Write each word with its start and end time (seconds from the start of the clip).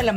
Y 0.00 0.04
la 0.04 0.12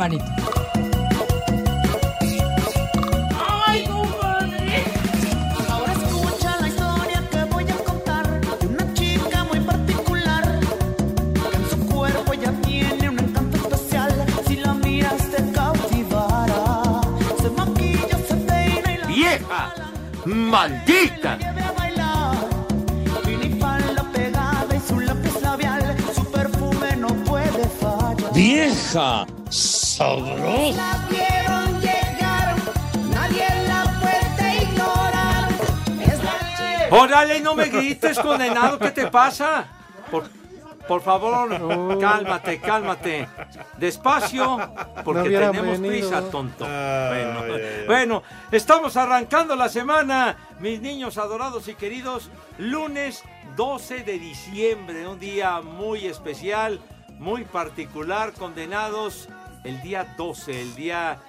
¡Vieja! 19.07 19.73
¡Maldita! 20.25 21.37
¡Vieja! 28.33 29.40
La 30.01 30.17
¡Órale, 36.89 37.39
no 37.39 37.53
me 37.53 37.69
grites, 37.69 38.17
condenado! 38.17 38.79
¿Qué 38.79 38.89
te 38.89 39.07
pasa? 39.11 39.67
Por, 40.09 40.23
por 40.87 41.03
favor, 41.03 41.99
cálmate, 41.99 42.59
cálmate. 42.59 43.29
Despacio, 43.77 44.59
porque 45.05 45.29
tenemos 45.29 45.79
venido. 45.79 46.09
prisa, 46.09 46.31
tonto. 46.31 46.65
Bueno, 46.65 47.43
bueno, 47.85 48.23
estamos 48.51 48.97
arrancando 48.97 49.55
la 49.55 49.69
semana, 49.69 50.35
mis 50.59 50.81
niños 50.81 51.19
adorados 51.19 51.67
y 51.67 51.75
queridos. 51.75 52.31
Lunes 52.57 53.23
12 53.55 54.03
de 54.03 54.17
diciembre, 54.17 55.07
un 55.07 55.19
día 55.19 55.61
muy 55.61 56.07
especial, 56.07 56.81
muy 57.19 57.45
particular, 57.45 58.33
condenados. 58.33 59.29
El 59.63 59.81
día 59.81 60.15
12, 60.17 60.61
el 60.61 60.75
día 60.75 61.21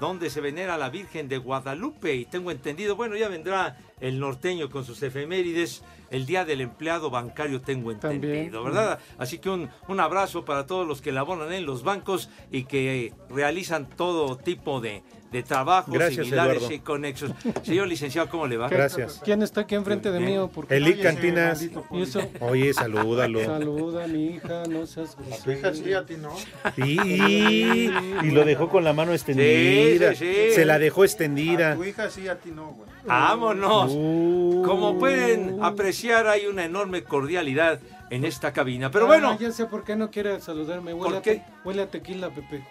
donde 0.00 0.30
se 0.30 0.40
venera 0.40 0.78
la 0.78 0.88
Virgen 0.88 1.28
de 1.28 1.38
Guadalupe. 1.38 2.14
Y 2.14 2.24
tengo 2.24 2.50
entendido, 2.50 2.96
bueno, 2.96 3.16
ya 3.16 3.28
vendrá 3.28 3.76
el 4.00 4.18
norteño 4.20 4.70
con 4.70 4.84
sus 4.84 5.02
efemérides, 5.02 5.82
el 6.10 6.26
Día 6.26 6.44
del 6.44 6.60
Empleado 6.60 7.10
Bancario, 7.10 7.60
tengo 7.60 7.90
entendido, 7.92 8.32
También. 8.62 8.64
¿verdad? 8.64 8.98
Así 9.18 9.38
que 9.38 9.50
un, 9.50 9.68
un 9.88 10.00
abrazo 10.00 10.44
para 10.44 10.66
todos 10.66 10.86
los 10.86 11.00
que 11.00 11.12
laboran 11.12 11.52
en 11.52 11.66
los 11.66 11.82
bancos 11.82 12.28
y 12.50 12.64
que 12.64 13.12
realizan 13.28 13.88
todo 13.88 14.36
tipo 14.36 14.80
de, 14.80 15.02
de 15.30 15.42
trabajos 15.44 15.94
Gracias, 15.94 16.24
similares 16.26 16.56
Eduardo. 16.56 16.74
y 16.74 16.78
conexos. 16.80 17.30
Señor 17.62 17.86
licenciado, 17.86 18.28
¿cómo 18.28 18.48
le 18.48 18.56
va? 18.56 18.68
Gracias. 18.68 19.20
¿Quién 19.24 19.42
está 19.42 19.60
aquí 19.60 19.76
enfrente 19.76 20.10
de 20.10 20.18
mí? 20.18 20.36
o 20.38 20.48
por 20.48 20.66
qué? 20.66 20.76
Eli 20.78 20.98
Cantinas. 20.98 21.62
¿Y 21.92 22.02
eso? 22.02 22.20
Oye, 22.40 22.74
salúdalo. 22.74 23.44
Saluda 23.44 24.04
a 24.04 24.08
mi 24.08 24.26
hija, 24.34 24.64
no 24.68 24.86
seas 24.86 25.16
grosero. 25.16 25.74
sí, 25.74 25.92
a 25.92 26.04
ti 26.04 26.14
no. 26.20 26.34
Sí, 26.74 27.90
y 28.24 28.30
lo 28.32 28.44
dejó 28.44 28.68
con 28.68 28.82
la 28.82 28.92
mano 28.92 29.12
extendida. 29.12 30.14
Sí, 30.14 30.24
sí, 30.26 30.32
sí. 30.48 30.54
Se 30.54 30.64
la 30.64 30.78
dejó 30.80 31.02
A 31.02 31.04
extendida. 31.06 31.76
tu 31.76 31.84
hija 31.84 32.10
sí, 32.10 32.26
a 32.26 32.36
ti 32.38 32.50
no, 32.50 32.68
güey. 32.72 32.90
¡Vámonos! 33.06 33.89
Uh. 33.94 34.62
Como 34.66 34.98
pueden 34.98 35.62
apreciar, 35.62 36.26
hay 36.26 36.46
una 36.46 36.64
enorme 36.64 37.02
cordialidad 37.04 37.80
en 38.10 38.24
esta 38.24 38.52
cabina. 38.52 38.90
Pero 38.90 39.04
Ah, 39.04 39.08
bueno, 39.08 39.38
ya 39.38 39.52
sé 39.52 39.66
por 39.66 39.84
qué 39.84 39.96
no 39.96 40.10
quiere 40.10 40.40
saludarme. 40.40 40.92
Huele, 40.94 41.44
huele 41.64 41.82
a 41.82 41.86
tequila, 41.90 42.30
Pepe. 42.30 42.64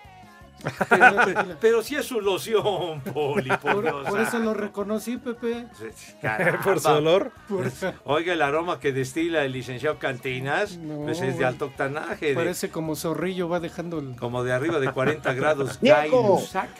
pero, 0.89 1.15
pero 1.61 1.81
si 1.81 1.95
es 1.95 2.05
su 2.05 2.19
loción, 2.19 2.99
Poli, 3.13 3.47
por, 3.49 3.75
Por, 3.75 3.81
Dios 3.83 4.09
por 4.09 4.19
eso 4.19 4.39
lo 4.39 4.53
reconocí, 4.53 5.15
Pepe. 5.15 5.67
Caramba. 6.21 6.61
Por 6.61 6.81
su 6.81 6.89
olor. 6.89 7.31
Por- 7.47 7.71
Oiga, 8.03 8.33
el 8.33 8.41
aroma 8.41 8.77
que 8.77 8.91
destila 8.91 9.45
el 9.45 9.53
licenciado 9.53 9.97
Cantinas, 9.99 10.75
No, 10.77 11.03
pues 11.05 11.21
es 11.21 11.37
de 11.37 11.45
alto 11.45 11.65
octanaje, 11.67 12.27
de- 12.27 12.35
parece 12.35 12.69
como 12.69 12.97
zorrillo, 12.97 13.47
va 13.47 13.61
dejando 13.61 13.99
el... 13.99 14.17
como 14.17 14.43
de 14.43 14.51
arriba 14.51 14.81
de 14.81 14.91
40 14.91 15.33
grados. 15.35 15.79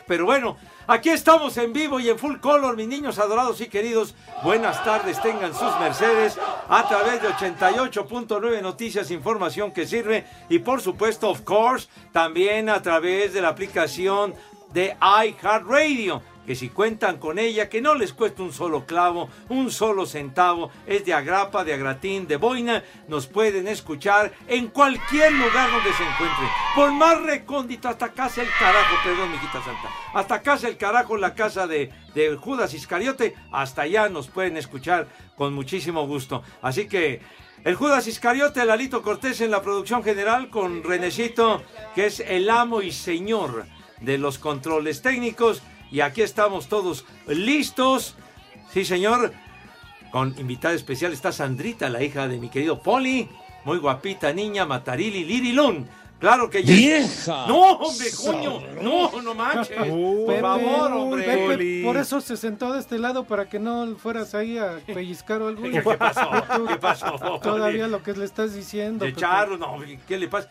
Pero 0.07 0.25
bueno, 0.25 0.57
aquí 0.89 1.09
estamos 1.09 1.55
en 1.57 1.71
vivo 1.71 1.99
y 1.99 2.09
en 2.09 2.17
full 2.17 2.37
color, 2.37 2.75
mis 2.75 2.87
niños 2.87 3.19
adorados 3.19 3.61
y 3.61 3.67
queridos. 3.67 4.15
Buenas 4.43 4.83
tardes, 4.83 5.21
tengan 5.21 5.53
sus 5.53 5.79
mercedes 5.79 6.37
a 6.67 6.87
través 6.87 7.21
de 7.21 7.29
88.9 7.29 8.61
Noticias, 8.61 9.11
información 9.11 9.71
que 9.71 9.85
sirve. 9.85 10.25
Y 10.49 10.59
por 10.59 10.81
supuesto, 10.81 11.29
of 11.29 11.41
course, 11.41 11.87
también 12.11 12.69
a 12.69 12.81
través 12.81 13.33
de 13.33 13.41
la 13.41 13.49
aplicación 13.49 14.33
de 14.73 14.97
iHeartRadio. 14.99 16.21
Que 16.45 16.55
si 16.55 16.69
cuentan 16.69 17.17
con 17.17 17.37
ella, 17.37 17.69
que 17.69 17.81
no 17.81 17.93
les 17.93 18.11
cuesta 18.11 18.41
un 18.41 18.51
solo 18.51 18.85
clavo, 18.85 19.29
un 19.49 19.69
solo 19.71 20.05
centavo, 20.05 20.71
es 20.87 21.05
de 21.05 21.13
agrapa, 21.13 21.63
de 21.63 21.73
agratín, 21.73 22.27
de 22.27 22.37
boina, 22.37 22.83
nos 23.07 23.27
pueden 23.27 23.67
escuchar 23.67 24.31
en 24.47 24.67
cualquier 24.67 25.31
lugar 25.31 25.69
donde 25.71 25.93
se 25.93 26.03
encuentren. 26.03 26.49
Por 26.75 26.91
más 26.91 27.21
recóndito, 27.21 27.87
hasta 27.87 28.09
casa 28.09 28.41
el 28.41 28.49
carajo, 28.57 28.95
perdón, 29.03 29.31
mijita 29.31 29.63
santa, 29.63 29.89
hasta 30.13 30.41
casa 30.41 30.67
el 30.67 30.77
carajo, 30.77 31.17
la 31.17 31.35
casa 31.35 31.67
de, 31.67 31.91
de 32.15 32.35
Judas 32.35 32.73
Iscariote, 32.73 33.35
hasta 33.51 33.83
allá 33.83 34.09
nos 34.09 34.27
pueden 34.27 34.57
escuchar 34.57 35.07
con 35.35 35.53
muchísimo 35.53 36.07
gusto. 36.07 36.41
Así 36.61 36.87
que 36.87 37.21
el 37.65 37.75
Judas 37.75 38.07
Iscariote, 38.07 38.63
Lalito 38.65 39.01
Cortés 39.01 39.41
en 39.41 39.51
la 39.51 39.61
producción 39.61 40.01
general, 40.01 40.49
con 40.49 40.81
Renecito, 40.81 41.61
que 41.93 42.05
es 42.05 42.21
el 42.21 42.49
amo 42.49 42.81
y 42.81 42.91
señor 42.91 43.65
de 43.99 44.17
los 44.17 44.39
controles 44.39 45.01
técnicos. 45.01 45.61
Y 45.91 46.01
aquí 46.01 46.21
estamos 46.21 46.67
todos 46.67 47.05
listos. 47.27 48.15
Sí, 48.71 48.85
señor. 48.85 49.33
Con 50.11 50.35
invitada 50.39 50.73
especial 50.73 51.13
está 51.13 51.31
Sandrita, 51.31 51.89
la 51.89 52.03
hija 52.03 52.27
de 52.27 52.37
mi 52.37 52.49
querido 52.49 52.81
Poli. 52.81 53.29
Muy 53.65 53.77
guapita 53.77 54.33
niña, 54.33 54.65
Matarili 54.65 55.23
Lirilun. 55.23 55.87
Claro 56.19 56.49
que 56.49 56.63
ya. 56.63 56.73
¡Vieja! 56.73 57.45
No, 57.47 57.71
hombre, 57.73 58.07
coño. 58.25 58.61
No, 58.81 59.21
no 59.21 59.33
manches. 59.33 59.77
Uh, 59.89 60.25
Por 60.25 60.35
Pepe, 60.35 60.41
favor, 60.41 60.91
hombre. 60.91 61.23
Pepe, 61.23 61.81
por 61.83 61.95
eso 61.95 62.19
se 62.19 62.35
sentó 62.35 62.73
de 62.73 62.79
este 62.79 62.99
lado, 62.99 63.23
para 63.23 63.47
que 63.47 63.57
no 63.57 63.95
fueras 63.95 64.35
ahí 64.35 64.57
a 64.57 64.79
pellizcar 64.85 65.41
o 65.41 65.47
algo. 65.47 65.63
¿Qué, 65.63 65.71
qué 65.81 65.81
pasó? 65.81 66.29
¿Qué 66.67 66.75
pasó? 66.75 67.39
Todavía 67.41 67.87
lo 67.87 68.03
que 68.03 68.13
le 68.13 68.25
estás 68.25 68.53
diciendo. 68.53 69.05
De 69.05 69.11
Pepe. 69.11 69.21
charro, 69.21 69.57
no, 69.57 69.77
¿qué 70.07 70.17
le 70.17 70.27
pasa? 70.27 70.49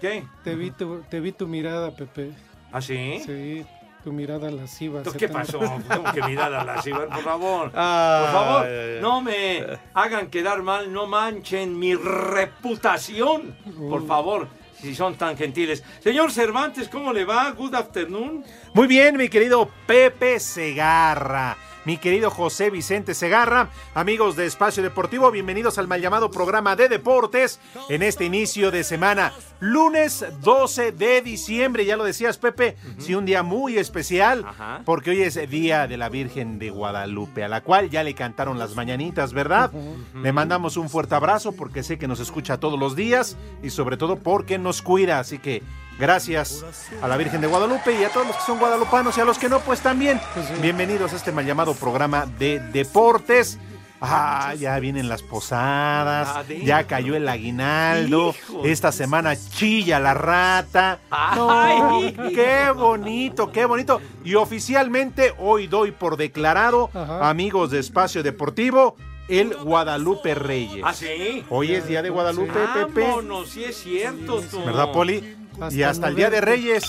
¿Qué? 0.00 0.24
Te 0.44 0.54
vi 0.54 0.70
tu, 0.70 1.02
te 1.10 1.18
vi 1.18 1.32
tu 1.32 1.48
mirada, 1.48 1.90
Pepe. 1.90 2.30
¿Ah, 2.70 2.80
sí? 2.80 3.20
Sí, 3.24 3.64
tu 4.04 4.12
mirada 4.12 4.50
lasciva. 4.50 5.02
¿Tú 5.02 5.10
se 5.10 5.18
¿Qué 5.18 5.28
pasó? 5.28 5.58
¿Cómo 5.58 6.12
que 6.12 6.22
mirada 6.22 6.64
lasciva? 6.64 7.06
Por 7.06 7.22
favor. 7.22 7.72
Ah, 7.74 8.20
Por 8.22 8.32
favor, 8.32 8.66
no 9.00 9.20
me 9.20 9.64
hagan 9.94 10.28
quedar 10.28 10.62
mal, 10.62 10.92
no 10.92 11.06
manchen 11.06 11.78
mi 11.78 11.94
reputación. 11.94 13.56
Por 13.88 14.06
favor, 14.06 14.48
si 14.80 14.94
son 14.94 15.16
tan 15.16 15.36
gentiles. 15.36 15.82
Señor 16.00 16.32
Cervantes, 16.32 16.88
¿cómo 16.88 17.12
le 17.12 17.24
va? 17.24 17.50
Good 17.52 17.74
afternoon. 17.74 18.44
Muy 18.74 18.86
bien, 18.86 19.16
mi 19.16 19.28
querido 19.28 19.68
Pepe 19.86 20.38
Segarra. 20.40 21.56
Mi 21.88 21.96
querido 21.96 22.30
José 22.30 22.68
Vicente 22.68 23.14
Segarra, 23.14 23.70
amigos 23.94 24.36
de 24.36 24.44
Espacio 24.44 24.82
Deportivo, 24.82 25.30
bienvenidos 25.30 25.78
al 25.78 25.88
mal 25.88 26.02
llamado 26.02 26.30
programa 26.30 26.76
de 26.76 26.90
deportes 26.90 27.60
en 27.88 28.02
este 28.02 28.26
inicio 28.26 28.70
de 28.70 28.84
semana, 28.84 29.32
lunes 29.58 30.22
12 30.42 30.92
de 30.92 31.22
diciembre, 31.22 31.86
ya 31.86 31.96
lo 31.96 32.04
decías 32.04 32.36
Pepe, 32.36 32.76
sí, 32.98 33.14
un 33.14 33.24
día 33.24 33.42
muy 33.42 33.78
especial, 33.78 34.44
Ajá. 34.46 34.82
porque 34.84 35.12
hoy 35.12 35.22
es 35.22 35.48
día 35.48 35.86
de 35.86 35.96
la 35.96 36.10
Virgen 36.10 36.58
de 36.58 36.68
Guadalupe, 36.68 37.42
a 37.42 37.48
la 37.48 37.62
cual 37.62 37.88
ya 37.88 38.02
le 38.02 38.12
cantaron 38.12 38.58
las 38.58 38.74
mañanitas, 38.76 39.32
¿verdad? 39.32 39.72
Le 40.12 40.30
mandamos 40.30 40.76
un 40.76 40.90
fuerte 40.90 41.14
abrazo 41.14 41.52
porque 41.52 41.82
sé 41.82 41.96
que 41.96 42.06
nos 42.06 42.20
escucha 42.20 42.60
todos 42.60 42.78
los 42.78 42.96
días 42.96 43.38
y 43.62 43.70
sobre 43.70 43.96
todo 43.96 44.16
porque 44.16 44.58
nos 44.58 44.82
cuida, 44.82 45.20
así 45.20 45.38
que 45.38 45.62
gracias 45.98 46.64
a 47.02 47.08
la 47.08 47.16
Virgen 47.16 47.40
de 47.40 47.46
Guadalupe 47.46 47.98
y 47.98 48.04
a 48.04 48.10
todos 48.10 48.26
los 48.26 48.36
que 48.36 48.42
son 48.42 48.58
guadalupanos 48.58 49.16
y 49.18 49.20
a 49.20 49.24
los 49.24 49.38
que 49.38 49.48
no, 49.48 49.60
pues 49.60 49.80
también. 49.80 50.20
Bienvenidos 50.62 51.12
a 51.12 51.16
este 51.16 51.32
mal 51.32 51.44
llamado 51.46 51.74
programa 51.74 52.26
de 52.38 52.60
deportes. 52.60 53.58
Ah, 54.00 54.54
ya 54.56 54.78
vienen 54.78 55.08
las 55.08 55.24
posadas, 55.24 56.28
Adentro. 56.28 56.64
ya 56.64 56.84
cayó 56.84 57.16
el 57.16 57.28
aguinaldo, 57.28 58.32
Hijo 58.48 58.62
esta 58.64 58.92
semana 58.92 59.34
chilla 59.34 59.98
la 59.98 60.14
rata. 60.14 61.00
No, 61.34 61.50
Ay. 61.50 62.14
qué 62.32 62.70
bonito, 62.72 63.50
qué 63.50 63.64
bonito. 63.64 64.00
Y 64.24 64.36
oficialmente 64.36 65.34
hoy 65.40 65.66
doy 65.66 65.90
por 65.90 66.16
declarado, 66.16 66.90
Ajá. 66.94 67.28
amigos 67.28 67.72
de 67.72 67.80
Espacio 67.80 68.22
Deportivo, 68.22 68.94
el 69.28 69.56
Guadalupe 69.56 70.32
Reyes. 70.36 70.84
¿Ah, 70.86 70.94
sí? 70.94 71.44
Hoy 71.50 71.72
es 71.74 71.88
día 71.88 72.00
de 72.00 72.10
Guadalupe, 72.10 72.52
Pepe. 72.72 73.00
Vámonos, 73.00 73.50
sí 73.50 73.64
es 73.64 73.82
cierto. 73.82 74.40
tú. 74.48 74.64
¿Verdad, 74.64 74.92
Poli? 74.92 75.36
Hasta 75.60 75.74
y 75.74 75.82
hasta 75.82 76.08
el 76.08 76.14
Día 76.16 76.30
de. 76.30 76.40
Reyes. 76.40 76.84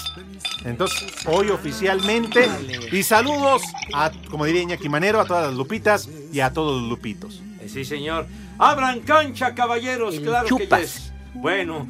Entonces, 0.66 1.06
hoy 1.26 1.50
oficialmente. 1.50 2.48
Y 2.92 3.04
saludos 3.04 3.62
a, 3.94 4.12
como 4.30 4.46
diría 4.46 4.62
Iñaki 4.62 4.90
Manero, 4.90 5.20
a 5.20 5.26
todas 5.26 5.48
las 5.48 5.56
lupitas 5.56 6.10
y 6.32 6.40
a 6.40 6.52
todos 6.52 6.82
los 6.82 6.90
lupitos. 6.90 7.42
Eh, 7.62 7.70
Sí, 7.70 7.86
señor. 7.86 8.26
Abran 8.58 9.00
cancha, 9.02 9.54
caballeros, 9.56 10.20
claro 10.20 10.58
que 10.58 10.68
yes. 10.68 11.14
Bueno, 11.34 11.88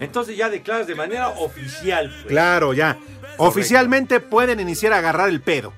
entonces 0.00 0.36
ya 0.36 0.50
declaras 0.50 0.86
de 0.86 0.94
manera 0.94 1.28
oficial. 1.28 2.10
pues. 2.10 2.26
Claro, 2.26 2.74
ya. 2.74 2.98
Oficialmente 3.38 4.20
pueden 4.20 4.60
iniciar 4.60 4.92
a 4.92 4.98
agarrar 4.98 5.28
el 5.28 5.40
pedo. 5.40 5.72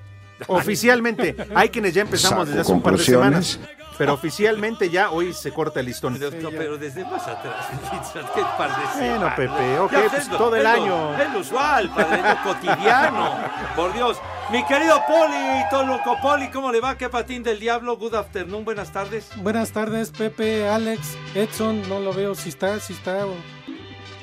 Oficialmente. 0.47 1.35
Hay 1.55 1.69
quienes 1.69 1.93
ya 1.93 2.01
empezamos 2.01 2.47
desde 2.47 2.61
hace 2.61 2.71
un 2.73 2.81
par 2.81 2.97
de 2.97 3.03
semanas. 3.03 3.59
Pero 3.97 4.13
oficialmente 4.13 4.89
ya 4.89 5.11
hoy 5.11 5.33
se 5.33 5.51
corta 5.51 5.79
el 5.79 5.85
listón. 5.87 6.17
Pero, 6.19 6.49
pero 6.51 6.77
desde 6.77 7.03
más 7.05 7.27
atrás, 7.27 7.67
¿qué 8.35 8.41
par 8.57 8.69
de 8.69 9.07
Bueno? 9.09 9.33
Pepe, 9.35 9.79
ok, 9.79 9.91
Ya, 9.91 9.99
pues 10.09 10.13
es 10.13 10.27
lo- 10.29 10.37
todo 10.37 10.55
el 10.55 10.65
es 10.65 10.77
lo- 10.77 10.83
año. 10.83 11.17
Es 11.21 11.33
lo 11.33 11.39
usual, 11.39 11.89
padre, 11.91 12.19
es 12.19 12.25
lo 12.37 12.43
cotidiano. 12.43 13.37
Por 13.75 13.93
Dios. 13.93 14.17
Mi 14.51 14.65
querido 14.65 15.01
Poli, 15.07 15.63
Toluco 15.69 16.17
Poli, 16.21 16.49
¿cómo 16.49 16.71
le 16.71 16.79
va? 16.81 16.97
¿Qué 16.97 17.09
patín 17.09 17.43
del 17.43 17.59
diablo? 17.59 17.97
Good 17.97 18.15
afternoon, 18.15 18.65
buenas 18.65 18.91
tardes. 18.91 19.29
Buenas 19.37 19.71
tardes, 19.71 20.11
Pepe, 20.11 20.67
Alex, 20.67 21.15
Edson. 21.33 21.87
No 21.87 21.99
lo 21.99 22.13
veo 22.13 22.35
si 22.35 22.49
está, 22.49 22.79
si 22.79 22.93
está. 22.93 23.25
o- 23.25 23.33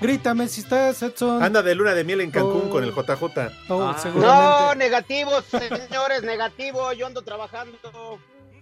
Grítame 0.00 0.48
si 0.48 0.62
estás, 0.62 1.02
Edson. 1.02 1.42
Anda 1.42 1.62
de 1.62 1.74
luna 1.74 1.92
de 1.92 2.04
miel 2.04 2.22
en 2.22 2.30
Cancún 2.30 2.64
Oh. 2.66 2.70
con 2.70 2.84
el 2.84 2.90
JJ. 2.94 3.50
Oh, 3.68 3.82
Ah. 3.82 3.96
No, 4.14 4.74
negativo, 4.74 5.30
señores, 5.42 6.22
negativo. 6.22 6.92
Yo 6.94 7.06
ando 7.06 7.20
trabajando. 7.22 7.76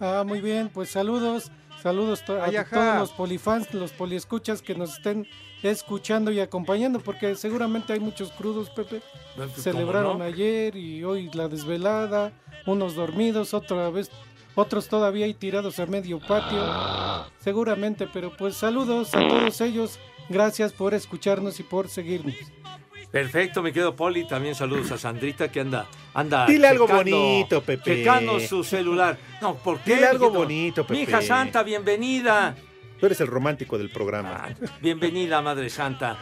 Ah, 0.00 0.24
muy 0.26 0.40
bien, 0.40 0.70
pues 0.72 0.90
saludos, 0.90 1.50
saludos 1.82 2.24
to- 2.24 2.40
a 2.40 2.46
ajá. 2.46 2.64
todos 2.70 2.98
los 3.00 3.10
polifans, 3.12 3.72
los 3.74 3.92
poliescuchas 3.92 4.62
que 4.62 4.74
nos 4.74 4.94
estén 4.94 5.26
escuchando 5.62 6.30
y 6.30 6.38
acompañando, 6.40 7.00
porque 7.00 7.34
seguramente 7.34 7.92
hay 7.92 8.00
muchos 8.00 8.30
crudos, 8.32 8.70
Pepe. 8.70 9.00
¿Cómo 9.36 9.48
Celebraron 9.56 10.18
no? 10.18 10.24
ayer 10.24 10.76
y 10.76 11.02
hoy 11.04 11.30
la 11.34 11.48
desvelada, 11.48 12.32
unos 12.66 12.94
dormidos, 12.94 13.54
otra 13.54 13.90
vez, 13.90 14.10
otros 14.54 14.88
todavía 14.88 15.26
ahí 15.26 15.34
tirados 15.34 15.78
a 15.80 15.86
medio 15.86 16.20
patio. 16.20 16.58
Seguramente, 17.40 18.08
pero 18.12 18.36
pues 18.36 18.54
saludos 18.56 19.14
a 19.14 19.26
todos 19.26 19.60
ellos. 19.60 19.98
Gracias 20.28 20.72
por 20.72 20.92
escucharnos 20.94 21.58
y 21.58 21.62
por 21.62 21.88
seguirnos. 21.88 22.34
Perfecto, 23.10 23.62
mi 23.62 23.72
querido 23.72 23.96
Poli. 23.96 24.26
También 24.26 24.54
saludos 24.54 24.90
a 24.92 24.98
Sandrita 24.98 25.50
que 25.50 25.60
anda. 25.60 25.86
anda 26.14 26.46
Dile 26.46 26.68
algo 26.68 26.86
bonito, 26.86 27.62
Pepe. 27.62 27.96
Checando 27.96 28.38
su 28.40 28.62
celular. 28.62 29.16
No, 29.40 29.54
¿por 29.56 29.78
qué? 29.80 29.94
Dile 29.94 30.06
algo 30.08 30.30
bonito, 30.30 30.82
Pepe. 30.86 30.94
Mi 30.94 31.02
hija 31.04 31.22
Santa, 31.22 31.62
bienvenida. 31.62 32.54
Tú 33.00 33.06
eres 33.06 33.20
el 33.20 33.28
romántico 33.28 33.78
del 33.78 33.90
programa. 33.90 34.44
Ah, 34.48 34.66
Bienvenida, 34.82 35.40
Madre 35.40 35.70
Santa. 35.70 36.16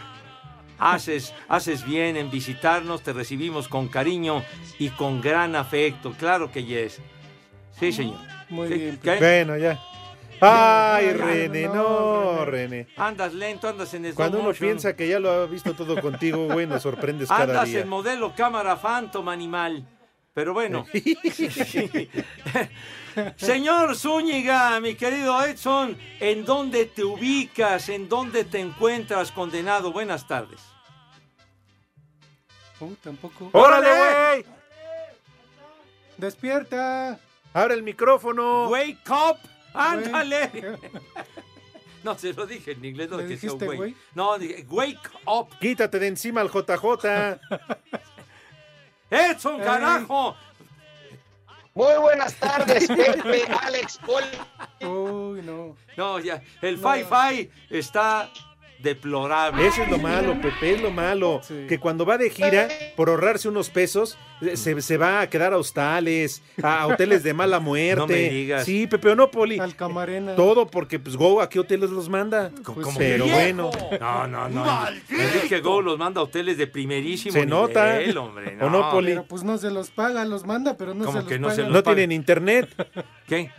Haces, 0.78 1.32
haces 1.48 1.86
bien 1.86 2.18
en 2.18 2.30
visitarnos, 2.30 3.02
te 3.02 3.14
recibimos 3.14 3.66
con 3.66 3.88
cariño 3.88 4.44
y 4.78 4.90
con 4.90 5.22
gran 5.22 5.56
afecto. 5.56 6.12
Claro 6.12 6.52
que 6.52 6.64
yes. 6.64 7.00
Sí, 7.80 7.92
señor. 7.92 8.18
Muy 8.50 8.68
¿Qué- 8.68 8.74
bien. 8.74 9.00
qué? 9.02 9.16
Bueno, 9.16 9.56
ya. 9.56 9.80
Ay, 10.40 11.12
René, 11.12 11.68
no, 11.68 12.44
René. 12.44 12.86
Andas 12.96 13.34
lento, 13.34 13.68
andas 13.68 13.92
en 13.94 14.04
slow 14.04 14.14
Cuando 14.14 14.38
uno 14.38 14.48
motion. 14.48 14.68
piensa 14.68 14.96
que 14.96 15.08
ya 15.08 15.18
lo 15.18 15.30
ha 15.30 15.46
visto 15.46 15.74
todo 15.74 16.00
contigo, 16.00 16.46
güey, 16.46 16.66
nos 16.66 16.82
sorprendes 16.82 17.28
cada 17.28 17.42
Andas 17.44 17.68
día. 17.68 17.80
en 17.80 17.88
modelo 17.88 18.34
cámara 18.34 18.76
Phantom 18.76 19.28
animal. 19.28 19.86
Pero 20.34 20.52
bueno. 20.52 20.84
Señor 23.36 23.96
Zúñiga, 23.96 24.78
mi 24.80 24.94
querido 24.94 25.42
Edson, 25.42 25.96
¿en 26.20 26.44
dónde 26.44 26.84
te 26.84 27.02
ubicas? 27.02 27.88
¿En 27.88 28.08
dónde 28.08 28.44
te 28.44 28.60
encuentras 28.60 29.32
condenado? 29.32 29.92
Buenas 29.92 30.26
tardes. 30.28 30.60
Tampoco. 33.02 33.48
¡Órale, 33.52 33.88
güey! 33.88 34.44
Despierta. 36.18 37.18
¡Abre 37.54 37.72
el 37.74 37.82
micrófono! 37.82 38.68
Wake 38.68 38.98
up, 39.08 39.38
ándale. 39.76 40.50
No, 42.04 42.16
se 42.16 42.32
lo 42.34 42.46
dije 42.46 42.70
en 42.70 42.84
inglés, 42.84 43.10
no 43.10 43.16
¿Le 43.16 43.24
que 43.26 43.36
sea 43.36 43.50
dijiste 43.50 43.64
güey. 43.66 43.76
güey? 43.78 43.96
No, 44.14 44.38
dije, 44.38 44.64
wake 44.70 45.10
up. 45.26 45.48
Quítate 45.58 45.98
de 45.98 46.06
encima 46.06 46.40
al 46.40 46.48
JJ. 46.48 47.40
Edson, 49.10 49.56
Ey. 49.56 49.66
carajo. 49.66 50.36
Muy 51.74 51.94
buenas 52.00 52.34
tardes, 52.36 52.86
Pepe, 52.86 53.42
Alex, 53.60 53.98
Poli. 54.06 54.26
Uy, 54.88 55.42
no. 55.42 55.76
No, 55.96 56.20
ya, 56.20 56.40
el 56.62 56.80
No. 56.80 56.88
Fi-Fi 56.92 57.50
está 57.70 58.30
deplorable. 58.78 59.66
Eso 59.66 59.82
es 59.82 59.90
lo 59.90 59.98
malo, 59.98 60.40
Pepe, 60.40 60.74
es 60.74 60.80
lo 60.82 60.90
malo. 60.90 61.40
Sí. 61.42 61.66
Que 61.68 61.78
cuando 61.78 62.04
va 62.06 62.18
de 62.18 62.30
gira, 62.30 62.68
por 62.96 63.08
ahorrarse 63.08 63.48
unos 63.48 63.70
pesos, 63.70 64.16
eh, 64.40 64.56
se, 64.56 64.80
se 64.82 64.96
va 64.96 65.20
a 65.22 65.30
quedar 65.30 65.52
a 65.52 65.58
hostales, 65.58 66.42
a 66.62 66.86
hoteles 66.86 67.22
de 67.22 67.34
mala 67.34 67.60
muerte. 67.60 67.96
No 68.00 68.06
me 68.06 68.28
digas. 68.28 68.64
Sí, 68.64 68.86
Pepe, 68.86 69.10
¿o 69.10 69.14
no, 69.16 69.30
Poli? 69.30 69.58
Al 69.58 69.74
camarena. 69.76 70.34
Todo 70.36 70.66
porque, 70.66 70.98
pues, 70.98 71.16
Go, 71.16 71.40
¿a 71.40 71.48
qué 71.48 71.58
hoteles 71.60 71.90
los 71.90 72.08
manda? 72.08 72.50
Como 72.64 72.82
Pues, 72.82 72.96
Pero 72.98 73.24
viejo. 73.24 73.38
bueno, 73.38 73.70
No, 74.00 74.26
no, 74.26 74.48
no. 74.48 74.86
Enrique 75.08 75.60
Go 75.60 75.80
los 75.82 75.98
manda 75.98 76.20
a 76.20 76.24
hoteles 76.24 76.58
de 76.58 76.66
primerísimo 76.66 77.32
Se 77.32 77.46
nota. 77.46 77.98
hombre. 78.18 78.56
¿O 78.60 78.70
no, 78.70 78.90
Poli? 78.90 79.08
Pero 79.12 79.24
pues 79.24 79.42
no 79.42 79.58
se 79.58 79.70
los 79.70 79.90
paga, 79.90 80.24
los 80.24 80.44
manda, 80.44 80.76
pero 80.76 80.94
no 80.94 81.04
¿Cómo 81.06 81.18
se 81.18 81.22
los 81.24 81.28
que 81.28 81.38
no 81.38 81.48
paga. 81.48 81.56
se 81.56 81.62
los 81.62 81.72
no 81.72 81.82
paga? 81.82 81.96
tienen 81.96 82.12
internet. 82.12 82.68
¿Qué? 83.28 83.50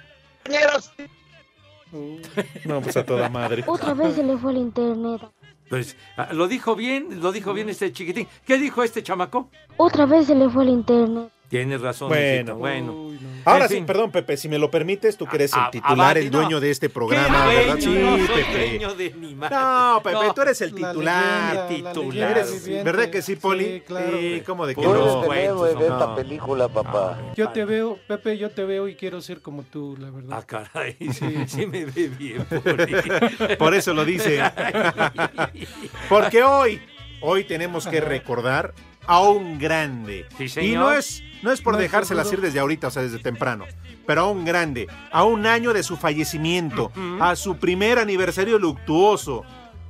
Uh, 1.92 2.20
No, 2.66 2.82
pues 2.82 2.98
a 2.98 3.06
toda 3.06 3.30
madre. 3.30 3.64
Otra 3.68 3.94
vez 3.94 4.16
se 4.16 4.24
le 4.24 4.38
fue 4.38 4.52
el 4.52 4.58
internet. 4.58 5.22
Pues 5.70 5.98
ah, 6.16 6.30
lo 6.34 6.48
dijo 6.48 6.76
bien, 6.76 7.22
lo 7.22 7.32
dijo 7.32 7.54
bien 7.54 7.70
este 7.70 7.92
chiquitín. 7.92 8.28
¿Qué 8.46 8.58
dijo 8.58 8.84
este 8.84 9.04
chamaco? 9.04 9.50
Otra 9.78 10.06
vez 10.06 10.28
se 10.28 10.36
le 10.36 10.50
fue 10.50 10.64
el 10.64 10.70
internet. 10.70 11.30
Tienes 11.50 11.80
razón, 11.80 12.10
Bueno. 12.10 12.56
bueno. 12.56 12.92
uy, 12.94 13.20
no. 13.22 13.28
Ahora 13.46 13.64
En 13.66 13.70
sí, 13.70 13.76
fin. 13.76 13.86
perdón, 13.86 14.12
Pepe, 14.12 14.36
si 14.36 14.50
me 14.50 14.58
lo 14.60 14.70
permites, 14.70 15.16
tú 15.16 15.26
que 15.26 15.38
eres 15.38 15.54
el 15.54 15.60
Ah, 15.62 15.70
titular, 15.72 16.18
ah, 16.18 16.20
el 16.20 16.30
no. 16.30 16.40
dueño 16.40 16.60
de 16.60 16.70
este 16.72 16.88
¿Qué 16.88 16.94
programa, 16.94 17.46
dueño? 17.46 17.60
¿verdad? 17.60 17.78
Sí, 17.80 17.88
No 17.88 18.18
soy 18.18 18.28
Pepe. 18.44 18.68
dueño 18.70 18.96
de 18.96 19.14
ni 19.14 19.36
más. 19.36 19.50
No, 19.52 20.02
Pepe, 20.04 20.16
No. 20.26 20.34
tú 20.34 20.42
eres 20.42 20.62
el 20.62 20.70
La 20.72 20.76
titular. 20.90 21.54
leyenda, 21.56 21.62
la 21.64 21.68
titular. 21.94 22.14
leyenda 22.14 22.32
Eres-. 22.42 22.84
¿Verdad 22.84 23.10
que 23.10 23.22
sí, 23.22 23.36
Poli? 23.38 23.64
Sí, 23.66 23.84
claro. 23.88 24.18
Sí, 24.20 24.44
¿cómo 24.46 24.66
de 24.68 24.76
que 24.76 24.82
no? 24.82 25.34
héroe 25.34 25.76
de 25.76 25.84
esta 25.88 26.16
película, 26.16 26.68
papá. 26.68 27.18
Yo 27.38 27.48
te 27.50 27.64
veo, 27.64 27.98
Pepe, 28.10 28.38
yo 28.38 28.50
te 28.52 28.66
veo 28.66 28.90
y 28.90 28.96
quiero 28.96 29.22
ser 29.22 29.42
como 29.42 29.64
tú, 29.64 29.96
la 29.98 30.12
verdad. 30.12 30.38
Ah, 30.40 30.44
caray, 30.46 30.98
sí, 31.14 31.36
sí 31.48 31.66
me 31.66 31.86
ve 31.86 32.10
bien, 32.10 32.44
Poli. 32.44 33.56
Por 33.58 33.74
eso 33.74 33.94
lo 33.94 34.04
dice. 34.04 34.42
Porque 36.10 36.44
hoy, 36.44 36.82
hoy 37.22 37.44
tenemos 37.46 37.88
que 37.88 38.02
recordar 38.02 38.74
a 39.08 39.22
un 39.22 39.58
grande. 39.58 40.26
Sí, 40.38 40.44
y 40.46 40.50
señor. 40.50 40.84
no 40.84 40.92
es, 40.92 41.24
no 41.42 41.52
es 41.52 41.62
por 41.62 41.74
No 41.74 41.80
dejárselas 41.80 42.32
ir 42.34 42.42
desde 42.42 42.60
ahorita, 42.60 42.88
o 42.88 42.92
sea, 42.92 43.02
desde 43.04 43.20
temprano. 43.20 43.66
Pero 44.06 44.22
a 44.22 44.30
un 44.30 44.46
grande, 44.46 44.88
a 45.12 45.24
un 45.24 45.46
año 45.46 45.74
de 45.74 45.84
su 45.84 45.98
fallecimiento, 45.98 46.92
a 47.20 47.36
su 47.36 47.58
primer 47.58 48.00
aniversario 48.00 48.60
luctuoso. 48.60 49.44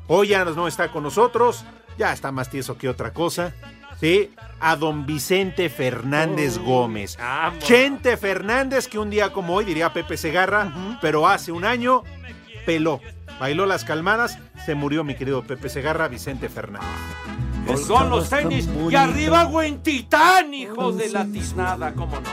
Hoy 0.07 0.29
ya 0.29 0.45
no 0.45 0.67
está 0.67 0.91
con 0.91 1.03
nosotros, 1.03 1.65
ya 1.97 2.13
está 2.13 2.31
más 2.31 2.49
tieso 2.49 2.77
que 2.77 2.89
otra 2.89 3.11
cosa. 3.13 3.53
Sí, 3.99 4.31
a 4.59 4.75
don 4.75 5.05
Vicente 5.07 5.69
Fernández 5.69 6.57
Oh. 6.59 6.63
Gómez. 6.63 7.17
Vámonos. 7.17 7.63
Chente 7.63 8.15
Fernández, 8.15 8.87
que 8.87 8.99
un 8.99 9.09
día 9.09 9.33
como 9.33 9.55
hoy 9.55 9.65
diría 9.65 9.91
Pepe 9.91 10.17
Segarra, 10.17 10.71
pero 11.01 11.27
hace 11.27 11.51
un 11.51 11.65
año 11.65 12.03
peló, 12.65 13.01
bailó 13.39 13.65
las 13.65 13.83
calmadas, 13.83 14.37
se 14.65 14.75
murió 14.75 15.03
mi 15.03 15.15
querido 15.15 15.43
Pepe 15.43 15.69
Segarra, 15.69 16.07
Vicente 16.07 16.47
Fernández. 16.47 16.87
Colgó 17.67 18.03
los 18.05 18.29
tenis 18.29 18.67
y 18.89 18.95
arriba 18.95 19.49
Titán, 19.83 20.53
hijos 20.53 20.97
de 20.97 21.09
la 21.09 21.25
tiznada, 21.25 21.93
cómo 21.93 22.19
no. 22.19 22.29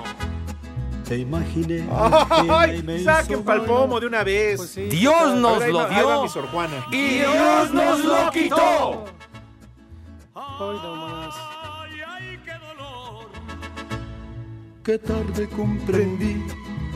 Te 1.04 1.18
imaginé. 1.18 1.86
¡Ay! 2.48 3.02
¡Saquen 3.04 3.44
pa'l 3.44 3.64
pomo 3.64 4.00
de 4.00 4.06
una 4.06 4.24
vez! 4.24 4.56
Pues 4.56 4.70
sí, 4.70 4.82
Dios 4.84 5.34
nos 5.34 5.62
Ahí 5.62 5.72
lo 5.72 5.86
dio 5.88 6.22
mi 6.22 6.28
Sor 6.28 6.46
Juana. 6.48 6.86
y 6.90 7.08
Dios 7.18 7.74
nos 7.74 8.04
lo 8.04 8.30
quitó. 8.30 9.04
Hoy 10.34 10.76
nomás. 10.82 11.34
Qué 14.84 14.98
tarde 14.98 15.48
comprendí. 15.48 16.44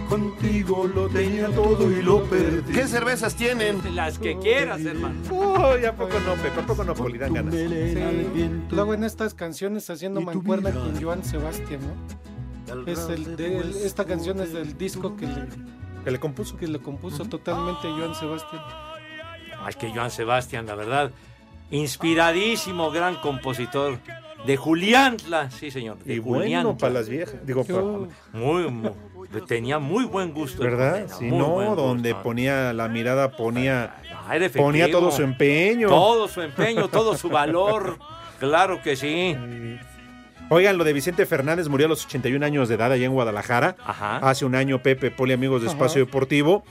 Contigo 0.09 0.87
lo 0.93 1.09
tenía 1.09 1.49
todo 1.49 1.91
y 1.91 2.03
lo 2.03 2.25
perdí. 2.25 2.73
¿Qué 2.73 2.87
cervezas 2.87 3.35
tienen? 3.35 3.81
Las 3.95 4.19
que 4.19 4.38
quieras, 4.38 4.81
hermano. 4.85 5.17
¡Uy! 5.31 5.85
¿A 5.85 5.95
poco 5.95 6.19
no, 6.21 6.35
Pepe? 6.43 6.61
¿A 6.61 6.67
poco 6.67 6.85
no, 6.85 6.95
Poli? 6.95 7.19
Dan 7.19 7.35
ganas. 7.35 7.55
Sí. 7.55 8.50
Luego 8.71 8.95
en 8.95 9.05
estas 9.05 9.35
canciones 9.35 9.88
haciendo 9.91 10.21
mancuerna 10.21 10.71
con 10.73 11.00
Joan 11.03 11.23
Sebastián, 11.25 11.81
¿no? 11.83 12.87
Es 12.87 13.09
el, 13.09 13.37
de- 13.37 13.59
el- 13.59 13.77
esta 13.77 14.05
canción 14.05 14.41
es 14.41 14.53
del 14.53 14.77
disco 14.77 15.17
que 15.17 15.27
le 15.27 15.47
Que 16.05 16.11
le 16.11 16.19
compuso. 16.21 16.57
Que 16.57 16.69
le 16.69 16.79
compuso 16.79 17.25
totalmente 17.25 17.88
Joan 17.88 18.15
Sebastián. 18.15 18.62
Ay, 19.62 19.75
que 19.79 19.91
Joan 19.93 20.11
Sebastián, 20.11 20.67
la 20.67 20.75
verdad. 20.75 21.11
Inspiradísimo, 21.71 22.91
gran 22.91 23.17
compositor. 23.17 23.99
De 24.47 24.57
Juliantla, 24.57 25.50
sí, 25.50 25.71
señor. 25.71 25.99
De 25.99 26.15
Y 26.15 26.19
bueno 26.21 26.77
para 26.79 26.93
las 26.95 27.09
viejas. 27.09 27.45
Digo, 27.45 27.65
Yo- 27.67 28.07
Muy, 28.33 28.71
muy- 28.71 28.93
tenía 29.47 29.79
muy 29.79 30.05
buen 30.05 30.33
gusto. 30.33 30.63
¿verdad? 30.63 31.07
Si 31.19 31.25
muy 31.25 31.39
no, 31.65 31.77
donde 31.77 32.13
gusto. 32.13 32.23
ponía 32.25 32.73
la 32.73 32.89
mirada, 32.89 33.31
ponía, 33.33 33.95
Ah, 34.27 34.37
efectivo. 34.37 34.65
ponía 34.67 34.91
todo 34.91 35.11
su 35.11 35.23
empeño. 35.23 35.89
Todo 35.89 36.29
su 36.29 36.43
empeño, 36.43 36.89
todo 36.89 37.17
su 37.17 37.29
valor. 37.29 37.99
Claro 38.39 38.81
que 38.83 38.95
sí. 38.95 39.35
Oigan, 40.49 40.79
lo 40.79 40.85
de 40.85 40.93
Vicente 40.93 41.27
Fernández 41.27 41.69
murió 41.69 41.87
a 41.87 41.89
los 41.89 42.05
81 42.07 42.47
años 42.47 42.69
de 42.69 42.77
edad 42.77 42.93
allá 42.93 43.05
en 43.05 43.13
Guadalajara. 43.13 43.75
Ajá. 43.85 44.19
Hace 44.19 44.45
un 44.45 44.55
año, 44.55 44.81
Pepe, 44.81 45.11
Poli, 45.11 45.33
amigos 45.33 45.61
de 45.63 45.67
Ajá. 45.67 45.77
Espacio 45.77 46.05
Deportivo. 46.05 46.63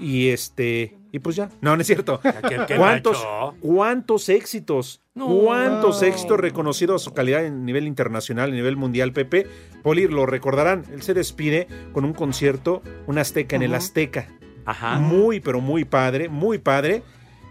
Y 0.00 0.30
este, 0.30 0.96
y 1.12 1.18
pues 1.20 1.36
ya. 1.36 1.50
No, 1.60 1.76
no 1.76 1.82
es 1.82 1.86
cierto. 1.86 2.20
¿Qué- 2.48 2.58
qué 2.66 2.76
¿Cuántos, 2.76 3.24
cuántos 3.60 4.28
éxitos? 4.28 5.02
No. 5.14 5.28
¿Cuántos 5.28 6.00
No. 6.00 6.08
éxitos 6.08 6.40
reconocidos 6.40 7.02
a 7.02 7.04
su 7.04 7.12
calidad 7.12 7.44
en 7.44 7.64
nivel 7.66 7.86
internacional, 7.86 8.50
a 8.50 8.54
nivel 8.54 8.76
mundial, 8.76 9.12
Pepe? 9.12 9.46
Poli, 9.82 10.08
lo 10.08 10.24
recordarán. 10.26 10.84
Él 10.90 11.02
se 11.02 11.12
despide 11.14 11.68
con 11.92 12.04
un 12.04 12.14
concierto, 12.14 12.82
un 13.06 13.18
Azteca 13.18 13.56
en 13.56 13.62
el. 13.62 13.74
Azteca. 13.74 14.26
Ajá. 14.64 14.98
Muy, 14.98 15.40
pero 15.40 15.60
muy 15.60 15.84
padre, 15.84 16.28
muy 16.28 16.58
padre. 16.58 17.02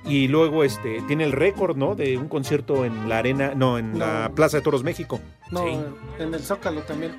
Y 0.06 0.28
luego 0.28 0.64
este 0.64 1.02
tiene 1.08 1.24
el 1.24 1.32
récord, 1.32 1.78
¿no? 1.78 1.94
De 1.96 2.18
un 2.18 2.28
concierto 2.28 2.86
en 2.86 3.08
la 3.08 3.20
arena, 3.20 3.54
no, 3.56 3.78
en 3.78 4.00
la 4.00 4.30
No. 4.30 4.36
Plaza 4.36 4.58
de 4.58 4.64
Toros 4.64 4.84
México. 4.84 5.20
No, 5.52 5.64
Sí. 5.66 5.78
en 6.20 6.34
el 6.34 6.40
Zócalo 6.42 6.82
también. 6.82 7.16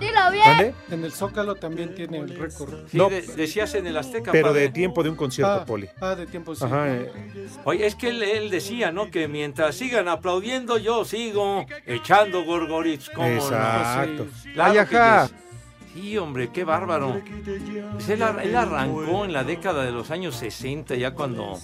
Dilo 0.00 0.30
bien. 0.32 0.44
¿Dónde? 0.46 0.74
En 0.90 1.04
el 1.04 1.12
Zócalo 1.12 1.54
también 1.56 1.94
tiene 1.94 2.18
el 2.18 2.28
récord. 2.38 2.72
Sí, 2.88 2.96
No. 2.96 3.08
de- 3.08 3.22
decías 3.22 3.74
en 3.74 3.86
el 3.86 3.96
Azteca. 3.96 4.30
Pero 4.32 4.48
padre. 4.48 4.60
de 4.62 4.68
tiempo 4.70 5.02
de 5.02 5.10
un 5.10 5.16
concierto, 5.16 5.52
Ah, 5.62 5.64
Poli. 5.64 5.88
ah, 6.00 6.14
de 6.14 6.26
tiempo 6.26 6.54
sí. 6.54 6.64
Ajá. 6.64 6.88
eh, 6.88 7.12
Oye, 7.64 7.86
es 7.86 7.94
que 7.96 8.08
él, 8.10 8.22
él 8.22 8.50
decía, 8.50 8.90
¿no? 8.92 9.10
Que 9.10 9.26
mientras 9.28 9.74
sigan 9.76 10.08
aplaudiendo, 10.08 10.78
yo 10.78 11.04
sigo 11.04 11.66
echando 11.86 12.44
gorgorits. 12.44 13.10
¿cómo 13.10 13.28
no? 13.28 13.34
Exacto. 13.34 14.26
Sí. 14.42 14.52
Claro 14.52 14.72
Ay, 14.72 14.78
ajá. 14.78 15.28
Sí, 15.94 16.16
hombre, 16.16 16.50
qué 16.52 16.62
bárbaro. 16.62 17.20
Pues 17.94 18.08
él, 18.08 18.22
ar- 18.22 18.40
él 18.44 18.54
arrancó 18.54 19.24
en 19.24 19.32
la 19.32 19.42
década 19.42 19.84
de 19.84 19.90
los 19.90 20.12
años 20.12 20.36
60, 20.36 20.94
ya 20.94 21.10
cuando 21.12 21.58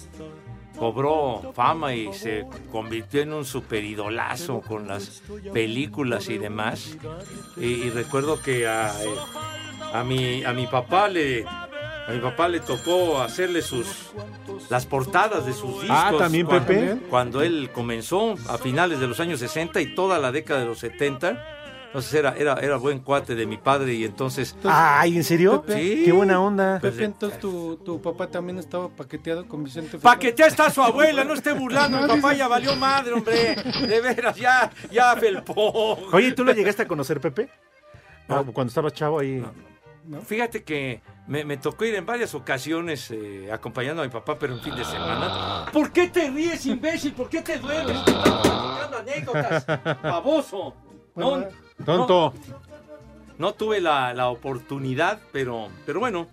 cobró 0.77 1.53
fama 1.55 1.93
y 1.93 2.13
se 2.13 2.45
convirtió 2.71 3.21
en 3.21 3.33
un 3.33 3.45
superidolazo 3.45 4.61
con 4.61 4.87
las 4.87 5.21
películas 5.53 6.29
y 6.29 6.37
demás. 6.37 6.97
Y, 7.57 7.65
y 7.65 7.89
recuerdo 7.89 8.41
que 8.41 8.67
a, 8.67 8.93
a 9.93 10.03
mi, 10.03 10.43
a 10.43 10.53
mi 10.53 10.67
papá 10.67 11.07
le... 11.07 11.45
A 12.07 12.11
mi 12.11 12.19
papá 12.19 12.47
le 12.47 12.59
tocó 12.59 13.19
hacerle 13.19 13.63
sus 13.63 13.87
las 14.69 14.85
portadas 14.85 15.43
de 15.47 15.53
sus 15.53 15.81
discos. 15.81 15.89
Ah, 15.89 16.13
¿también, 16.15 16.45
cuando- 16.45 16.67
Pepe? 16.67 16.97
Cuando 17.09 17.41
él 17.41 17.71
comenzó 17.73 18.35
a 18.47 18.59
finales 18.59 18.99
de 18.99 19.07
los 19.07 19.19
años 19.19 19.39
60 19.39 19.81
y 19.81 19.95
toda 19.95 20.19
la 20.19 20.31
década 20.31 20.59
de 20.59 20.65
los 20.67 20.77
70. 20.77 21.54
Entonces 21.95 22.13
era, 22.13 22.35
era, 22.37 22.55
era 22.55 22.75
buen 22.75 22.99
cuate 22.99 23.35
de 23.35 23.45
mi 23.45 23.55
padre 23.55 23.93
y 23.93 24.03
entonces... 24.03 24.53
Ay, 24.65 25.15
¿en 25.15 25.23
serio? 25.23 25.61
Pepe. 25.61 25.81
Sí. 25.81 26.01
Qué 26.03 26.11
buena 26.11 26.41
onda. 26.41 26.77
Pues, 26.81 26.91
Pepe, 26.91 27.05
entonces 27.05 27.39
tu, 27.39 27.77
tu 27.85 28.01
papá 28.01 28.27
también 28.27 28.57
estaba 28.59 28.89
paqueteado 28.89 29.47
con 29.47 29.63
Vicente 29.63 29.97
Paquetea 29.99 30.47
está 30.47 30.69
su 30.69 30.81
abuela, 30.81 31.23
no 31.23 31.33
esté 31.33 31.53
burlando, 31.53 31.97
mi 32.01 32.03
No, 32.07 32.15
papá 32.15 32.33
ya 32.33 32.49
valió 32.49 32.75
madre, 32.75 33.13
hombre. 33.13 33.55
De 33.87 34.01
veras, 34.01 34.35
ya, 34.35 34.69
ya 34.91 35.15
felpó. 35.15 35.93
Oye, 36.11 36.33
¿tú 36.33 36.43
lo 36.43 36.51
llegaste 36.51 36.81
a 36.81 36.85
conocer, 36.85 37.21
Pepe? 37.21 37.49
No. 38.27 38.39
Ah, 38.39 38.45
Cuando 38.51 38.67
estabas 38.71 38.91
chavo 38.91 39.19
ahí. 39.19 39.41
Fíjate 40.25 40.65
que 40.65 41.01
me, 41.27 41.45
me 41.45 41.55
tocó 41.55 41.85
ir 41.85 41.95
en 41.95 42.05
varias 42.05 42.35
ocasiones 42.35 43.09
eh, 43.11 43.49
acompañando 43.53 44.01
a 44.01 44.05
mi 44.05 44.11
papá, 44.11 44.37
pero 44.37 44.53
en 44.53 44.59
fin 44.59 44.75
de 44.75 44.83
semana. 44.83 45.67
¿Por 45.71 45.93
qué 45.93 46.09
te 46.09 46.29
ríes, 46.29 46.65
imbécil? 46.65 47.13
¿Por 47.13 47.29
qué 47.29 47.41
te 47.41 47.57
duermes? 47.57 47.95
Estamos 48.05 48.41
platicando 48.41 48.97
anécdotas, 48.97 49.65
baboso. 50.03 50.75
No, 51.15 51.45
Tonto. 51.83 52.33
no 53.37 53.53
tuve 53.53 53.81
la, 53.81 54.13
la 54.13 54.29
oportunidad, 54.29 55.19
pero, 55.31 55.69
pero 55.85 55.99
bueno, 55.99 56.27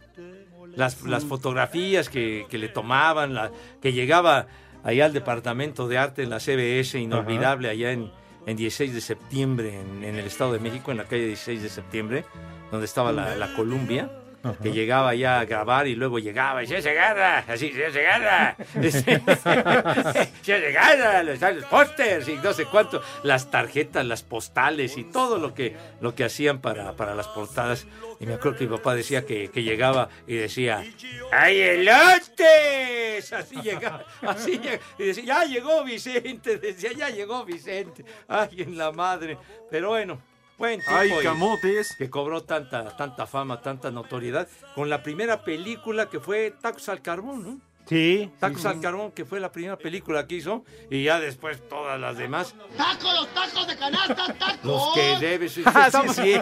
las, 0.76 1.02
las 1.02 1.24
fotografías 1.24 2.08
que, 2.08 2.46
que 2.48 2.58
le 2.58 2.68
tomaban, 2.68 3.34
la, 3.34 3.50
que 3.80 3.92
llegaba 3.92 4.46
allá 4.84 5.06
al 5.06 5.12
departamento 5.12 5.88
de 5.88 5.98
arte 5.98 6.22
en 6.22 6.30
la 6.30 6.38
CBS, 6.40 6.98
inolvidable, 6.98 7.68
allá 7.68 7.92
en, 7.92 8.10
en 8.46 8.56
16 8.56 8.94
de 8.94 9.00
septiembre, 9.00 9.80
en, 9.80 10.04
en 10.04 10.16
el 10.16 10.26
Estado 10.26 10.52
de 10.52 10.58
México, 10.60 10.90
en 10.90 10.98
la 10.98 11.04
calle 11.04 11.26
16 11.26 11.62
de 11.62 11.68
septiembre, 11.68 12.24
donde 12.70 12.86
estaba 12.86 13.12
la, 13.12 13.36
la 13.36 13.54
Columbia. 13.54 14.10
Que 14.62 14.72
llegaba 14.72 15.10
allá 15.10 15.40
a 15.40 15.44
grabar 15.44 15.86
y 15.86 15.94
luego 15.94 16.18
llegaba 16.18 16.62
y 16.62 16.66
se 16.66 16.76
agarra, 16.76 17.44
así 17.46 17.72
se 17.72 17.86
agarra, 17.86 18.56
se 20.42 20.54
agarra, 20.54 21.22
los, 21.22 21.40
los 21.40 21.64
pósters 21.66 22.28
y 22.28 22.34
no 22.34 22.52
sé 22.52 22.64
cuánto, 22.66 23.00
las 23.22 23.50
tarjetas, 23.50 24.04
las 24.04 24.22
postales 24.22 24.96
y 24.96 25.04
todo 25.04 25.38
lo 25.38 25.54
que, 25.54 25.76
lo 26.00 26.14
que 26.14 26.24
hacían 26.24 26.60
para, 26.60 26.94
para 26.96 27.14
las 27.14 27.28
portadas. 27.28 27.86
Y 28.18 28.26
me 28.26 28.34
acuerdo 28.34 28.58
que 28.58 28.66
mi 28.66 28.76
papá 28.76 28.94
decía 28.94 29.24
que, 29.24 29.48
que 29.50 29.62
llegaba 29.62 30.08
y 30.26 30.34
decía, 30.34 30.84
¡Hay 31.32 31.60
elotes! 31.60 33.32
Así 33.32 33.60
llegaba, 33.62 34.04
así 34.22 34.58
llegaba. 34.58 34.82
Y 34.98 35.04
decía, 35.04 35.24
ya 35.24 35.44
llegó 35.44 35.84
Vicente, 35.84 36.58
decía, 36.58 36.92
ya 36.92 37.10
llegó 37.10 37.44
Vicente. 37.44 38.04
Ay, 38.28 38.62
en 38.62 38.76
la 38.76 38.92
madre. 38.92 39.38
Pero 39.70 39.90
bueno, 39.90 40.20
buen 40.58 40.80
tipo. 40.80 40.92
Ay, 40.92 41.12
y- 41.20 41.22
camotes. 41.22 41.94
que 41.96 42.08
cobró 42.10 42.42
tanta, 42.42 42.96
tanta 42.96 43.26
fama, 43.26 43.60
tanta 43.60 43.90
notoriedad, 43.90 44.48
con 44.74 44.88
la 44.90 45.02
primera 45.02 45.42
película 45.42 46.08
que 46.08 46.20
fue 46.20 46.54
Tacos 46.60 46.88
al 46.88 47.02
Carbón, 47.02 47.42
¿no? 47.44 47.60
Sí. 47.88 48.30
Tacos 48.38 48.64
al 48.64 48.80
Carbón, 48.80 49.10
que 49.10 49.24
fue 49.24 49.40
la 49.40 49.50
primera 49.50 49.76
película 49.76 50.26
que 50.28 50.36
hizo, 50.36 50.64
y 50.88 51.02
ya 51.02 51.18
después 51.18 51.68
todas 51.68 51.98
las 52.00 52.16
demás. 52.16 52.54
¡Tacos, 52.76 53.12
los 53.12 53.28
tacos 53.34 53.66
de 53.66 53.76
canasta, 53.76 54.32
tacos! 54.38 54.64
Los 54.64 54.94
que 54.94 55.16
debes. 55.20 55.58
Ah, 55.66 55.90
sí, 55.90 56.08
sí. 56.14 56.40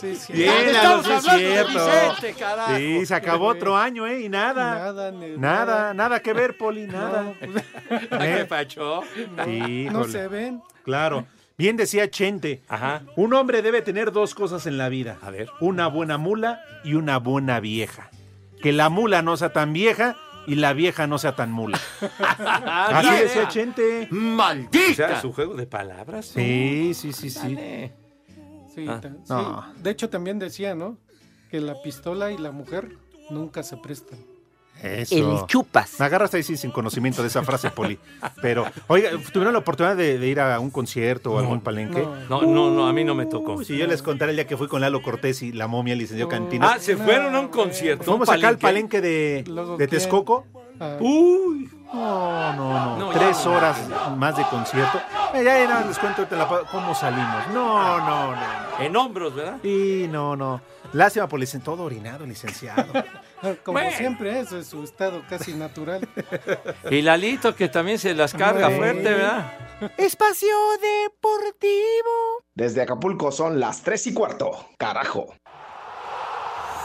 Sí, 0.00 0.16
sí. 0.26 0.32
Bien, 0.34 0.68
Estamos 0.68 1.06
de 1.06 1.20
cierto. 1.38 1.72
Vicente, 1.72 2.34
carajo. 2.38 2.76
Sí, 2.76 3.06
se 3.06 3.14
acabó 3.14 3.46
otro 3.46 3.74
año, 3.76 4.06
¿eh? 4.06 4.20
Y 4.20 4.28
nada. 4.28 4.74
Nada, 4.74 5.10
ni- 5.10 5.36
Nada, 5.38 5.94
nada 5.94 6.20
que 6.20 6.34
ver, 6.34 6.56
Poli, 6.58 6.86
nada. 6.86 7.32
No, 8.10 8.18
¿Qué 8.18 8.44
pacho? 8.48 9.02
Híjole. 9.16 9.90
no 9.90 10.04
se 10.04 10.28
ven. 10.28 10.62
Claro. 10.84 11.26
Bien 11.60 11.76
decía 11.76 12.10
Chente. 12.10 12.62
Ajá. 12.68 13.02
Un 13.16 13.34
hombre 13.34 13.60
debe 13.60 13.82
tener 13.82 14.12
dos 14.12 14.34
cosas 14.34 14.66
en 14.66 14.78
la 14.78 14.88
vida. 14.88 15.18
A 15.22 15.30
ver. 15.30 15.48
Una 15.60 15.88
buena 15.88 16.16
mula 16.16 16.62
y 16.84 16.94
una 16.94 17.18
buena 17.18 17.60
vieja. 17.60 18.10
Que 18.62 18.72
la 18.72 18.88
mula 18.88 19.20
no 19.22 19.36
sea 19.36 19.52
tan 19.52 19.72
vieja 19.74 20.16
y 20.46 20.54
la 20.54 20.72
vieja 20.72 21.06
no 21.06 21.18
sea 21.18 21.36
tan 21.36 21.52
mula. 21.52 21.78
Así 22.58 23.22
decía 23.22 23.46
Chente. 23.48 24.08
O 24.10 24.14
¡Maldita! 24.14 24.94
sea, 24.94 25.20
su 25.20 25.32
juego 25.34 25.54
de 25.54 25.66
palabras. 25.66 26.26
Sí, 26.26 26.92
sí, 26.94 27.12
sí, 27.12 27.28
sí. 27.30 27.38
Dale. 27.54 27.92
Sí, 28.74 28.86
Ah, 28.88 29.00
ta- 29.00 29.10
sí. 29.10 29.16
no. 29.28 29.66
De 29.82 29.90
hecho, 29.90 30.08
también 30.08 30.38
decía, 30.38 30.74
¿no? 30.74 30.96
Que 31.50 31.60
la 31.60 31.82
pistola 31.82 32.32
y 32.32 32.38
la 32.38 32.52
mujer 32.52 32.96
nunca 33.28 33.62
se 33.62 33.76
prestan. 33.76 34.18
Eso. 34.82 35.46
chupas. 35.46 35.98
Me 35.98 36.06
agarras 36.06 36.32
ahí 36.34 36.42
sí, 36.42 36.56
sin 36.56 36.70
conocimiento 36.70 37.22
de 37.22 37.28
esa 37.28 37.42
frase, 37.42 37.70
Poli. 37.70 37.98
Pero, 38.40 38.64
oiga, 38.86 39.10
¿tuvieron 39.32 39.52
la 39.52 39.58
oportunidad 39.60 39.96
de, 39.96 40.18
de 40.18 40.26
ir 40.26 40.40
a 40.40 40.58
un 40.60 40.70
concierto 40.70 41.32
o 41.32 41.38
algún 41.38 41.60
palenque? 41.60 42.02
No. 42.28 42.42
No, 42.42 42.46
no, 42.46 42.70
no, 42.70 42.86
a 42.88 42.92
mí 42.92 43.04
no 43.04 43.14
me 43.14 43.26
tocó. 43.26 43.54
Uy, 43.54 43.64
si 43.64 43.76
yo 43.76 43.86
les 43.86 44.02
contaré 44.02 44.30
el 44.30 44.36
día 44.36 44.46
que 44.46 44.56
fui 44.56 44.68
con 44.68 44.80
Lalo 44.80 45.02
Cortés 45.02 45.42
y 45.42 45.52
la 45.52 45.66
momia 45.66 45.94
licenciado 45.94 46.28
Cantina. 46.28 46.72
Ah, 46.74 46.78
se 46.78 46.96
fueron 46.96 47.34
a 47.34 47.40
un 47.40 47.48
concierto. 47.48 48.04
Fuimos 48.04 48.28
acá 48.28 48.48
al 48.48 48.58
palenque? 48.58 49.00
de, 49.00 49.44
de. 49.78 49.88
Texcoco. 49.88 50.46
Ah, 50.80 50.96
Uy. 51.00 51.70
No, 51.92 52.52
no, 52.54 52.72
no. 52.72 52.96
No, 52.98 53.10
Tres 53.10 53.42
ya. 53.44 53.50
horas 53.50 53.76
más 54.16 54.36
de 54.36 54.44
concierto. 54.44 54.98
Eh, 55.34 55.42
ya, 55.44 55.66
nada, 55.68 55.84
les 55.86 55.98
cuento 55.98 56.26
cómo 56.70 56.94
salimos. 56.94 57.48
No, 57.52 57.98
no, 57.98 58.32
no. 58.36 58.42
En 58.80 58.96
hombros, 58.96 59.34
¿verdad? 59.34 59.62
Y 59.64 60.06
no, 60.08 60.36
no. 60.36 60.60
Lástima 60.92 61.28
por 61.28 61.40
todo 61.64 61.84
orinado, 61.84 62.24
licenciado. 62.26 62.84
como 63.64 63.78
Bueno. 63.78 63.96
siempre, 63.96 64.40
eso 64.40 64.58
es 64.58 64.66
su 64.66 64.82
estado 64.82 65.22
casi 65.28 65.54
natural. 65.54 66.06
Y 66.90 67.02
Lalito, 67.02 67.54
que 67.54 67.68
también 67.68 67.98
se 67.98 68.14
las 68.14 68.34
carga 68.34 68.70
fuerte. 68.70 69.02
¿verdad? 69.02 69.52
Espacio 69.96 70.48
Deportivo. 70.80 72.44
Desde 72.54 72.82
Acapulco 72.82 73.32
son 73.32 73.60
las 73.60 73.82
3 73.82 74.08
y 74.08 74.14
cuarto. 74.14 74.66
Carajo. 74.78 75.34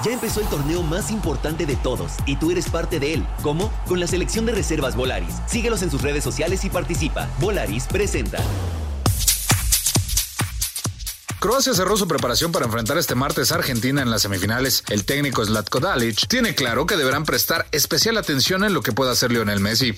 Ya 0.03 0.12
empezó 0.12 0.41
el 0.41 0.47
torneo 0.47 0.81
más 0.83 1.09
importante 1.09 1.65
de 1.65 1.77
todos 1.77 2.13
y 2.25 2.35
tú 2.35 2.51
eres 2.51 2.69
parte 2.69 3.00
de 3.00 3.13
él. 3.15 3.25
¿Cómo? 3.41 3.71
Con 3.88 4.00
la 4.00 4.07
selección 4.07 4.45
de 4.45 4.51
reservas 4.51 4.95
Volaris. 4.95 5.41
Síguelos 5.47 5.81
en 5.83 5.89
sus 5.91 6.01
redes 6.01 6.24
sociales 6.24 6.63
y 6.65 6.69
participa. 6.69 7.29
Volaris 7.39 7.88
presenta. 7.88 8.39
Croacia 11.45 11.75
cerró 11.75 11.95
su 11.95 12.07
preparación 12.07 12.51
para 12.51 12.65
enfrentar 12.65 12.97
este 12.97 13.13
martes 13.13 13.51
a 13.51 13.55
Argentina 13.55 14.01
en 14.01 14.09
las 14.09 14.23
semifinales. 14.23 14.83
El 14.89 15.05
técnico 15.05 15.45
Zlatko 15.45 15.79
Dalic 15.79 16.27
tiene 16.27 16.55
claro 16.55 16.87
que 16.87 16.97
deberán 16.97 17.23
prestar 17.23 17.67
especial 17.71 18.17
atención 18.17 18.63
en 18.63 18.73
lo 18.73 18.81
que 18.81 18.93
pueda 18.93 19.11
hacer 19.11 19.31
Lionel 19.31 19.59
Messi. 19.59 19.93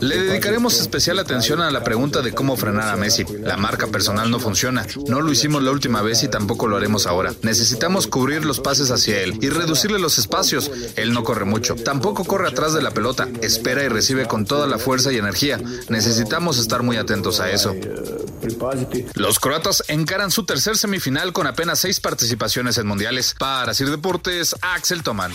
Le 0.00 0.18
dedicaremos 0.18 0.78
especial 0.78 1.18
atención 1.18 1.62
a 1.62 1.70
la 1.70 1.82
pregunta 1.82 2.20
de 2.20 2.34
cómo 2.34 2.58
frenar 2.58 2.90
a 2.90 2.96
Messi. 2.98 3.24
La 3.40 3.56
marca 3.56 3.86
personal 3.86 4.30
no 4.30 4.38
funciona. 4.38 4.86
No 5.08 5.22
lo 5.22 5.32
hicimos 5.32 5.62
la 5.62 5.70
última 5.70 6.02
vez 6.02 6.22
y 6.24 6.28
tampoco 6.28 6.68
lo 6.68 6.76
haremos 6.76 7.06
ahora. 7.06 7.32
Necesitamos 7.40 8.08
cubrir 8.08 8.44
los 8.44 8.60
pases 8.60 8.90
hacia 8.90 9.22
él 9.22 9.38
y 9.40 9.48
reducirle 9.48 9.98
los 9.98 10.18
espacios. 10.18 10.70
Él 10.96 11.14
no 11.14 11.24
corre 11.24 11.46
mucho. 11.46 11.74
Tampoco 11.74 12.26
corre 12.26 12.48
atrás 12.48 12.74
de 12.74 12.82
la 12.82 12.90
pelota. 12.90 13.28
Espera 13.40 13.82
y 13.82 13.88
recibe 13.88 14.26
con 14.26 14.44
toda 14.44 14.66
la 14.66 14.76
fuerza 14.76 15.10
y 15.10 15.16
energía. 15.16 15.58
Necesitamos 15.88 16.58
estar 16.58 16.82
muy 16.82 16.98
atentos 16.98 17.40
a 17.40 17.50
eso. 17.50 17.74
Los 19.22 19.38
croatas 19.38 19.84
encaran 19.86 20.32
su 20.32 20.44
tercer 20.44 20.76
semifinal 20.76 21.32
con 21.32 21.46
apenas 21.46 21.78
seis 21.78 22.00
participaciones 22.00 22.76
en 22.78 22.88
mundiales. 22.88 23.36
Para 23.38 23.72
Sir 23.72 23.88
Deportes, 23.88 24.56
Axel 24.62 25.04
Toman. 25.04 25.30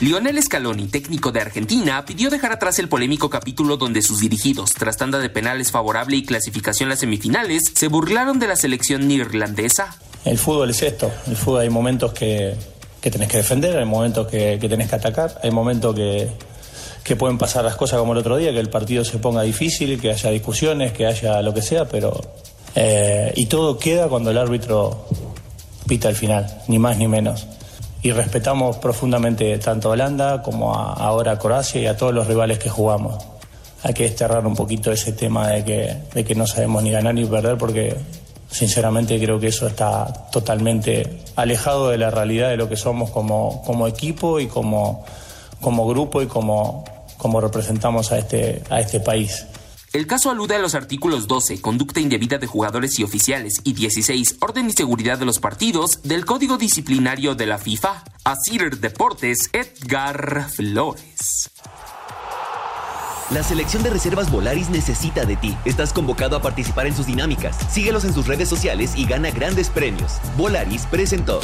Lionel 0.00 0.42
Scaloni, 0.42 0.88
técnico 0.88 1.32
de 1.32 1.42
Argentina, 1.42 2.02
pidió 2.06 2.30
dejar 2.30 2.50
atrás 2.50 2.78
el 2.78 2.88
polémico 2.88 3.28
capítulo 3.28 3.76
donde 3.76 4.00
sus 4.00 4.20
dirigidos, 4.20 4.72
tras 4.72 4.96
tanda 4.96 5.18
de 5.18 5.28
penales 5.28 5.70
favorable 5.70 6.16
y 6.16 6.24
clasificación 6.24 6.88
a 6.88 6.92
las 6.92 7.00
semifinales, 7.00 7.62
se 7.74 7.88
burlaron 7.88 8.38
de 8.38 8.48
la 8.48 8.56
selección 8.56 9.06
neerlandesa. 9.06 9.94
El 10.24 10.38
fútbol 10.38 10.70
es 10.70 10.80
esto. 10.80 11.12
El 11.26 11.36
fútbol 11.36 11.60
hay 11.60 11.68
momentos 11.68 12.14
que, 12.14 12.56
que 13.02 13.10
tenés 13.10 13.28
que 13.28 13.36
defender, 13.36 13.76
hay 13.76 13.84
momentos 13.84 14.28
que, 14.28 14.56
que 14.58 14.70
tenés 14.70 14.88
que 14.88 14.96
atacar, 14.96 15.38
hay 15.42 15.50
momentos 15.50 15.94
que, 15.94 16.32
que 17.04 17.16
pueden 17.16 17.36
pasar 17.36 17.66
las 17.66 17.76
cosas 17.76 17.98
como 17.98 18.12
el 18.12 18.18
otro 18.18 18.38
día, 18.38 18.50
que 18.50 18.60
el 18.60 18.70
partido 18.70 19.04
se 19.04 19.18
ponga 19.18 19.42
difícil, 19.42 20.00
que 20.00 20.10
haya 20.10 20.30
discusiones, 20.30 20.92
que 20.92 21.04
haya 21.04 21.42
lo 21.42 21.52
que 21.52 21.60
sea, 21.60 21.84
pero... 21.84 22.18
eh, 22.74 23.32
y 23.36 23.46
todo 23.46 23.78
queda 23.78 24.08
cuando 24.08 24.30
el 24.30 24.38
árbitro 24.38 25.06
pita 25.86 26.08
al 26.08 26.16
final, 26.16 26.62
ni 26.68 26.78
más 26.78 26.96
ni 26.96 27.08
menos. 27.08 27.46
Y 28.02 28.10
respetamos 28.12 28.78
profundamente 28.78 29.56
tanto 29.58 29.88
a 29.88 29.92
Holanda 29.92 30.42
como 30.42 30.74
a, 30.74 30.94
ahora 30.94 31.32
a 31.32 31.38
Croacia 31.38 31.80
y 31.80 31.86
a 31.86 31.96
todos 31.96 32.12
los 32.12 32.26
rivales 32.26 32.58
que 32.58 32.68
jugamos. 32.68 33.24
Hay 33.82 33.94
que 33.94 34.04
desterrar 34.04 34.46
un 34.46 34.54
poquito 34.54 34.92
ese 34.92 35.12
tema 35.12 35.48
de 35.48 35.64
que, 35.64 35.96
de 36.14 36.24
que 36.24 36.34
no 36.34 36.46
sabemos 36.46 36.82
ni 36.82 36.90
ganar 36.90 37.14
ni 37.14 37.24
perder 37.24 37.58
porque 37.58 37.96
sinceramente 38.50 39.18
creo 39.18 39.40
que 39.40 39.48
eso 39.48 39.66
está 39.66 40.06
totalmente 40.30 41.20
alejado 41.36 41.88
de 41.88 41.98
la 41.98 42.10
realidad 42.10 42.50
de 42.50 42.56
lo 42.56 42.68
que 42.68 42.76
somos 42.76 43.10
como, 43.10 43.62
como 43.64 43.88
equipo 43.88 44.38
y 44.38 44.46
como, 44.46 45.04
como 45.60 45.86
grupo 45.86 46.22
y 46.22 46.26
como, 46.26 46.84
como 47.16 47.40
representamos 47.40 48.12
a 48.12 48.18
este, 48.18 48.62
a 48.68 48.80
este 48.80 49.00
país. 49.00 49.46
El 49.92 50.06
caso 50.06 50.30
alude 50.30 50.54
a 50.54 50.58
los 50.58 50.74
artículos 50.74 51.28
12, 51.28 51.60
conducta 51.60 52.00
indebida 52.00 52.38
de 52.38 52.46
jugadores 52.46 52.98
y 52.98 53.04
oficiales, 53.04 53.60
y 53.62 53.74
16, 53.74 54.36
orden 54.40 54.70
y 54.70 54.72
seguridad 54.72 55.18
de 55.18 55.26
los 55.26 55.38
partidos, 55.38 56.02
del 56.02 56.24
Código 56.24 56.56
Disciplinario 56.56 57.34
de 57.34 57.44
la 57.44 57.58
FIFA. 57.58 58.02
Asir 58.24 58.78
Deportes, 58.78 59.50
Edgar 59.52 60.48
Flores. 60.48 61.50
La 63.30 63.42
selección 63.42 63.82
de 63.82 63.90
reservas 63.90 64.30
Volaris 64.30 64.70
necesita 64.70 65.26
de 65.26 65.36
ti. 65.36 65.54
Estás 65.66 65.92
convocado 65.92 66.36
a 66.36 66.42
participar 66.42 66.86
en 66.86 66.96
sus 66.96 67.04
dinámicas. 67.04 67.56
Síguelos 67.70 68.04
en 68.04 68.14
sus 68.14 68.26
redes 68.26 68.48
sociales 68.48 68.92
y 68.96 69.04
gana 69.04 69.30
grandes 69.30 69.68
premios. 69.68 70.14
Volaris 70.38 70.86
presentó. 70.86 71.40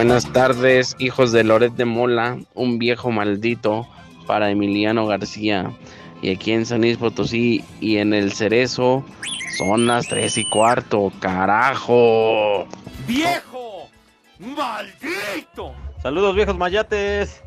Buenas 0.00 0.32
tardes, 0.32 0.96
hijos 0.98 1.30
de 1.30 1.44
Loret 1.44 1.74
de 1.74 1.84
Mola, 1.84 2.38
un 2.54 2.78
viejo 2.78 3.10
maldito 3.10 3.86
para 4.26 4.50
Emiliano 4.50 5.06
García. 5.06 5.76
Y 6.22 6.30
aquí 6.32 6.52
en 6.52 6.64
San 6.64 6.80
Luis 6.80 6.96
Potosí 6.96 7.62
y 7.82 7.98
en 7.98 8.14
el 8.14 8.32
Cerezo 8.32 9.04
son 9.58 9.86
las 9.86 10.08
tres 10.08 10.38
y 10.38 10.48
cuarto, 10.48 11.12
carajo. 11.20 12.66
¡Viejo! 13.06 13.90
¡Maldito! 14.38 15.74
Saludos 16.02 16.34
viejos 16.34 16.56
mayates. 16.56 17.42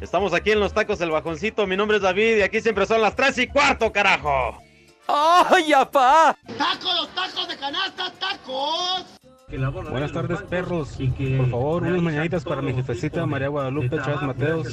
Estamos 0.00 0.34
aquí 0.34 0.50
en 0.50 0.58
los 0.58 0.74
tacos 0.74 0.98
del 0.98 1.12
bajoncito. 1.12 1.68
Mi 1.68 1.76
nombre 1.76 1.98
es 1.98 2.02
David 2.02 2.38
y 2.38 2.42
aquí 2.42 2.60
siempre 2.60 2.84
son 2.84 3.00
las 3.00 3.14
tres 3.14 3.38
y 3.38 3.46
cuarto, 3.46 3.92
carajo. 3.92 4.60
¡Ay, 5.06 5.72
apá! 5.72 6.36
¡Tacos, 6.58 6.96
los 6.96 7.08
tacos 7.14 7.46
de 7.46 7.56
canasta, 7.56 8.12
tacos! 8.18 9.21
Buenas 9.58 10.12
tardes, 10.12 10.40
perros. 10.42 10.96
Por 11.36 11.50
favor, 11.50 11.82
unas 11.82 12.02
mañanitas 12.02 12.42
para 12.42 12.62
mi 12.62 12.72
jefecita 12.72 13.26
María 13.26 13.48
Guadalupe 13.48 13.96
Chávez 13.98 14.22
Mateos. 14.22 14.68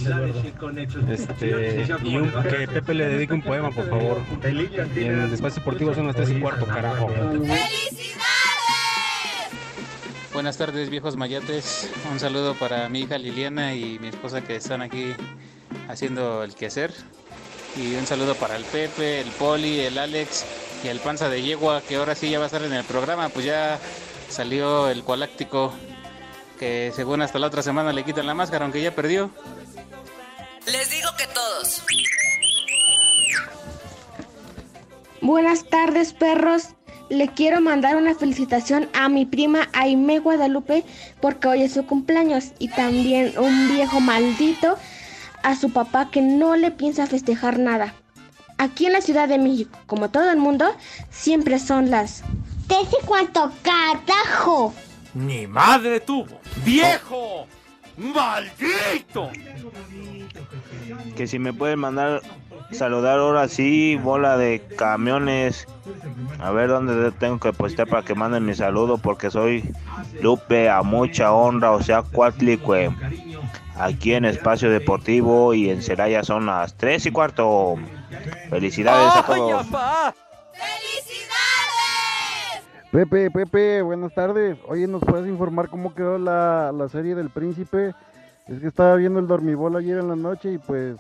Este, 1.09 1.86
y 2.03 2.15
un, 2.15 2.31
que 2.43 2.67
Pepe 2.67 2.93
le 2.93 3.09
dedique 3.09 3.33
un 3.33 3.41
poema, 3.41 3.71
por 3.71 3.89
favor. 3.89 4.21
Y 4.95 5.03
en 5.03 5.19
el 5.19 5.33
espacio 5.33 5.59
deportivo 5.59 5.93
son 5.93 6.07
las 6.07 6.15
3 6.15 6.31
y 6.31 6.39
cuarto, 6.39 6.65
carajo. 6.65 7.09
Buenas 10.33 10.57
tardes, 10.57 10.89
viejos 10.89 11.18
mayates. 11.18 11.92
Un 12.09 12.20
saludo 12.20 12.53
para 12.53 12.87
mi 12.87 13.01
hija 13.01 13.18
Liliana 13.18 13.75
y 13.75 14.00
mi 14.00 14.07
esposa 14.07 14.42
que 14.42 14.55
están 14.55 14.81
aquí 14.81 15.13
haciendo 15.89 16.42
el 16.44 16.55
quehacer. 16.55 16.94
Y 17.75 17.96
un 17.96 18.05
saludo 18.05 18.33
para 18.35 18.55
el 18.55 18.63
Pepe, 18.63 19.20
el 19.20 19.29
Poli, 19.31 19.81
el 19.81 19.98
Alex 19.98 20.46
y 20.85 20.87
el 20.87 21.00
Panza 21.00 21.27
de 21.27 21.42
Yegua, 21.42 21.81
que 21.81 21.98
ahora 21.98 22.15
sí 22.15 22.29
ya 22.29 22.39
va 22.39 22.46
a 22.46 22.48
estar 22.48 22.63
en 22.63 22.74
el 22.74 22.85
programa. 22.85 23.27
Pues 23.27 23.46
ya 23.46 23.77
salió 24.29 24.89
el 24.89 25.03
Cualáctico, 25.03 25.74
que 26.57 26.92
según 26.96 27.22
hasta 27.22 27.39
la 27.39 27.48
otra 27.48 27.61
semana 27.61 27.94
le 27.94 28.03
quitan 28.03 28.27
la 28.27 28.33
máscara, 28.33 28.65
aunque 28.65 28.81
ya 28.81 28.96
perdió. 28.96 29.31
Les 30.65 30.89
digo 30.89 31.09
que 31.18 31.25
todos. 31.27 31.83
Buenas 35.22 35.65
tardes, 35.65 36.13
perros. 36.13 36.70
Le 37.09 37.27
quiero 37.29 37.59
mandar 37.59 37.96
una 37.96 38.13
felicitación 38.13 38.87
a 38.94 39.09
mi 39.09 39.25
prima 39.25 39.68
Aime 39.74 40.20
Guadalupe 40.20 40.85
porque 41.22 41.48
hoy 41.48 41.63
es 41.63 41.74
su 41.74 41.85
cumpleaños 41.85 42.51
y 42.59 42.68
también 42.70 43.33
un 43.37 43.70
viejo 43.70 44.00
maldito 44.00 44.77
a 45.42 45.55
su 45.55 45.72
papá 45.72 46.11
que 46.11 46.22
no 46.22 46.55
le 46.55 46.70
piensa 46.70 47.07
festejar 47.07 47.57
nada. 47.57 47.96
Aquí 48.59 48.85
en 48.85 48.94
la 48.94 49.01
Ciudad 49.01 49.27
de 49.27 49.39
México, 49.39 49.79
como 49.87 50.09
todo 50.09 50.29
el 50.29 50.37
mundo, 50.37 50.75
siempre 51.09 51.57
son 51.59 51.89
las 51.89 52.24
tres 52.70 52.88
y 53.01 53.05
cuarto 53.05 53.51
carajo. 53.62 54.74
¡Mi 55.14 55.48
madre 55.48 56.00
tuvo! 56.00 56.40
¡Viejo! 56.64 57.48
¡Maldito! 57.98 59.32
Que 61.18 61.27
si 61.27 61.40
me 61.40 61.51
pueden 61.51 61.79
mandar 61.79 62.22
saludar 62.72 63.20
ahora 63.20 63.48
sí, 63.48 63.96
bola 63.98 64.38
de 64.38 64.62
camiones. 64.77 65.68
A 66.40 66.51
ver 66.51 66.70
dónde 66.70 67.12
tengo 67.12 67.40
que 67.40 67.51
postear 67.51 67.88
para 67.88 68.03
que 68.03 68.16
manden 68.16 68.46
mi 68.46 68.53
saludo 68.53 68.98
porque 69.00 69.32
soy 69.32 69.64
Lupe 70.22 70.70
a 70.70 70.84
mucha 70.84 71.34
honra, 71.34 71.72
o 71.72 71.82
sea, 71.82 72.03
Cuatlicue. 72.03 72.96
Aquí 73.75 74.14
en 74.14 74.25
Espacio 74.25 74.70
Deportivo 74.70 75.53
y 75.53 75.70
en 75.70 75.82
Celaya 75.82 76.24
son 76.24 76.46
las 76.46 76.75
3 76.75 77.08
y 77.08 77.12
cuarto. 77.12 77.75
Felicidades 78.50 79.16
a 79.16 79.24
todos. 79.25 79.68
Pepe, 82.92 83.30
Pepe, 83.30 83.82
buenas 83.84 84.14
tardes. 84.16 84.58
Oye, 84.68 84.88
¿nos 84.88 85.04
puedes 85.04 85.28
informar 85.28 85.70
cómo 85.70 85.94
quedó 85.94 86.18
la, 86.18 86.72
la 86.72 86.90
serie 86.90 87.14
del 87.14 87.30
príncipe? 87.30 87.94
Es 88.48 88.60
que 88.60 88.68
estaba 88.68 88.96
viendo 88.96 89.20
el 89.20 89.28
dormibol 89.28 89.75
ayer 89.75 90.00
en 90.00 90.08
la 90.08 90.16
noche 90.16 90.54
y 90.54 90.58
pues 90.58 90.98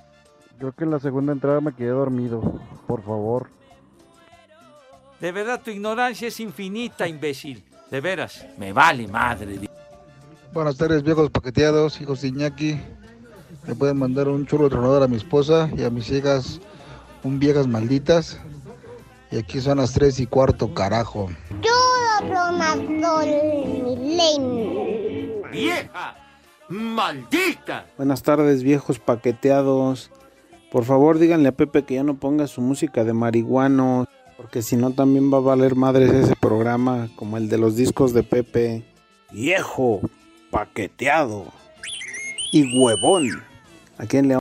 creo 0.59 0.71
que 0.71 0.83
en 0.83 0.91
la 0.91 0.99
segunda 0.99 1.33
entrada 1.33 1.61
me 1.61 1.73
quedé 1.73 1.89
dormido. 1.89 2.59
Por 2.85 3.01
favor. 3.01 3.49
De 5.19 5.31
verdad, 5.31 5.61
tu 5.63 5.71
ignorancia 5.71 6.27
es 6.27 6.39
infinita, 6.39 7.07
imbécil. 7.07 7.63
De 7.89 8.01
veras, 8.01 8.45
me 8.59 8.71
vale 8.71 9.07
madre. 9.07 9.59
Buenas 10.53 10.77
tardes, 10.77 11.01
viejos 11.01 11.31
paqueteados, 11.31 11.99
hijos 12.01 12.21
de 12.21 12.27
Iñaki. 12.27 12.79
Me 13.67 13.73
pueden 13.73 13.97
mandar 13.97 14.27
un 14.27 14.45
churro 14.45 14.69
tronador 14.69 15.01
a 15.01 15.07
mi 15.07 15.17
esposa 15.17 15.69
y 15.75 15.83
a 15.83 15.89
mis 15.89 16.09
hijas, 16.11 16.61
un 17.23 17.39
viejas 17.39 17.67
malditas. 17.67 18.39
Y 19.31 19.37
aquí 19.37 19.59
son 19.59 19.77
las 19.77 19.93
3 19.93 20.19
y 20.19 20.27
cuarto, 20.27 20.73
carajo. 20.73 21.29
Ronaldo 22.59 23.19
Milen. 23.85 25.41
¡Vieja! 25.49 26.15
¡Maldita! 26.67 27.85
Buenas 27.95 28.21
tardes, 28.21 28.63
viejos 28.63 28.99
paqueteados. 28.99 30.11
Por 30.69 30.83
favor, 30.83 31.19
díganle 31.19 31.49
a 31.49 31.53
Pepe 31.53 31.83
que 31.83 31.95
ya 31.95 32.03
no 32.03 32.19
ponga 32.19 32.47
su 32.47 32.59
música 32.59 33.05
de 33.05 33.13
marihuano, 33.13 34.07
porque 34.35 34.61
si 34.61 34.75
no 34.75 34.91
también 34.91 35.33
va 35.33 35.37
a 35.37 35.41
valer 35.41 35.75
madres 35.75 36.11
ese 36.11 36.35
programa, 36.35 37.07
como 37.15 37.37
el 37.37 37.47
de 37.47 37.57
los 37.57 37.77
discos 37.77 38.13
de 38.13 38.23
Pepe. 38.23 38.83
Viejo, 39.31 40.01
paqueteado 40.51 41.45
y 42.51 42.77
huevón. 42.77 43.41
¿A 43.97 44.05
quién 44.05 44.27
le 44.27 44.37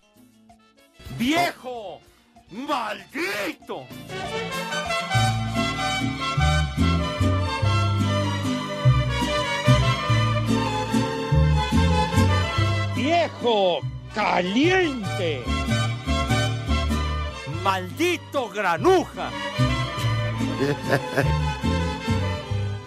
¡Viejo! 1.16 2.00
¡Maldito! 2.50 3.86
¡Viejo! 13.28 13.80
¡Caliente! 14.14 15.42
¡Maldito 17.62 18.48
granuja! 18.48 19.30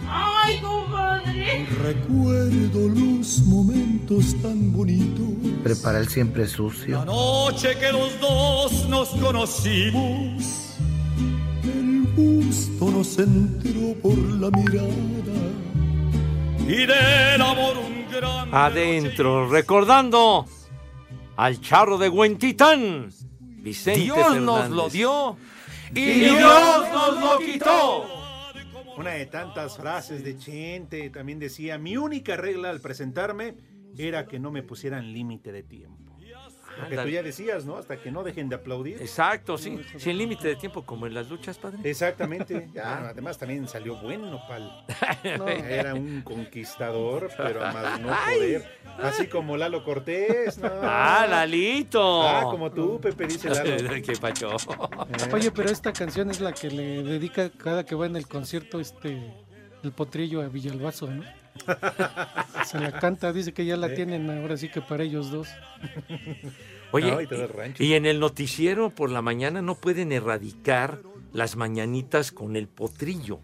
¡Ay, 0.10 0.60
compadre! 0.60 1.68
Recuerdo 1.84 2.90
los 2.90 3.40
momentos 3.44 4.36
tan 4.42 4.74
bonitos. 4.74 5.28
Prepara 5.64 6.00
el 6.00 6.10
siempre 6.10 6.48
sucio. 6.48 7.06
Noche 7.06 7.78
que 7.78 7.92
los 7.92 8.20
dos 8.20 8.90
nos 8.90 9.10
conocimos. 9.10 10.74
El 11.64 12.08
gusto 12.16 12.90
nos 12.90 13.20
entró 13.20 13.94
por 14.02 14.18
la 14.18 14.50
mirada. 14.50 14.88
Y 16.68 16.86
del 16.88 17.42
amor 17.42 17.78
un. 17.78 18.01
Adentro, 18.52 19.50
recordando 19.50 20.46
al 21.38 21.62
charro 21.62 21.98
de 21.98 22.10
Huentitán. 22.10 23.10
Vicente 23.40 24.02
Dios 24.02 24.38
nos 24.42 24.70
lo 24.70 24.90
dio 24.90 25.38
y, 25.94 26.00
Y 26.00 26.14
Dios 26.20 26.38
Dios 26.38 26.90
nos 26.92 27.22
lo 27.22 27.38
quitó. 27.40 28.06
Una 28.98 29.12
de 29.12 29.26
tantas 29.26 29.78
frases 29.78 30.24
de 30.24 30.38
Chente 30.38 31.10
también 31.10 31.40
decía, 31.40 31.78
mi 31.78 31.98
única 31.98 32.36
regla 32.36 32.70
al 32.70 32.82
presentarme 32.82 33.56
era 33.98 34.26
que 34.28 34.40
no 34.40 34.52
me 34.52 34.64
pusieran 34.64 35.14
límite 35.14 35.52
de 35.52 35.64
tiempo. 35.64 36.11
Lo 36.80 36.90
que 36.90 36.98
tú 36.98 37.08
ya 37.10 37.24
decías, 37.24 37.66
¿no? 37.66 37.78
Hasta 37.78 37.98
que 37.98 38.12
no 38.12 38.24
dejen 38.24 38.50
de 38.50 38.56
aplaudir. 38.56 39.02
Exacto, 39.02 39.58
sí. 39.58 39.80
Sin 39.98 40.18
límite 40.18 40.48
de 40.48 40.56
tiempo, 40.56 40.84
como 40.86 41.08
en 41.08 41.14
las 41.14 41.30
luchas, 41.30 41.58
padre. 41.58 41.80
Exactamente. 41.84 42.70
Ya, 42.74 43.10
además 43.10 43.38
también 43.38 43.68
salió 43.68 43.96
buen 43.98 44.22
nopal. 44.30 44.86
No, 45.38 45.48
era 45.48 45.94
un 45.94 46.22
conquistador, 46.22 47.30
pero 47.38 47.66
a 47.66 47.72
más 47.72 48.00
no 48.00 48.08
poder. 48.08 48.80
Así 49.02 49.28
como 49.28 49.58
Lalo 49.58 49.84
Cortés, 49.84 50.58
¿no? 50.58 50.70
Ah, 50.82 51.26
Lalito. 51.30 52.28
Ah, 52.28 52.44
como 52.44 52.72
tú, 52.72 53.00
Pepe, 53.02 53.28
dice 53.28 53.50
Lalo. 53.54 54.02
Qué 54.02 54.14
pacho. 54.20 54.56
Oye, 55.34 55.52
pero 55.52 55.70
esta 55.70 55.92
canción 55.92 56.30
es 56.30 56.40
la 56.40 56.54
que 56.54 56.70
le 56.70 57.04
dedica 57.04 57.50
cada 57.50 57.86
que 57.86 57.96
va 57.96 58.06
en 58.06 58.16
el 58.16 58.28
concierto 58.28 58.80
este 58.80 59.34
el 59.84 59.92
potrillo 59.92 60.42
a 60.42 60.48
Villalbazo, 60.48 61.08
¿no? 61.08 61.24
Se 62.66 62.80
la 62.80 62.92
canta, 63.00 63.34
dice 63.34 63.54
que 63.54 63.66
ya 63.66 63.78
la 63.78 63.94
tienen 63.94 64.30
ahora 64.30 64.58
sí 64.58 64.70
que 64.70 64.82
para 64.82 65.04
ellos 65.04 65.32
dos. 65.32 65.48
Oye, 66.92 67.10
No, 67.12 67.22
y 67.22 67.28
y, 67.80 67.94
en 67.94 68.06
el 68.06 68.20
noticiero 68.20 68.90
por 68.90 69.10
la 69.10 69.22
mañana 69.22 69.62
no 69.62 69.76
pueden 69.76 70.12
erradicar 70.12 71.00
las 71.32 71.56
mañanitas 71.56 72.32
con 72.34 72.56
el 72.58 72.68
potrillo. 72.68 73.40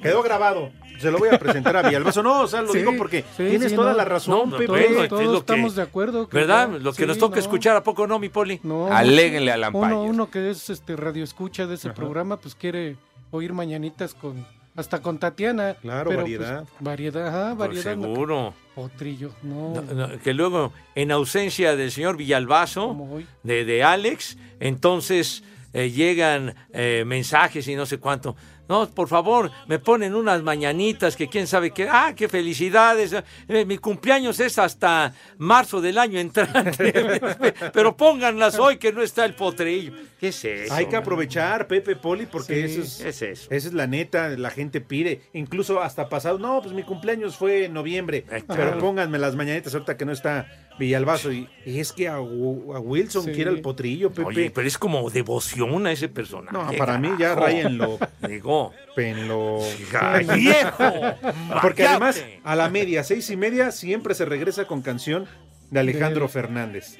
Quedó 0.00 0.22
grabado. 0.22 0.70
Se 1.00 1.10
lo 1.10 1.18
voy 1.18 1.28
a 1.30 1.38
presentar 1.38 1.76
a 1.76 1.82
Villalbazo. 1.82 2.22
No, 2.22 2.42
o 2.42 2.46
sea, 2.46 2.62
lo 2.62 2.70
Sí, 2.72 2.78
digo 2.78 2.92
porque 2.96 3.22
sí, 3.36 3.44
tienes 3.48 3.70
sí, 3.70 3.76
toda 3.76 3.90
no. 3.92 3.96
la 3.96 4.04
razón, 4.04 4.50
No, 4.50 4.56
Pepe. 4.56 4.68
bueno, 4.68 5.08
todos 5.08 5.22
es 5.22 5.28
que- 5.30 5.36
estamos 5.38 5.74
de 5.74 5.82
acuerdo. 5.82 6.28
que 6.28 6.36
¿Verdad? 6.36 6.68
Lo 6.80 6.92
que 6.92 7.02
sí, 7.02 7.06
nos 7.06 7.18
toca 7.18 7.36
no. 7.36 7.40
escuchar, 7.40 7.74
¿a 7.76 7.82
poco 7.82 8.06
no, 8.06 8.18
mi 8.20 8.28
poli? 8.28 8.60
No, 8.62 8.86
Aléguenle 8.92 9.50
al 9.50 9.60
uno, 9.74 9.78
Umpire. 9.78 9.94
uno 9.96 10.30
que 10.30 10.50
es 10.50 10.70
este 10.70 10.94
radio 10.96 11.24
escucha 11.24 11.66
de 11.66 11.74
ese 11.74 11.90
programa, 11.90 12.36
pues 12.36 12.54
quiere 12.54 12.96
oír 13.32 13.52
mañanitas 13.52 14.14
con 14.14 14.44
hasta 14.78 15.02
con 15.02 15.18
Tatiana. 15.18 15.74
Claro, 15.82 16.10
pero, 16.10 16.22
variedad. 16.22 16.60
pues, 16.62 16.72
variedad, 16.80 17.26
ajá, 17.28 17.54
Pues 17.56 17.68
variedad. 17.68 17.96
no- 17.96 18.02
seguro. 18.14 18.54
Potrillo, 18.74 19.32
no. 19.42 19.74
No, 19.74 19.82
no, 20.08 20.18
que 20.20 20.32
luego, 20.32 20.72
en 20.94 21.10
ausencia 21.10 21.74
del 21.74 21.90
señor 21.90 22.16
Villalbazo, 22.16 22.96
de, 23.42 23.64
de 23.64 23.82
Alex, 23.82 24.38
entonces 24.60 25.42
eh, 25.72 25.90
llegan 25.90 26.54
eh, 26.72 27.02
mensajes 27.04 27.66
y 27.66 27.74
no 27.74 27.86
sé 27.86 27.98
cuánto. 27.98 28.36
No, 28.68 28.88
por 28.88 29.08
favor, 29.08 29.50
me 29.66 29.78
ponen 29.78 30.14
unas 30.14 30.42
mañanitas 30.42 31.16
que 31.16 31.28
quién 31.28 31.46
sabe 31.46 31.70
qué. 31.70 31.88
Ah, 31.90 32.12
qué 32.14 32.28
felicidades. 32.28 33.14
Eh, 33.48 33.64
mi 33.64 33.78
cumpleaños 33.78 34.38
es 34.40 34.58
hasta 34.58 35.14
marzo 35.38 35.80
del 35.80 35.98
año 35.98 36.18
entrante. 36.18 36.92
Pero 37.72 37.96
pónganlas 37.96 38.58
hoy 38.58 38.76
que 38.76 38.92
no 38.92 39.02
está 39.02 39.24
el 39.24 39.34
potrillo. 39.34 39.92
¿Qué 40.20 40.28
es 40.28 40.44
eso? 40.44 40.74
Hay 40.74 40.86
que 40.86 40.96
aprovechar, 40.96 41.66
Pepe 41.66 41.96
Poli, 41.96 42.26
porque 42.26 42.68
Sí, 42.68 42.74
eso 42.74 42.82
es, 42.82 43.00
es 43.00 43.22
eso. 43.22 43.48
esa 43.50 43.68
es 43.68 43.74
la 43.74 43.86
neta, 43.86 44.28
la 44.30 44.50
gente 44.50 44.80
pide, 44.80 45.22
incluso 45.32 45.80
hasta 45.80 46.08
pasado, 46.08 46.38
no, 46.38 46.60
pues 46.60 46.74
mi 46.74 46.82
cumpleaños 46.82 47.36
fue 47.36 47.66
en 47.66 47.72
noviembre, 47.72 48.24
pero 48.28 48.46
claro. 48.46 48.78
pónganme 48.78 49.18
las 49.18 49.36
mañanitas 49.36 49.72
ahorita 49.74 49.96
que 49.96 50.04
no 50.04 50.12
está 50.12 50.67
Villalbazo, 50.78 51.32
y, 51.32 51.48
y 51.66 51.80
es 51.80 51.92
que 51.92 52.08
a, 52.08 52.20
Wilson 52.20 53.24
Sí. 53.24 53.32
quiere 53.32 53.50
el 53.50 53.60
potrillo, 53.60 54.10
Pepe. 54.10 54.28
Oye, 54.28 54.50
pero 54.54 54.66
es 54.68 54.78
como 54.78 55.10
devoción 55.10 55.86
a 55.86 55.92
ese 55.92 56.08
personaje. 56.08 56.56
no, 56.56 56.70
para 56.78 56.98
mí 56.98 57.10
ya 57.18 57.34
rayenlo, 57.34 57.98
Digo, 58.28 58.72
en 58.96 59.26
lo... 59.28 59.58
¡Ay, 60.00 60.26
viejo! 60.34 60.92
Porque 61.62 61.86
además, 61.86 62.24
a 62.44 62.54
la 62.56 62.68
media, 62.68 63.02
seis 63.04 63.28
y 63.30 63.36
media, 63.36 63.72
siempre 63.72 64.14
se 64.14 64.24
regresa 64.24 64.66
con 64.66 64.82
canción 64.82 65.26
de 65.70 65.80
Alejandro 65.80 66.28
Fernández. 66.28 66.96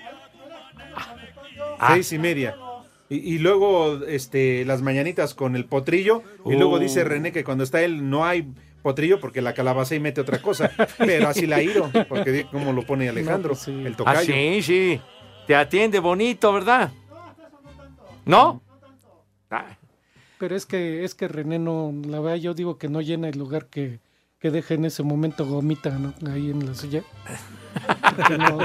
Ah. 1.78 1.92
Seis 1.94 2.12
y 2.12 2.18
media. 2.18 2.56
Y, 3.08 3.34
y 3.34 3.38
luego 3.38 4.04
este, 4.06 4.64
las 4.64 4.82
mañanitas 4.82 5.34
con 5.34 5.56
el 5.56 5.64
potrillo. 5.64 6.22
Y 6.44 6.54
luego 6.56 6.74
Uh. 6.74 6.78
dice 6.78 7.04
René 7.04 7.32
que 7.32 7.44
cuando 7.44 7.64
está 7.64 7.82
él 7.82 8.10
no 8.10 8.24
hay 8.26 8.48
potrillo 8.82 9.20
porque 9.20 9.40
la 9.42 9.54
calabaza 9.54 9.94
y 9.94 10.00
mete 10.00 10.20
otra 10.20 10.40
cosa. 10.40 10.70
Pero 10.98 11.28
así 11.28 11.46
la 11.46 11.62
iro, 11.62 11.90
porque 12.08 12.32
di 12.32 12.44
cómo 12.44 12.72
lo 12.72 12.82
pone 12.82 13.08
Alejandro, 13.08 13.54
el 13.66 13.96
tocayo. 13.96 14.18
Ah, 14.20 14.22
sí, 14.24 14.62
sí. 14.62 15.00
Te 15.46 15.54
atiende 15.54 15.98
bonito, 15.98 16.52
¿verdad? 16.52 16.90
¿No? 18.24 18.60
Ah, 19.50 19.76
Pero 20.38 20.54
es 20.54 20.66
que 20.66 21.04
es 21.04 21.14
que 21.14 21.26
René 21.26 21.58
no, 21.58 21.92
la 22.06 22.20
verdad 22.20 22.36
yo 22.36 22.52
digo 22.54 22.76
que 22.76 22.88
no 22.88 23.00
llena 23.00 23.28
el 23.28 23.38
lugar 23.38 23.66
que, 23.66 23.98
que 24.38 24.50
deja 24.50 24.74
en 24.74 24.84
ese 24.84 25.02
momento 25.02 25.46
gomita, 25.46 25.90
¿no? 25.90 26.12
Ahí 26.30 26.50
en 26.50 26.66
la 26.66 26.74
silla. 26.74 27.02
Porque 28.16 28.38
no, 28.38 28.58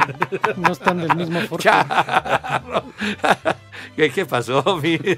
no 0.57 0.71
están 0.71 0.97
del 0.99 1.15
mismo 1.15 1.39
forma. 1.47 1.63
Charro. 1.63 2.83
¿Qué, 3.95 4.09
qué 4.09 4.25
pasó? 4.25 4.63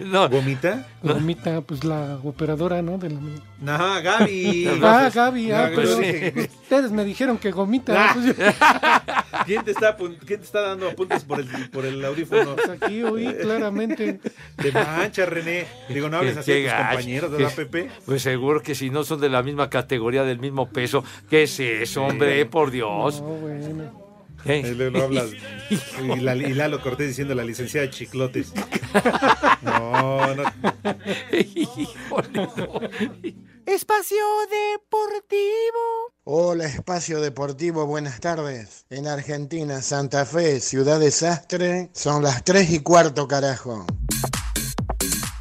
No. 0.06 0.30
¿Gomita? 0.30 0.86
Gomita, 1.02 1.62
pues 1.62 1.84
la 1.84 2.20
operadora, 2.24 2.82
¿no? 2.82 2.98
De 2.98 3.10
la... 3.10 3.20
No, 3.62 4.02
Gaby. 4.04 4.80
Ah, 4.84 5.10
Gaby, 5.14 5.52
ah, 5.52 5.70
No, 5.70 5.76
pero 5.76 5.90
yo 5.90 5.98
dije- 6.00 6.50
ustedes 6.64 6.92
me 6.92 7.06
dijeron 7.06 7.38
que 7.38 7.52
gomita. 7.52 8.12
pues, 8.14 8.26
yo- 8.26 8.34
¿Quién 9.46 9.64
te 9.64 9.72
está, 9.72 9.96
quién 9.96 10.40
te 10.40 10.46
está 10.46 10.62
dando 10.62 10.90
apuntes 10.90 11.24
por 11.24 11.40
el, 11.40 11.48
por 11.70 11.86
el 11.86 12.04
audífono? 12.04 12.56
Pues 12.56 12.70
aquí 12.70 13.04
oí 13.04 13.34
claramente. 13.42 14.20
De 14.58 14.72
mancha, 14.72 15.26
René. 15.26 15.68
Digo, 15.90 16.10
no 16.10 16.18
hables 16.18 16.38
así 16.38 16.52
a 16.68 16.78
tus 16.78 16.88
compañeros, 16.88 17.32
¿verdad, 17.32 17.50
Qué- 17.50 17.56
Pepe? 17.66 17.92
Pues 18.06 18.22
seguro 18.24 18.62
que 18.62 18.76
si 18.76 18.90
no 18.90 19.04
son 19.04 19.22
de 19.22 19.30
la 19.30 19.44
misma 19.44 19.70
categoría, 19.70 20.24
del 20.24 20.40
mismo 20.40 20.68
peso. 20.68 21.04
¿Qué 21.30 21.44
es 21.44 21.60
eso, 21.60 22.04
hombre? 22.04 22.46
Por 22.46 22.72
Dios. 22.72 23.22
No, 23.22 23.28
bueno. 23.28 23.95
¿Eh? 24.46 24.74
Luego 24.76 25.02
hablas. 25.04 25.30
Y, 26.04 26.20
la- 26.20 26.36
y 26.36 26.54
Lalo 26.54 26.80
Cortés 26.80 27.08
diciendo 27.08 27.34
la 27.34 27.44
licenciada 27.44 27.88
de 27.88 27.92
Chiclotes. 27.92 28.54
No, 29.64 30.36
no. 30.36 30.44
Espacio 33.66 34.24
Deportivo. 34.50 36.14
Hola, 36.24 36.66
Espacio 36.66 37.20
Deportivo, 37.20 37.86
buenas 37.88 38.20
tardes. 38.20 38.86
En 38.90 39.08
Argentina, 39.08 39.82
Santa 39.82 40.26
Fe, 40.26 40.60
Ciudad 40.60 41.00
Desastre, 41.00 41.90
son 41.94 42.22
las 42.24 42.44
3 42.44 42.70
y 42.72 42.80
cuarto, 42.80 43.28
carajo. 43.28 43.86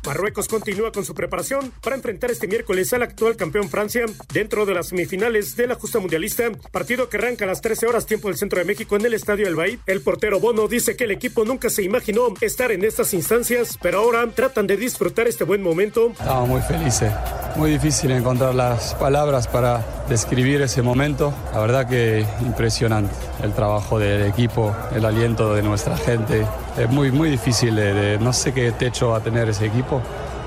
Marruecos 0.07 0.49
continúa 0.49 0.93
con 0.93 1.05
su 1.05 1.15
preparación 1.15 1.73
para 1.83 1.97
enfrentar 1.97 2.31
este 2.31 2.47
miércoles 2.47 2.93
al 2.93 3.03
actual 3.03 3.37
campeón 3.37 3.71
Francia 3.71 4.05
dentro 4.33 4.67
de 4.67 4.75
las 4.75 4.89
semifinales 4.89 5.57
de 5.57 5.67
la 5.67 5.77
justa 5.77 5.99
mundialista, 5.99 6.51
partido 6.71 7.09
que 7.09 7.17
arranca 7.17 7.45
a 7.45 7.49
las 7.49 7.63
13 7.63 7.87
horas 7.87 8.07
tiempo 8.07 8.29
del 8.29 8.37
centro 8.37 8.59
de 8.59 8.67
México 8.67 8.97
en 8.97 9.07
el 9.07 9.15
Estadio 9.15 9.49
El 9.49 9.55
Baid. 9.55 9.79
El 9.87 10.03
portero 10.03 10.41
Bono 10.41 10.69
dice 10.69 10.97
que 10.97 11.05
el 11.05 11.11
equipo 11.11 11.45
nunca 11.45 11.71
se 11.71 11.83
imaginó 11.83 12.35
estar 12.41 12.71
en 12.71 12.85
estas 12.85 13.15
instancias, 13.15 13.79
pero 13.81 14.01
ahora 14.01 14.29
tratan 14.35 14.67
de 14.67 14.77
disfrutar 14.77 15.27
este 15.27 15.45
buen 15.45 15.63
momento. 15.63 16.11
Estamos 16.11 16.49
muy 16.49 16.61
felices. 16.63 17.11
Muy 17.57 17.71
difícil 17.71 18.11
encontrar 18.11 18.55
las 18.55 18.95
palabras 18.97 19.47
para 19.47 20.05
describir 20.09 20.61
ese 20.61 20.83
momento. 20.83 21.33
La 21.53 21.61
verdad 21.61 21.89
que 21.89 22.27
impresionante. 22.41 23.15
El 23.43 23.53
trabajo 23.53 23.99
del 23.99 24.27
equipo, 24.27 24.75
el 24.95 25.05
aliento 25.05 25.55
de 25.55 25.63
nuestra 25.63 25.97
gente. 25.97 26.45
Es 26.79 26.89
muy, 26.91 27.11
muy 27.13 27.31
difícil. 27.31 27.77
de- 27.77 28.19
no 28.19 28.33
sé 28.33 28.53
qué 28.53 28.73
techo 28.73 29.11
va 29.11 29.19
a 29.19 29.21
tener 29.21 29.49
ese 29.49 29.67
equipo, 29.67 30.01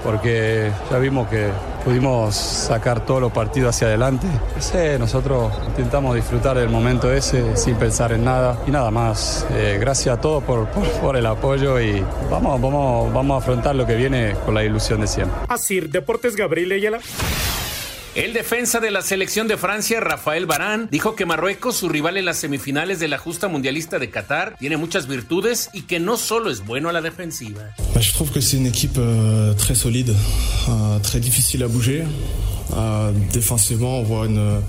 porque 0.03 0.71
ya 0.91 0.97
vimos 0.97 1.27
que 1.29 1.47
pudimos 1.85 2.35
sacar 2.35 3.05
todos 3.05 3.21
los 3.21 3.31
partidos 3.31 3.75
hacia 3.75 3.87
adelante. 3.87 4.27
No 4.55 4.61
nosotros 4.99 5.53
intentamos 5.67 6.15
disfrutar 6.15 6.57
del 6.57 6.69
momento 6.69 7.11
ese 7.11 7.55
sin 7.55 7.75
pensar 7.75 8.11
en 8.11 8.25
nada 8.25 8.57
y 8.67 8.71
nada 8.71 8.91
más. 8.91 9.45
Eh, 9.53 9.77
gracias 9.79 10.17
a 10.17 10.21
todos 10.21 10.43
por, 10.43 10.67
por, 10.67 10.83
por 10.99 11.15
el 11.17 11.25
apoyo 11.25 11.79
y 11.79 12.03
vamos, 12.29 12.59
vamos, 12.61 13.13
vamos 13.13 13.35
a 13.35 13.37
afrontar 13.43 13.75
lo 13.75 13.85
que 13.87 13.95
viene 13.95 14.33
con 14.45 14.53
la 14.53 14.63
ilusión 14.63 14.99
de 15.01 15.07
siempre. 15.07 15.39
Así, 15.47 15.79
Deportes 15.79 16.35
Gabriel 16.35 16.73
Ayala. 16.73 16.99
El 18.17 18.33
defensa 18.33 18.79
de 18.79 18.89
la 18.89 19.03
selección 19.03 19.47
de 19.47 19.57
Francia, 19.57 19.99
Rafael 19.99 20.47
Barán, 20.47 20.87
dijo 20.89 21.15
que 21.15 21.27
Marruecos, 21.27 21.75
su 21.75 21.87
rival 21.87 22.17
en 22.17 22.25
las 22.25 22.37
semifinales 22.37 22.99
de 22.99 23.07
la 23.07 23.19
justa 23.19 23.47
mundialista 23.47 23.99
de 23.99 24.09
Qatar, 24.09 24.55
tiene 24.57 24.75
muchas 24.75 25.07
virtudes 25.07 25.69
y 25.71 25.83
que 25.83 25.99
no 25.99 26.17
solo 26.17 26.49
es 26.49 26.65
bueno 26.65 26.89
a 26.89 26.93
la 26.93 27.03
defensiva. 27.03 27.61
Bah, 27.93 28.01
je 28.01 28.11
que 28.33 28.41
c'est 28.41 28.57
une 28.57 28.65
équipe 28.65 28.97
euh, 28.97 29.53
très 29.53 29.75
solide, 29.75 30.15
euh, 30.67 30.97
très 31.01 31.19
bouger. 31.67 32.05
Euh, 32.75 33.11
défensivement, 33.31 33.99
on 33.99 34.03
voit 34.03 34.25
une, 34.25 34.61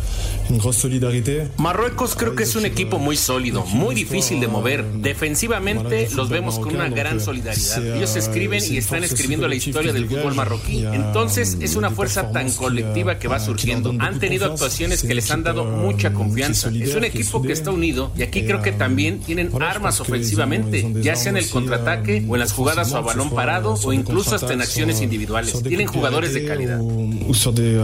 une 0.50 0.58
grosse 0.58 0.76
solidarité. 0.76 1.42
Marruecos 1.58 2.14
creo 2.16 2.34
que 2.34 2.44
es 2.44 2.54
un 2.54 2.64
equipo 2.64 2.98
muy 2.98 3.16
sólido, 3.16 3.64
muy 3.66 3.94
difícil 3.94 4.40
de 4.40 4.48
mover. 4.48 4.84
Defensivamente 4.84 6.08
los 6.14 6.28
vemos 6.28 6.58
con 6.58 6.74
una 6.74 6.88
gran 6.88 7.20
solidaridad. 7.20 7.96
Ellos 7.96 8.16
escriben 8.16 8.62
y 8.68 8.76
están 8.76 9.04
escribiendo 9.04 9.48
la 9.48 9.54
historia 9.54 9.92
del 9.92 10.06
fútbol 10.08 10.34
marroquí. 10.34 10.84
Entonces 10.92 11.58
es 11.60 11.76
una 11.76 11.90
fuerza 11.90 12.30
tan 12.30 12.50
colectiva 12.52 13.18
que 13.18 13.28
va 13.28 13.40
surgiendo. 13.40 13.94
Han 13.98 14.18
tenido 14.18 14.46
actuaciones 14.46 15.02
que 15.02 15.14
les 15.14 15.30
han 15.30 15.42
dado 15.42 15.64
mucha 15.64 16.12
confianza. 16.12 16.70
Es 16.70 16.94
un 16.94 17.04
equipo 17.04 17.42
que 17.42 17.52
está 17.52 17.70
unido 17.70 18.12
y 18.16 18.22
aquí 18.22 18.44
creo 18.44 18.62
que 18.62 18.72
también 18.72 19.20
tienen 19.20 19.50
armas 19.60 20.00
ofensivamente, 20.00 20.86
ya 21.02 21.16
sea 21.16 21.30
en 21.30 21.38
el 21.38 21.48
contraataque 21.48 22.24
o 22.28 22.36
en 22.36 22.40
las 22.40 22.52
jugadas 22.52 22.92
a 22.92 23.00
balón 23.00 23.30
parado 23.30 23.74
o 23.74 23.92
incluso 23.92 24.34
hasta 24.34 24.52
en 24.52 24.62
acciones 24.62 25.00
individuales. 25.00 25.62
Tienen 25.62 25.86
jugadores 25.86 26.32
de 26.34 26.46
calidad. 26.46 26.80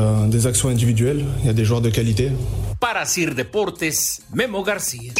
Euh, 0.05 0.27
des 0.27 0.47
actions 0.47 0.69
individuelles, 0.69 1.25
il 1.41 1.47
y 1.47 1.49
a 1.49 1.55
des 1.55 1.65
joueurs 1.65 1.81
de 1.81 1.89
qualité. 1.89 2.31
Para 2.79 3.07
Sir 3.07 3.35
Deportes, 3.35 4.21
Memo 4.35 4.63
García. 4.63 5.13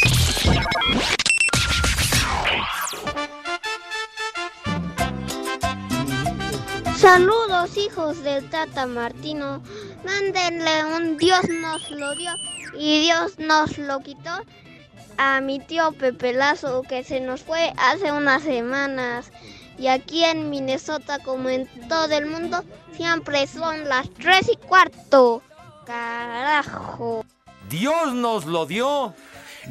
Saludos 6.97 7.77
hijos 7.77 8.23
del 8.23 8.47
Tata 8.49 8.85
Martino, 8.85 9.63
mándenle 10.05 10.75
un 10.95 11.17
Dios 11.17 11.41
nos 11.49 11.89
lo 11.89 12.15
dio 12.15 12.31
y 12.77 13.01
Dios 13.05 13.39
nos 13.39 13.79
lo 13.79 14.01
quitó 14.01 14.35
a 15.17 15.41
mi 15.41 15.59
tío 15.59 15.93
Pepe 15.93 16.33
Lazo 16.33 16.83
que 16.83 17.03
se 17.03 17.21
nos 17.21 17.41
fue 17.41 17.73
hace 17.77 18.11
unas 18.11 18.43
semanas. 18.43 19.31
Y 19.77 19.87
aquí 19.87 20.23
en 20.23 20.49
Minnesota, 20.49 21.19
como 21.19 21.49
en 21.49 21.67
todo 21.87 22.13
el 22.15 22.27
mundo, 22.27 22.63
siempre 22.95 23.45
son 23.47 23.87
las 23.87 24.09
tres 24.13 24.49
y 24.51 24.55
cuarto. 24.55 25.41
Carajo. 25.85 27.25
Dios 27.69 28.13
nos 28.13 28.45
lo 28.45 28.65
dio 28.65 29.13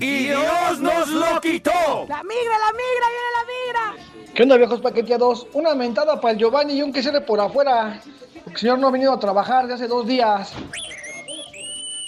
y 0.01 0.25
Dios 0.25 0.81
nos 0.81 1.09
lo 1.09 1.41
quitó. 1.41 1.71
La 2.09 2.23
migra, 2.23 2.59
la 2.59 2.73
migra, 2.73 3.07
viene 3.09 3.31
la 3.35 3.45
migra. 3.47 4.33
¿Qué 4.35 4.43
onda, 4.43 4.57
viejos 4.57 4.81
paqueteados? 4.81 5.47
Una 5.53 5.75
mentada 5.75 6.21
para 6.21 6.33
el 6.33 6.39
Giovanni 6.39 6.75
y 6.75 6.83
un 6.83 6.93
que 6.93 7.03
se 7.03 7.21
por 7.21 7.41
afuera. 7.41 8.01
El 8.47 8.57
señor 8.57 8.79
no 8.79 8.89
ha 8.89 8.91
venido 8.91 9.13
a 9.13 9.19
trabajar 9.19 9.63
desde 9.63 9.75
hace 9.75 9.89
dos 9.89 10.07
días. 10.07 10.53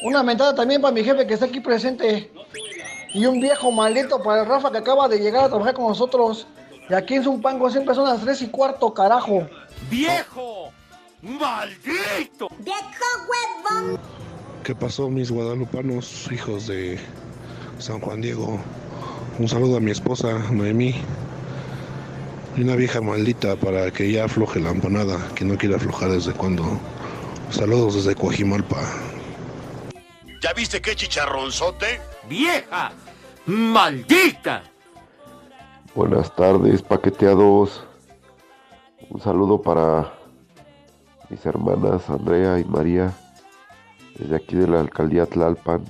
Una 0.02 0.22
mentada 0.22 0.54
también 0.54 0.82
para 0.82 0.92
mi 0.92 1.02
jefe 1.02 1.26
que 1.26 1.34
está 1.34 1.46
aquí 1.46 1.60
presente. 1.60 2.30
Y 3.14 3.24
un 3.26 3.40
viejo 3.40 3.70
maldito 3.70 4.22
para 4.22 4.42
el 4.42 4.48
Rafa 4.48 4.70
que 4.70 4.78
acaba 4.78 5.08
de 5.08 5.18
llegar 5.18 5.44
a 5.44 5.48
trabajar 5.48 5.74
con 5.74 5.88
nosotros. 5.88 6.46
Y 6.88 6.94
aquí 6.94 7.14
en 7.14 7.24
Zumpango 7.24 7.68
siempre 7.70 7.94
son 7.94 8.04
las 8.04 8.20
tres 8.20 8.42
y 8.42 8.48
cuarto, 8.48 8.94
carajo. 8.94 9.48
¡Viejo! 9.90 10.72
¡Maldito! 11.22 12.48
¡Viejo 12.58 13.04
huevón! 13.28 13.98
¿Qué 14.62 14.74
pasó, 14.74 15.08
mis 15.08 15.30
guadalupanos, 15.30 16.28
hijos 16.30 16.68
de 16.68 16.98
San 17.78 18.00
Juan 18.00 18.20
Diego? 18.20 18.60
Un 19.38 19.48
saludo 19.48 19.78
a 19.78 19.80
mi 19.80 19.90
esposa, 19.90 20.38
Noemí. 20.50 20.94
Y 22.56 22.62
una 22.62 22.76
vieja 22.76 23.00
maldita 23.00 23.56
para 23.56 23.90
que 23.90 24.10
ya 24.10 24.24
afloje 24.24 24.60
la 24.60 24.70
empanada, 24.70 25.18
que 25.34 25.44
no 25.44 25.58
quiere 25.58 25.74
aflojar 25.74 26.10
desde 26.10 26.32
cuando. 26.32 26.64
Saludos 27.50 27.96
desde 27.96 28.14
Coajimalpa. 28.14 28.80
¿Ya 30.40 30.52
viste 30.52 30.80
qué 30.80 30.94
chicharronzote? 30.94 32.00
¡Vieja! 32.28 32.92
¡Maldita! 33.46 34.62
Buenas 35.96 36.36
tardes, 36.36 36.82
paqueteados. 36.82 37.82
Un 39.08 39.18
saludo 39.18 39.62
para 39.62 40.12
mis 41.30 41.46
hermanas 41.46 42.10
Andrea 42.10 42.60
y 42.60 42.64
María, 42.64 43.14
desde 44.18 44.36
aquí 44.36 44.56
de 44.56 44.68
la 44.68 44.80
alcaldía 44.80 45.24
Tlalpan. 45.24 45.82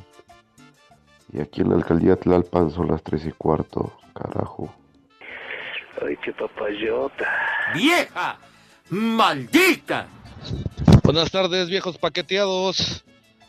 Y 1.32 1.40
aquí 1.40 1.62
en 1.62 1.70
la 1.70 1.74
alcaldía 1.74 2.14
Tlalpan 2.14 2.70
son 2.70 2.86
las 2.86 3.02
tres 3.02 3.26
y 3.26 3.32
cuarto, 3.32 3.98
carajo. 4.14 4.72
Ay, 6.00 6.16
qué 6.24 6.32
papayota. 6.32 7.26
¡Vieja! 7.74 8.38
¡Maldita! 8.90 10.06
Buenas 11.02 11.32
tardes, 11.32 11.68
viejos 11.68 11.98
paqueteados. 11.98 13.04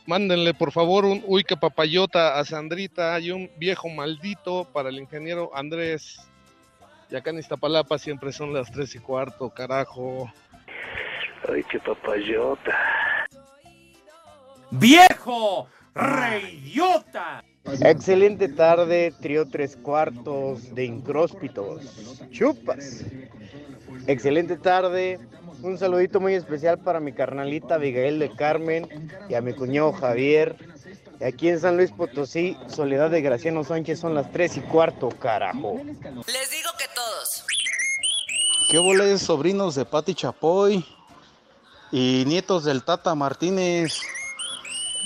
Mándenle 0.08 0.56
por 0.56 0.72
favor 0.72 1.06
un 1.06 1.24
uy 1.28 1.44
que 1.44 1.56
papayota 1.56 2.40
a 2.40 2.46
Sandrita 2.46 3.20
y 3.20 3.30
un 3.30 3.48
viejo 3.60 3.90
maldito 3.90 4.66
para 4.74 4.90
el 4.90 4.98
ingeniero 4.98 5.52
Andrés. 5.54 6.20
Y 7.10 7.16
acá 7.16 7.30
en 7.30 7.40
Iztapalapa 7.40 7.98
siempre 7.98 8.32
son 8.34 8.54
las 8.54 8.72
tres 8.72 8.94
y 8.96 9.00
cuarto, 9.00 9.50
carajo. 9.50 10.32
Ay, 11.48 11.64
qué 11.64 11.80
papayota. 11.80 12.76
¡Viejo! 14.72 15.68
¡Reidiota! 15.96 17.44
Excelente 17.82 18.50
tarde, 18.50 19.14
trío 19.22 19.48
tres 19.48 19.78
cuartos 19.78 20.74
de 20.76 20.86
incróspitos. 20.86 22.30
Chupas. 22.32 23.06
Excelente 24.08 24.58
tarde. 24.58 25.20
Un 25.64 25.78
saludito 25.78 26.20
muy 26.20 26.34
especial 26.34 26.78
para 26.78 27.00
mi 27.00 27.14
carnalita 27.14 27.76
Abigail 27.76 28.20
de 28.20 28.30
Carmen 28.36 28.88
y 29.30 29.34
a 29.34 29.42
mi 29.42 29.54
cuñado 29.54 29.94
Javier. 29.94 30.56
Y 31.20 31.24
aquí 31.24 31.50
en 31.50 31.60
San 31.60 31.78
Luis 31.78 31.92
Potosí, 31.92 32.56
Soledad 32.68 33.10
de 33.10 33.22
Graciano 33.22 33.64
Sánchez 33.64 34.00
son 34.00 34.14
las 34.14 34.32
tres 34.32 34.56
y 34.58 34.62
cuarto, 34.62 35.10
carajo. 35.10 35.82
Les 35.84 36.52
digo 36.52 36.70
que. 36.78 36.97
¿Qué 38.70 38.80
boles, 38.80 39.22
sobrinos 39.22 39.76
de 39.76 39.86
Pati 39.86 40.14
Chapoy 40.14 40.86
y 41.90 42.26
nietos 42.28 42.66
del 42.66 42.84
Tata 42.84 43.16
Martínez? 43.16 44.02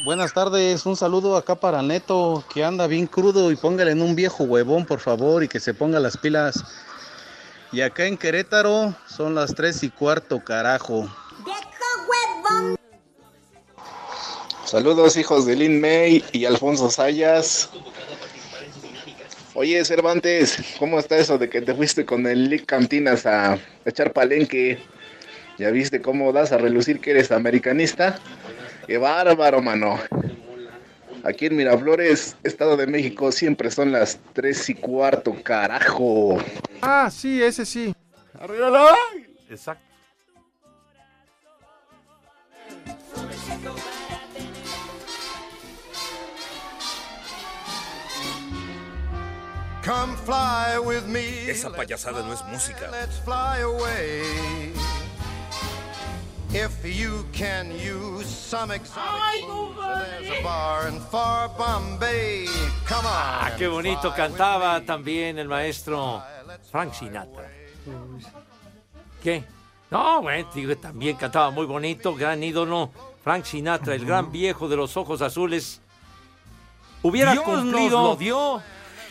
Buenas 0.03 0.33
tardes, 0.33 0.83
un 0.87 0.95
saludo 0.95 1.37
acá 1.37 1.53
para 1.53 1.83
Neto, 1.83 2.43
que 2.51 2.63
anda 2.63 2.87
bien 2.87 3.05
crudo 3.05 3.51
y 3.51 3.55
póngale 3.55 3.91
en 3.91 4.01
un 4.01 4.15
viejo 4.15 4.45
huevón, 4.45 4.87
por 4.87 4.99
favor, 4.99 5.43
y 5.43 5.47
que 5.47 5.59
se 5.59 5.75
ponga 5.75 5.99
las 5.99 6.17
pilas. 6.17 6.63
Y 7.71 7.81
acá 7.81 8.07
en 8.07 8.17
Querétaro 8.17 8.95
son 9.07 9.35
las 9.35 9.53
tres 9.53 9.83
y 9.83 9.91
cuarto, 9.91 10.43
carajo. 10.43 11.07
Saludos 14.65 15.17
hijos 15.17 15.45
de 15.45 15.55
Lin 15.55 15.79
May 15.79 16.25
y 16.31 16.45
Alfonso 16.45 16.89
Sayas. 16.89 17.69
Oye 19.53 19.83
Cervantes, 19.83 20.57
¿cómo 20.79 20.97
está 20.97 21.17
eso 21.17 21.37
de 21.37 21.49
que 21.49 21.61
te 21.61 21.73
fuiste 21.73 22.05
con 22.05 22.25
el 22.25 22.49
Lick 22.49 22.65
Cantinas 22.65 23.25
a 23.25 23.57
echar 23.83 24.13
palenque? 24.13 24.79
¿Ya 25.57 25.69
viste 25.71 26.01
cómo 26.01 26.31
das 26.31 26.53
a 26.53 26.57
relucir 26.57 27.01
que 27.01 27.11
eres 27.11 27.33
americanista? 27.33 28.17
¡Qué 28.87 28.97
bárbaro, 28.97 29.61
mano! 29.61 29.99
Aquí 31.23 31.47
en 31.47 31.57
Miraflores, 31.57 32.37
Estado 32.43 32.77
de 32.77 32.87
México, 32.87 33.31
siempre 33.31 33.69
son 33.69 33.91
las 33.91 34.19
tres 34.33 34.69
y 34.69 34.75
cuarto, 34.75 35.35
carajo. 35.43 36.37
Ah, 36.81 37.09
sí, 37.11 37.43
ese 37.43 37.65
sí. 37.65 37.93
¡Arriba 38.39 38.95
Exacto. 39.49 39.90
Come 49.83 50.15
fly 50.17 50.77
with 50.79 51.07
me. 51.07 51.49
Esa 51.49 51.71
payasada 51.71 52.23
no 52.23 52.33
es 52.33 52.43
música. 52.45 52.89
Let's 52.91 53.17
fly 53.19 53.61
away. 53.61 54.71
If 56.53 56.83
you 56.83 57.25
can 57.31 57.71
use 57.71 58.27
some 58.27 58.71
exotic 58.71 59.47
there's 59.47 60.39
a 60.39 60.43
bar 60.43 60.87
in 60.87 60.99
far 60.99 61.49
Bombay. 61.57 62.45
Come 62.85 63.05
on. 63.05 63.11
Ah, 63.11 63.51
qué 63.57 63.67
bonito 63.67 64.13
cantaba 64.13 64.81
también 64.81 65.39
el 65.39 65.47
maestro 65.47 66.21
Frank 66.69 66.93
Sinatra. 66.93 67.49
¿Qué? 69.23 69.43
No, 69.89 70.21
bueno, 70.21 70.47
digo, 70.53 70.75
también 70.77 71.15
cantaba 71.15 71.51
muy 71.51 71.65
bonito, 71.65 72.13
gran 72.15 72.43
ídolo. 72.43 72.91
Frank 73.23 73.45
Sinatra, 73.45 73.95
el 73.95 74.05
gran 74.05 74.31
viejo 74.31 74.67
de 74.67 74.75
los 74.75 74.95
ojos 74.97 75.21
azules. 75.21 75.81
Hubiera 77.01 77.31
Dios 77.31 77.47
nos 77.47 77.59
cumplido. 77.61 78.03
lo 78.03 78.15
dio 78.15 78.61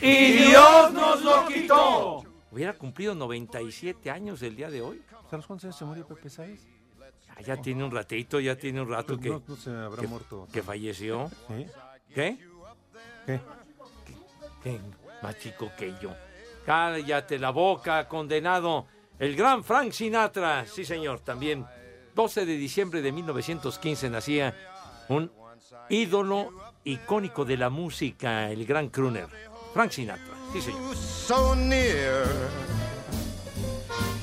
y 0.02 0.32
Dios 0.48 0.92
nos 0.92 1.22
lo 1.22 1.46
quitó. 1.46 2.24
Hubiera 2.50 2.72
cumplido 2.74 3.14
97 3.14 4.10
años 4.10 4.42
el 4.42 4.56
día 4.56 4.70
de 4.70 4.82
hoy. 4.82 5.02
¿Sabes 5.30 5.46
cuántos 5.46 5.64
años 5.64 5.76
se 5.76 5.84
murió 5.84 6.06
Pepe 6.06 6.28
Sáenz? 6.30 6.60
Ah, 7.28 7.40
ya 7.42 7.56
tiene 7.56 7.84
un 7.84 7.90
ratito, 7.90 8.40
ya 8.40 8.56
tiene 8.56 8.80
un 8.80 8.88
rato 8.88 9.18
que, 9.18 9.28
no- 9.30 9.42
no 9.46 9.56
se 9.56 9.70
habrá 9.70 10.00
que- 10.02 10.08
muerto. 10.08 10.48
que 10.52 10.62
falleció. 10.62 11.30
¿Sí? 11.48 11.66
¿Qué? 12.14 12.38
¿Qué? 13.26 13.40
¿Qué? 14.62 14.80
Más 15.22 15.38
chico 15.38 15.70
que 15.78 15.94
yo. 16.02 16.10
Cállate 16.66 17.38
la 17.38 17.50
boca, 17.50 18.08
condenado. 18.08 18.86
El 19.18 19.36
gran 19.36 19.62
Frank 19.62 19.92
Sinatra. 19.92 20.66
Sí, 20.66 20.84
señor, 20.84 21.20
también. 21.20 21.64
12 22.14 22.44
de 22.44 22.56
diciembre 22.56 23.00
de 23.00 23.12
1915 23.12 24.10
nacía 24.10 24.54
un 25.08 25.30
ídolo 25.88 26.50
icónico 26.84 27.44
de 27.44 27.56
la 27.56 27.70
música, 27.70 28.50
el 28.50 28.66
gran 28.66 28.88
crooner. 28.88 29.28
Frank 29.72 29.90
Sinatra. 29.92 30.34
Sí, 30.52 30.60
señor. 30.60 30.96
So 30.96 31.54
near. 31.54 32.26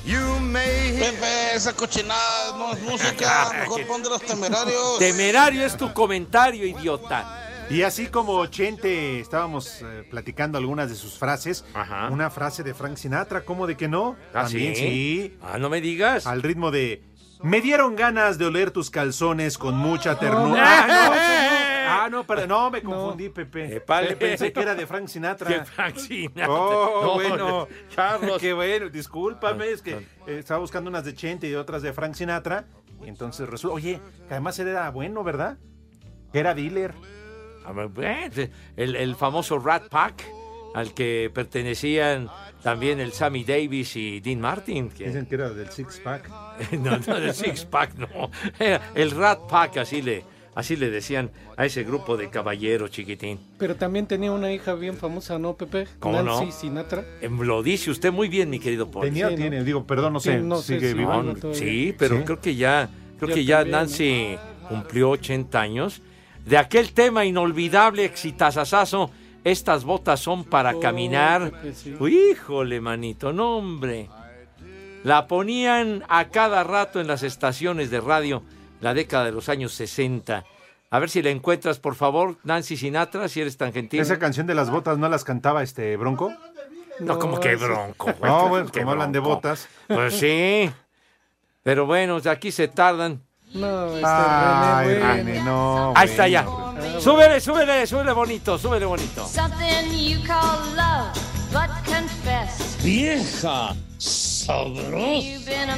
You 0.04 0.40
may 0.40 0.98
Pepe, 0.98 1.54
esa 1.54 1.74
cochinada 1.74 2.56
no 2.56 2.72
es 2.72 2.80
música. 2.82 3.50
Mejor 3.60 3.86
pon 3.86 4.02
de 4.02 4.08
los 4.08 4.22
temerarios. 4.22 4.98
Temerario 4.98 5.64
es 5.64 5.76
tu 5.76 5.92
comentario, 5.92 6.64
idiota. 6.66 7.44
Y 7.70 7.82
así 7.82 8.06
como 8.06 8.46
Chente 8.46 9.20
estábamos 9.20 9.82
eh, 9.82 10.06
platicando 10.10 10.56
algunas 10.56 10.88
de 10.88 10.94
sus 10.96 11.18
frases, 11.18 11.66
una 12.10 12.30
frase 12.30 12.62
de 12.62 12.72
Frank 12.72 12.96
Sinatra, 12.96 13.44
¿cómo 13.44 13.66
de 13.66 13.76
que 13.76 13.88
no? 13.88 14.16
¿Ah, 14.32 14.44
También 14.44 14.74
sí? 14.74 14.80
sí. 14.80 15.38
Ah, 15.42 15.58
no 15.58 15.68
me 15.68 15.82
digas. 15.82 16.26
Al 16.26 16.42
ritmo 16.42 16.70
de 16.70 17.02
Me 17.42 17.60
dieron 17.60 17.94
ganas 17.94 18.38
de 18.38 18.46
oler 18.46 18.70
tus 18.70 18.88
calzones 18.90 19.58
con 19.58 19.76
mucha 19.76 20.12
No, 20.12 20.18
ternura. 20.18 20.64
Ah, 20.66 20.86
no, 20.88 21.14
ah, 22.08 22.10
no, 22.10 22.24
perdón, 22.24 22.48
no, 22.48 22.70
me 22.70 22.82
confundí, 22.82 23.28
Pepe. 23.28 23.76
Epale. 23.76 24.16
Pensé 24.16 24.52
que 24.52 24.60
era 24.60 24.74
de 24.74 24.86
Frank 24.86 25.06
Sinatra. 25.08 25.48
Que 25.60 25.64
Frank 25.64 25.96
Sinatra. 25.96 26.48
Oh, 26.50 27.00
No, 27.02 27.14
bueno. 27.14 27.68
Carlos. 27.94 28.38
Qué 28.40 28.52
bueno, 28.52 28.88
discúlpame, 28.88 29.70
es 29.70 29.82
que 29.82 29.92
eh, 29.92 30.04
estaba 30.38 30.60
buscando 30.60 30.90
unas 30.90 31.04
de 31.04 31.14
Chente 31.14 31.48
y 31.48 31.54
otras 31.54 31.82
de 31.82 31.92
Frank 31.92 32.14
Sinatra. 32.14 32.64
Y 33.04 33.08
entonces 33.08 33.48
resulta, 33.48 33.74
oye, 33.76 34.00
que 34.26 34.34
además 34.34 34.58
él 34.58 34.68
era 34.68 34.90
bueno, 34.90 35.22
¿verdad? 35.22 35.56
Que 36.32 36.40
era 36.40 36.54
dealer. 36.54 36.94
Eh, 38.00 38.50
El, 38.76 38.96
el 38.96 39.14
famoso 39.14 39.58
Rat 39.58 39.88
Pack, 39.88 40.24
al 40.74 40.94
que 40.94 41.30
pertenecían 41.32 42.28
también 42.62 42.98
el 42.98 43.12
Sammy 43.12 43.44
Davis 43.44 43.94
y 43.96 44.20
Dean 44.20 44.40
Martin. 44.40 44.88
que- 44.90 45.04
Dicen 45.06 45.26
que 45.26 45.34
era 45.34 45.50
del 45.50 45.68
Six 45.70 46.00
Pack. 46.00 46.28
no, 46.72 46.98
no, 46.98 47.20
del 47.20 47.34
Six 47.34 47.64
Pack, 47.66 47.94
no. 47.94 48.30
Era 48.58 48.80
el 48.94 49.10
Rat 49.12 49.40
Pack, 49.48 49.76
así 49.78 50.02
le, 50.02 50.24
así 50.58 50.74
le 50.74 50.90
decían 50.90 51.30
a 51.56 51.66
ese 51.66 51.84
grupo 51.84 52.16
de 52.16 52.30
caballeros 52.30 52.90
chiquitín. 52.90 53.38
Pero 53.58 53.76
también 53.76 54.06
tenía 54.08 54.32
una 54.32 54.52
hija 54.52 54.74
bien 54.74 54.96
famosa, 54.96 55.38
¿no, 55.38 55.54
Pepe? 55.54 55.86
¿Cómo 56.00 56.20
Nancy 56.20 56.46
no? 56.46 56.50
Sinatra. 56.52 57.04
Lo 57.22 57.62
dice 57.62 57.92
usted 57.92 58.10
muy 58.12 58.28
bien, 58.28 58.50
mi 58.50 58.58
querido 58.58 58.90
Paul. 58.90 59.04
Tenía 59.04 59.32
tiene, 59.36 59.62
digo, 59.62 59.86
perdón, 59.86 60.14
no 60.14 60.20
sé, 60.20 60.38
Sí, 60.40 60.44
no 60.44 60.56
sé 60.56 60.74
sigue 60.74 60.88
si 60.90 60.94
vivo. 60.98 61.22
Sí, 61.52 61.94
pero 61.96 62.16
Sí. 62.18 62.22
creo 62.24 62.40
que 62.40 62.56
ya, 62.56 62.90
creo 63.18 63.28
Ya 63.28 63.34
que 63.36 63.44
ya 63.44 63.56
también, 63.58 63.72
¿no? 63.72 63.78
Nancy 63.82 64.36
cumplió 64.68 65.10
80 65.10 65.60
años. 65.60 66.02
De 66.44 66.58
aquel 66.58 66.92
tema 66.92 67.24
inolvidable, 67.24 68.04
exitazazazo, 68.04 69.12
estas 69.44 69.84
botas 69.84 70.18
son 70.18 70.42
para 70.42 70.74
Oh, 70.74 70.80
caminar. 70.80 71.52
Pepe. 71.52 72.10
Híjole, 72.10 72.80
manito, 72.80 73.32
no, 73.32 73.58
hombre. 73.58 74.08
La 75.04 75.28
ponían 75.28 76.02
a 76.08 76.30
cada 76.30 76.64
rato 76.64 77.00
en 77.00 77.06
las 77.06 77.22
estaciones 77.22 77.90
de 77.92 78.00
radio, 78.00 78.42
la 78.80 78.94
década 78.94 79.24
de 79.24 79.32
los 79.32 79.48
años 79.48 79.72
60. 79.72 80.44
A 80.90 80.98
ver 80.98 81.10
si 81.10 81.22
la 81.22 81.30
encuentras, 81.30 81.78
por 81.78 81.94
favor, 81.94 82.36
Nancy 82.44 82.76
Sinatra, 82.76 83.28
si 83.28 83.40
eres 83.40 83.56
tan 83.56 83.72
gentil. 83.72 84.00
Esa 84.00 84.18
canción 84.18 84.46
de 84.46 84.54
las 84.54 84.70
botas 84.70 84.96
no 84.98 85.08
las 85.08 85.24
cantaba 85.24 85.62
este 85.62 85.96
Bronco. 85.96 86.32
No, 87.00 87.18
como 87.18 87.38
que 87.38 87.54
bronco. 87.56 88.12
güey. 88.18 88.30
No, 88.32 88.48
bueno, 88.48 88.70
como 88.72 88.90
hablan 88.90 89.12
de 89.12 89.20
botas. 89.20 89.68
Pues 89.86 90.18
sí. 90.18 90.68
Pero 91.62 91.86
bueno, 91.86 92.20
de 92.20 92.30
aquí 92.30 92.50
se 92.50 92.68
tardan. 92.68 93.22
No, 93.54 93.86
este 93.94 94.02
Ay, 94.04 94.86
René, 94.88 94.98
bueno. 95.00 95.14
René, 95.14 95.42
no. 95.42 95.92
Ahí 95.94 96.08
está 96.08 96.28
ya. 96.28 96.44
Súbele, 96.98 97.40
súbele, 97.40 97.86
súbele 97.86 98.12
bonito, 98.12 98.58
súbele 98.58 98.84
bonito. 98.84 99.26
Something 99.26 99.90
you 99.92 100.18
call 100.26 100.58
love, 100.76 101.12
but 101.52 101.70
confess. 101.86 102.76
Vieja 102.82 103.74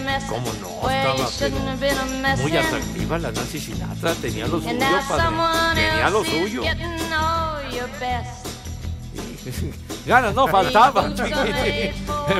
mess. 0.04 0.24
¿Cómo 0.28 0.52
no? 0.60 0.90
Estaba 0.90 1.28
pero 1.78 2.36
muy 2.42 2.56
atractiva 2.56 3.18
la 3.18 3.32
Nancy 3.32 3.60
Sinatra. 3.60 4.14
Tenía 4.14 4.46
lo 4.46 4.60
suyo, 4.60 4.70
And 4.70 4.80
now 4.80 5.00
padre. 5.08 5.24
someone 5.24 5.74
Tenía 5.74 6.10
lo 6.10 6.24
suyo. 6.24 6.62
Ganas 10.06 10.34
no 10.34 10.46
faltaban. 10.48 11.14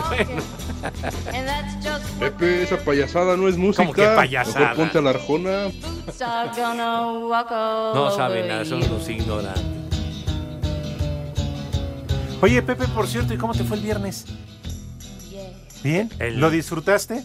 Bueno. 0.08 0.30
you. 0.30 0.42
And 1.32 1.46
that's 1.46 1.74
just 1.84 2.04
what 2.20 2.32
Pepe, 2.32 2.62
esa 2.62 2.78
payasada 2.78 3.36
no 3.36 3.48
es 3.48 3.56
música. 3.56 3.82
¿Cómo 3.82 3.92
que 3.92 4.06
payasada? 4.06 4.60
Mejor 4.60 4.76
ponte 4.76 4.98
a 4.98 5.00
la 5.02 5.10
arjona. 5.10 5.68
No 7.94 8.10
saben 8.16 8.48
nada, 8.48 8.64
son 8.64 8.80
los 8.80 9.08
ignorantes. 9.08 9.62
Oye, 12.42 12.62
Pepe, 12.62 12.88
por 12.88 13.06
cierto, 13.06 13.34
¿y 13.34 13.36
cómo 13.36 13.52
te 13.52 13.64
fue 13.64 13.76
el 13.76 13.82
viernes? 13.82 14.24
¿Bien? 15.82 16.10
El- 16.18 16.38
¿Lo 16.40 16.50
disfrutaste? 16.50 17.22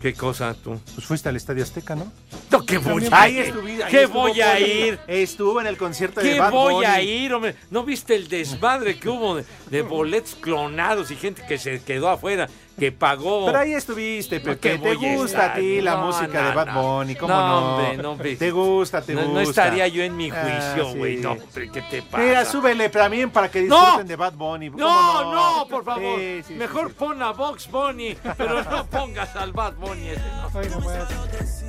¿Qué 0.00 0.14
cosa 0.14 0.54
tú? 0.54 0.80
Pues 0.94 1.06
fuiste 1.06 1.28
al 1.28 1.34
Estadio 1.36 1.64
Azteca, 1.64 1.96
¿no? 1.96 2.12
No, 2.52 2.64
¿qué 2.64 2.78
voy 2.78 3.08
a 3.10 3.28
ir? 3.28 3.46
estuvi- 3.52 3.82
ahí 3.82 3.90
¿Qué 3.90 4.02
estuvo 4.04 4.20
voy 4.20 4.40
a 4.40 4.60
ir? 4.60 4.98
Estuvo 5.08 5.60
en 5.60 5.66
el 5.66 5.76
concierto 5.76 6.20
de 6.20 6.34
¿Qué 6.34 6.38
Bad 6.38 6.52
voy 6.52 6.84
a 6.84 6.98
Bunny. 6.98 7.02
ir, 7.10 7.34
hombre? 7.34 7.56
¿No 7.72 7.82
viste 7.82 8.14
el 8.14 8.28
desmadre 8.28 8.96
que 8.98 9.08
hubo 9.08 9.34
de, 9.36 9.44
de 9.70 9.82
boletos 9.82 10.36
clonados 10.36 11.10
y 11.10 11.16
gente 11.16 11.42
que 11.48 11.58
se 11.58 11.82
quedó 11.82 12.08
afuera, 12.10 12.48
que 12.78 12.92
pagó? 12.92 13.46
Pero 13.46 13.58
ahí 13.58 13.72
estuviste, 13.74 14.40
¿Por 14.40 14.56
Pepe. 14.56 14.78
qué 14.78 14.78
Te 14.78 14.94
gusta 14.94 15.46
a 15.46 15.54
ti 15.54 15.80
la 15.80 15.94
No, 15.96 16.06
música 16.06 16.42
no, 16.42 16.48
de 16.48 16.54
Bad. 16.54 16.74
Bunny, 16.74 17.14
¿cómo 17.16 17.34
No, 17.34 17.76
hombre, 17.76 17.96
no, 18.02 18.10
hombre. 18.12 18.36
Te 18.36 18.50
gusta, 18.50 19.02
te 19.02 19.14
gusta. 19.14 19.28
no 19.30 19.40
estaría 19.40 19.88
yo 19.88 20.02
en 20.02 20.16
mi 20.16 20.30
Ah, 20.30 20.42
juicio, 20.74 20.94
güey. 20.96 21.16
sí. 21.16 21.22
No, 21.22 21.32
hombre, 21.32 21.70
¿qué 21.72 21.82
te 21.82 22.02
pasa? 22.02 22.22
Mira, 22.22 22.44
súbele 22.44 22.88
también 22.88 23.30
para 23.30 23.50
que 23.50 23.60
disfruten 23.62 24.06
de 24.06 24.16
Bad 24.16 24.32
Bunny. 24.34 24.70
¿Cómo 24.70 24.84
No, 24.84 25.34
no, 25.34 25.68
por 25.68 25.84
favor. 25.84 26.18
Sí, 26.18 26.42
sí, 26.46 26.54
Mejor 26.54 26.92
pon 26.94 27.22
a 27.22 27.32
Box 27.32 27.70
Bunny, 27.70 28.16
pero 28.36 28.62
no 28.62 28.86
pongas 28.90 29.34
al 29.36 29.52
Bad 29.52 29.74
Bunny 29.74 30.08
ese, 30.10 30.20
no. 30.20 30.60
Ay, 30.60 30.68
nomás, 30.70 31.08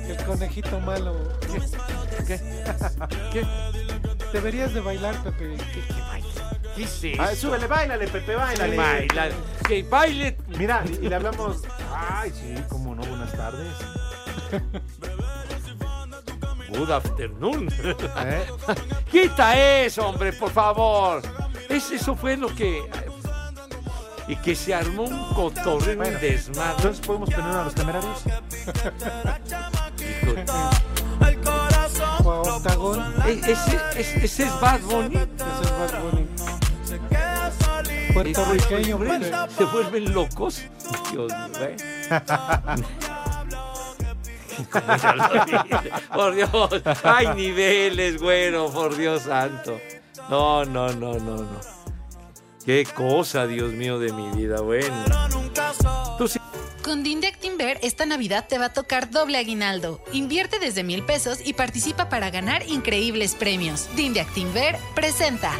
el 0.08 0.24
conejito 0.24 0.80
malo. 0.80 1.14
¿Qué? 2.26 2.40
¿Qué? 3.32 3.46
Deberías 4.32 4.72
de 4.72 4.80
bailar, 4.80 5.16
Pepe. 5.24 5.56
¿Qué 5.72 5.80
es 6.82 7.04
eso? 7.04 7.22
Ah, 7.22 7.34
súbele, 7.34 7.66
bailale, 7.66 8.06
Pepe, 8.08 8.34
bailale. 8.36 8.76
Baila. 8.76 9.28
Que 9.66 9.82
baile. 9.82 10.36
Mira, 10.48 10.82
y 11.00 11.08
le 11.08 11.14
hablamos. 11.14 11.62
Ay, 11.94 12.30
sí, 12.34 12.54
cómo 12.68 12.94
no, 12.94 13.02
buenas 13.02 13.32
tardes. 13.32 13.72
Good 16.68 16.90
afternoon. 16.90 17.68
¿Eh? 17.78 18.46
Quita 19.10 19.58
eso, 19.84 20.06
hombre, 20.08 20.32
por 20.32 20.50
favor. 20.50 21.22
Es- 21.68 21.90
eso 21.90 22.14
fue 22.14 22.36
lo 22.36 22.54
que. 22.54 22.80
Y 24.28 24.36
que 24.36 24.54
se 24.54 24.72
armó 24.72 25.02
un 25.04 25.34
cotorreo, 25.34 25.96
Bueno, 25.96 26.14
un 26.14 26.20
desmadre. 26.20 26.74
Entonces, 26.76 27.04
¿podemos 27.04 27.30
poner 27.30 27.50
a 27.56 27.64
los 27.64 27.74
temerarios? 27.74 28.22
Híjole. 30.22 30.44
O 32.24 32.30
a 32.32 32.40
Octagón. 32.42 33.14
E- 33.26 33.40
Ese, 33.50 33.78
ese- 33.96 34.24
ese 34.24 34.42
es 34.44 34.60
Bad 34.60 34.80
Bunny. 34.80 35.16
Ese 35.16 35.24
es 35.62 35.70
Bad 35.78 36.02
Bunny. 36.02 36.26
Puertorriqueño, 38.12 38.98
Se 38.98 39.04
vuelven-. 39.04 39.50
Se 39.50 39.64
vuelven 39.64 40.14
locos. 40.14 40.62
Dios 41.12 41.32
mío, 41.32 41.60
¿eh? 41.60 41.76
Por 46.14 46.34
Dios, 46.34 46.50
hay 47.02 47.28
niveles, 47.34 48.20
güero, 48.20 48.70
por 48.70 48.96
Dios 48.96 49.22
santo. 49.22 49.80
No, 50.28 50.64
no, 50.64 50.92
no, 50.92 51.14
no, 51.14 51.36
no. 51.36 51.60
Qué 52.64 52.84
cosa, 52.84 53.46
Dios 53.46 53.72
mío, 53.72 53.98
de 53.98 54.12
mi 54.12 54.28
vida, 54.30 54.60
bueno. 54.60 54.94
Tú 56.18 56.28
sí. 56.28 56.38
Con 56.82 57.02
Dinde 57.02 57.28
Actinver, 57.28 57.78
esta 57.82 58.06
Navidad 58.06 58.46
te 58.48 58.58
va 58.58 58.66
a 58.66 58.72
tocar 58.72 59.10
doble 59.10 59.38
aguinaldo. 59.38 60.02
Invierte 60.12 60.58
desde 60.58 60.82
mil 60.82 61.04
pesos 61.04 61.38
y 61.44 61.52
participa 61.52 62.08
para 62.08 62.30
ganar 62.30 62.66
increíbles 62.68 63.34
premios. 63.34 63.88
Dinde 63.96 64.20
Actinver 64.20 64.78
presenta. 64.94 65.52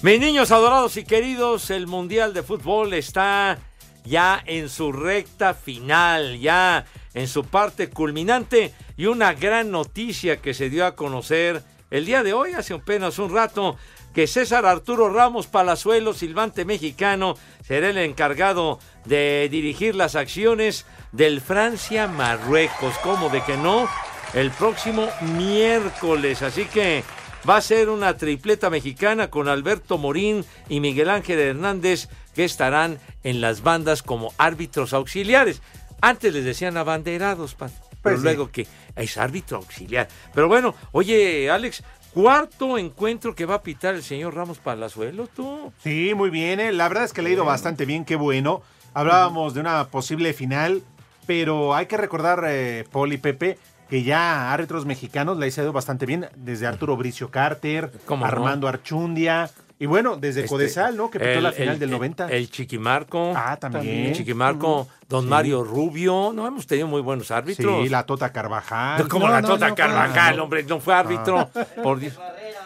Mis 0.00 0.20
niños 0.20 0.52
adorados 0.52 0.96
y 0.96 1.02
queridos, 1.02 1.70
el 1.70 1.88
Mundial 1.88 2.32
de 2.32 2.44
Fútbol 2.44 2.94
está 2.94 3.58
ya 4.04 4.40
en 4.46 4.68
su 4.68 4.92
recta 4.92 5.54
final, 5.54 6.38
ya 6.38 6.86
en 7.14 7.26
su 7.26 7.44
parte 7.44 7.90
culminante 7.90 8.72
y 8.96 9.06
una 9.06 9.32
gran 9.32 9.72
noticia 9.72 10.36
que 10.36 10.54
se 10.54 10.70
dio 10.70 10.86
a 10.86 10.94
conocer 10.94 11.64
el 11.90 12.06
día 12.06 12.22
de 12.22 12.32
hoy, 12.32 12.52
hace 12.52 12.74
apenas 12.74 13.18
un 13.18 13.34
rato, 13.34 13.76
que 14.14 14.28
César 14.28 14.66
Arturo 14.66 15.12
Ramos 15.12 15.48
Palazuelo, 15.48 16.14
silbante 16.14 16.64
mexicano, 16.64 17.34
será 17.66 17.90
el 17.90 17.98
encargado 17.98 18.78
de 19.04 19.48
dirigir 19.50 19.96
las 19.96 20.14
acciones 20.14 20.86
del 21.10 21.40
Francia-Marruecos. 21.40 22.94
¿Cómo 23.02 23.30
de 23.30 23.42
que 23.42 23.56
no? 23.56 23.88
El 24.32 24.52
próximo 24.52 25.08
miércoles. 25.22 26.42
Así 26.42 26.66
que 26.66 27.02
va 27.48 27.56
a 27.56 27.60
ser 27.62 27.88
una 27.88 28.16
tripleta 28.16 28.68
mexicana 28.68 29.30
con 29.30 29.48
Alberto 29.48 29.96
Morín 29.96 30.44
y 30.68 30.80
Miguel 30.80 31.08
Ángel 31.08 31.38
Hernández 31.38 32.08
que 32.34 32.44
estarán 32.44 32.98
en 33.24 33.40
las 33.40 33.62
bandas 33.62 34.02
como 34.02 34.32
árbitros 34.36 34.92
auxiliares. 34.92 35.62
Antes 36.00 36.34
les 36.34 36.44
decían 36.44 36.76
abanderados, 36.76 37.54
pa, 37.54 37.70
pero 38.02 38.18
sí. 38.18 38.22
luego 38.22 38.50
que 38.50 38.66
es 38.96 39.16
árbitro 39.16 39.58
auxiliar. 39.58 40.08
Pero 40.34 40.48
bueno, 40.48 40.74
oye, 40.92 41.50
Alex, 41.50 41.82
cuarto 42.12 42.76
encuentro 42.76 43.34
que 43.34 43.46
va 43.46 43.56
a 43.56 43.62
pitar 43.62 43.94
el 43.94 44.02
señor 44.02 44.34
Ramos 44.34 44.58
Palazuelo, 44.58 45.26
tú. 45.26 45.72
Sí, 45.82 46.12
muy 46.14 46.30
bien. 46.30 46.60
eh. 46.60 46.72
La 46.72 46.88
verdad 46.88 47.04
es 47.04 47.12
que 47.12 47.22
le 47.22 47.30
ha 47.30 47.32
ido 47.32 47.44
bastante 47.44 47.86
bien, 47.86 48.04
qué 48.04 48.16
bueno. 48.16 48.62
Hablábamos 48.92 49.54
de 49.54 49.60
una 49.60 49.88
posible 49.88 50.32
final, 50.34 50.82
pero 51.26 51.74
hay 51.74 51.86
que 51.86 51.96
recordar, 51.96 52.44
eh, 52.46 52.84
y 53.10 53.16
Pepe, 53.18 53.58
que 53.88 54.02
ya 54.02 54.52
árbitros 54.52 54.86
mexicanos 54.86 55.38
le 55.38 55.46
ha 55.46 55.48
ido 55.48 55.72
bastante 55.72 56.06
bien, 56.06 56.26
desde 56.36 56.66
Arturo 56.66 56.96
Bricio 56.96 57.30
Carter. 57.30 57.90
Armando 58.22 58.68
Archundia, 58.68 59.50
Y 59.80 59.86
bueno, 59.86 60.16
desde 60.16 60.40
Este, 60.40 60.50
Codesal, 60.50 60.96
¿no? 60.96 61.08
Que 61.08 61.20
pitó 61.20 61.30
el- 61.34 61.42
la 61.44 61.52
final 61.52 61.74
el- 61.74 61.78
del 61.78 61.90
90. 61.92 62.26
El 62.26 62.50
Chiquimarco. 62.50 63.32
Ah, 63.36 63.56
también. 63.60 64.12
Chiquimarco, 64.12 64.88
don 65.08 65.22
Sí. 65.22 65.30
Mario 65.30 65.62
Rubio. 65.62 66.32
No, 66.34 66.48
hemos 66.48 66.66
tenido 66.66 66.88
muy 66.88 67.00
buenos 67.00 67.30
árbitros. 67.30 67.84
Sí, 67.84 67.88
la 67.88 68.02
Tota 68.04 68.32
Carvajal. 68.32 68.98
No, 69.04 69.08
como 69.08 69.26
No, 69.28 69.32
la 69.34 69.40
Tota 69.42 69.68
no, 69.68 69.74
Carvajal, 69.76 70.36
no. 70.36 70.42
hombre, 70.42 70.64
no 70.64 70.80
fue 70.80 70.94
árbitro. 70.94 71.48
Ah. 71.54 71.64
Por 71.80 72.00
Dios. 72.00 72.18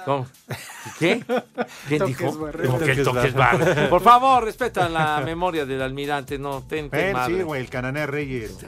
¿Cómo? 0.04 0.26
¿Qué? 0.98 1.24
¿Quién 1.88 2.06
dijo? 2.06 2.26
¿Cómo 2.32 2.78
que. 2.78 3.02
Barrera? 3.32 3.88
Por 3.88 4.02
favor, 4.02 4.44
respeta 4.46 4.88
la 4.88 5.20
memoria 5.24 5.64
del 5.64 5.82
almirante. 5.82 6.38
No, 6.38 6.62
ten, 6.62 6.90
ten 6.90 7.12
madre. 7.12 7.36
sí, 7.36 7.42
güey, 7.42 7.60
el 7.60 7.68
Cananea 7.70 8.06
Reyes. 8.06 8.58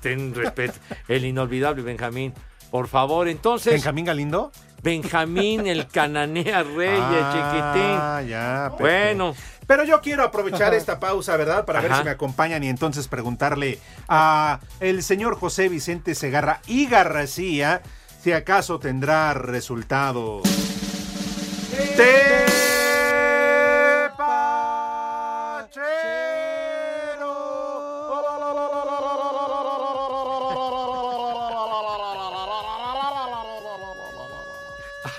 Ten 0.00 0.34
respeto. 0.34 0.78
El 1.08 1.24
inolvidable 1.24 1.82
Benjamín. 1.82 2.32
Por 2.70 2.88
favor, 2.88 3.28
entonces. 3.28 3.72
¿Benjamín 3.72 4.04
Galindo? 4.04 4.52
Benjamín, 4.82 5.66
el 5.66 5.88
Cananea 5.88 6.62
Reyes, 6.62 7.00
Ah, 7.02 8.22
ya. 8.26 8.72
Bueno. 8.78 9.34
Pero 9.66 9.84
yo 9.84 10.00
quiero 10.00 10.24
aprovechar 10.24 10.72
esta 10.72 10.98
pausa, 10.98 11.36
¿verdad? 11.36 11.66
Para 11.66 11.80
ver 11.82 11.94
si 11.94 12.02
me 12.04 12.10
acompañan 12.10 12.64
y 12.64 12.68
entonces 12.68 13.06
preguntarle 13.06 13.78
a 14.08 14.60
el 14.80 15.02
señor 15.02 15.38
José 15.38 15.68
Vicente 15.68 16.14
Segarra 16.14 16.60
y 16.66 16.86
García 16.86 17.82
si 18.22 18.32
acaso 18.32 18.78
tendrá 18.78 19.34
resultados. 19.34 20.42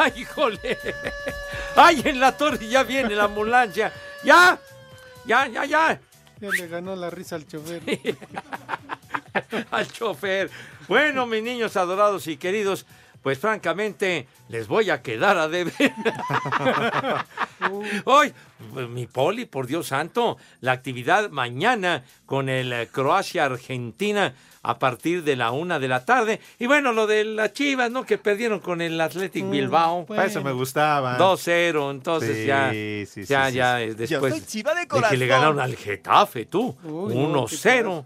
¡Ay, 0.02 0.14
híjole! 0.16 0.78
¡Ay, 1.76 2.02
en 2.06 2.20
la 2.22 2.36
torre 2.36 2.66
ya 2.68 2.84
viene 2.84 3.16
la 3.16 3.26
ambulancia! 3.26 3.92
¡Ya! 4.24 4.58
¡Ya, 5.26 5.48
ya, 5.48 5.66
ya! 5.66 6.00
Ya 6.40 6.50
le 6.50 6.68
ganó 6.68 6.96
la 6.96 7.10
risa 7.10 7.36
al 7.36 7.46
chofer. 7.46 7.82
al 9.72 9.92
chofer. 9.92 10.50
Bueno, 10.88 11.26
mis 11.26 11.44
niños 11.44 11.76
adorados 11.76 12.28
y 12.28 12.38
queridos, 12.38 12.86
pues 13.22 13.38
francamente 13.40 14.28
les 14.48 14.68
voy 14.68 14.90
a 14.90 15.02
quedar 15.02 15.38
a 15.38 15.48
deber. 15.48 15.74
Hoy, 18.06 18.34
pues, 18.74 18.90
mi 18.90 19.08
poli, 19.08 19.46
por 19.46 19.68
Dios 19.68 19.88
santo, 19.88 20.38
la 20.62 20.72
actividad 20.72 21.30
mañana 21.30 22.04
con 22.26 22.50
el 22.50 22.72
eh, 22.74 22.88
Croacia-Argentina 22.92 24.34
a 24.62 24.78
partir 24.78 25.24
de 25.24 25.36
la 25.36 25.52
una 25.52 25.80
de 25.80 25.88
la 25.88 26.06
tarde. 26.06 26.40
Y 26.60 26.68
bueno, 26.68 26.92
lo 26.92 27.08
de 27.08 27.24
las 27.24 27.54
chivas, 27.54 27.92
¿no? 27.92 28.06
Que 28.06 28.18
perdieron 28.18 28.60
con 28.60 28.82
el 28.82 29.00
Athletic 29.00 29.46
Mm, 29.46 29.52
Bilbao. 29.52 30.06
Eso 30.24 30.44
me 30.44 30.52
gustaba. 30.52 31.18
2-0, 31.18 31.92
entonces 31.92 32.38
Sí, 32.38 32.46
ya, 32.46 32.70
sí, 32.72 33.06
sí, 33.06 33.24
ya, 33.26 33.50
sí, 33.50 33.56
ya, 33.56 33.80
sí. 33.80 33.88
Yo 33.88 33.96
después 33.96 34.34
soy 34.34 34.46
chiva 34.46 34.74
de 34.74 34.82
que 34.88 34.96
le 34.96 35.02
corazón. 35.02 35.28
ganaron 35.28 35.60
al 35.60 35.76
Getafe, 35.76 36.46
tú, 36.46 36.76
Uy, 36.84 37.16
no, 37.16 37.46
1-0. 37.48 38.04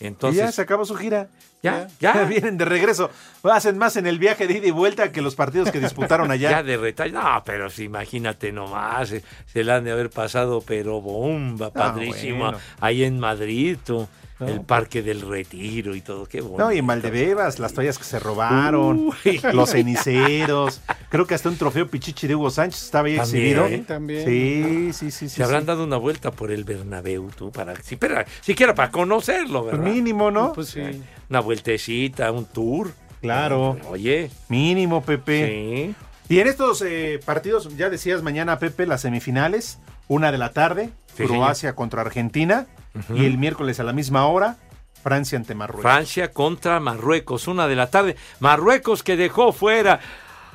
Entonces, 0.00 0.42
y 0.42 0.46
ya 0.46 0.52
se 0.52 0.62
acabó 0.62 0.84
su 0.84 0.94
gira. 0.96 1.28
Ya, 1.62 1.88
ya. 2.00 2.24
Vienen 2.28 2.56
de 2.56 2.64
regreso. 2.64 3.10
Hacen 3.42 3.76
más 3.76 3.96
en 3.96 4.06
el 4.06 4.18
viaje 4.18 4.46
de 4.46 4.54
ida 4.58 4.66
y 4.66 4.70
vuelta 4.70 5.12
que 5.12 5.20
los 5.20 5.34
partidos 5.34 5.70
que 5.70 5.78
disputaron 5.78 6.30
allá. 6.30 6.50
Ya 6.50 6.62
de 6.62 6.78
retalle. 6.78 7.12
No, 7.12 7.42
pero 7.44 7.68
sí, 7.68 7.84
imagínate 7.84 8.50
nomás. 8.50 9.12
eh, 9.12 9.22
Se 9.46 9.62
la 9.62 9.76
han 9.76 9.84
de 9.84 9.92
haber 9.92 10.08
pasado, 10.08 10.62
pero 10.66 11.00
bomba, 11.02 11.70
padrísimo. 11.70 12.44
bueno. 12.44 12.58
Ahí 12.80 13.04
en 13.04 13.20
Madrid, 13.20 13.76
tú, 13.84 14.08
No, 14.40 14.48
el 14.48 14.62
Parque 14.62 15.02
del 15.02 15.20
Retiro 15.20 15.94
y 15.94 16.00
todo. 16.00 16.26
Qué 16.26 16.40
bonito. 16.40 16.58
No, 16.64 16.72
y 16.72 16.78
en 16.78 16.86
Valdebebas, 16.86 17.58
las 17.58 17.74
toallas 17.74 17.98
que 17.98 18.04
se 18.04 18.18
robaron, 18.18 19.10
Uy. 19.24 19.40
los 19.52 19.70
ceniceros. 19.70 20.80
Creo 21.10 21.26
que 21.26 21.34
hasta 21.34 21.48
un 21.48 21.56
trofeo 21.56 21.86
Pichichi 21.88 22.26
de 22.26 22.34
Hugo 22.34 22.50
Sánchez 22.50 22.82
estaba 22.84 23.08
ahí 23.08 23.16
También. 23.16 23.58
exhibido. 23.58 23.84
También. 23.86 24.24
Sí, 24.24 24.92
sí, 24.92 25.10
sí. 25.10 25.28
sí, 25.28 25.36
Se 25.36 25.42
habrán 25.44 25.62
sí. 25.62 25.66
dado 25.66 25.84
una 25.84 25.96
vuelta 25.98 26.30
por 26.30 26.50
el 26.50 26.64
Bernabéu, 26.64 27.30
tú, 27.36 27.52
para, 27.52 27.76
sí, 27.82 27.96
pero, 27.96 28.24
siquiera 28.40 28.74
para 28.74 28.90
conocerlo, 28.90 29.64
¿verdad? 29.64 29.84
Mínimo, 29.84 30.30
¿no? 30.30 30.52
Pues 30.52 30.68
sí. 30.68 30.80
Una 31.28 31.40
vueltecita, 31.40 32.32
un 32.32 32.46
tour. 32.46 32.92
Claro. 33.20 33.76
Oye. 33.90 34.30
Mínimo, 34.48 35.02
Pepe. 35.02 35.94
Sí. 36.28 36.34
Y 36.34 36.38
en 36.38 36.46
estos 36.46 36.80
eh, 36.82 37.20
partidos, 37.24 37.76
ya 37.76 37.90
decías 37.90 38.22
mañana, 38.22 38.58
Pepe, 38.58 38.86
las 38.86 39.02
semifinales, 39.02 39.78
una 40.10 40.32
de 40.32 40.38
la 40.38 40.52
tarde, 40.52 40.90
Sí, 41.16 41.24
Croacia 41.24 41.74
contra 41.76 42.02
Argentina, 42.02 42.66
y 43.14 43.24
el 43.26 43.38
miércoles 43.38 43.78
a 43.78 43.84
la 43.84 43.92
misma 43.92 44.26
hora, 44.26 44.56
Francia 45.04 45.38
ante 45.38 45.54
Marruecos. 45.54 45.82
Francia 45.82 46.32
contra 46.32 46.80
Marruecos, 46.80 47.46
una 47.46 47.68
de 47.68 47.76
la 47.76 47.90
tarde. 47.90 48.16
Marruecos 48.40 49.04
que 49.04 49.16
dejó 49.16 49.52
fuera 49.52 50.00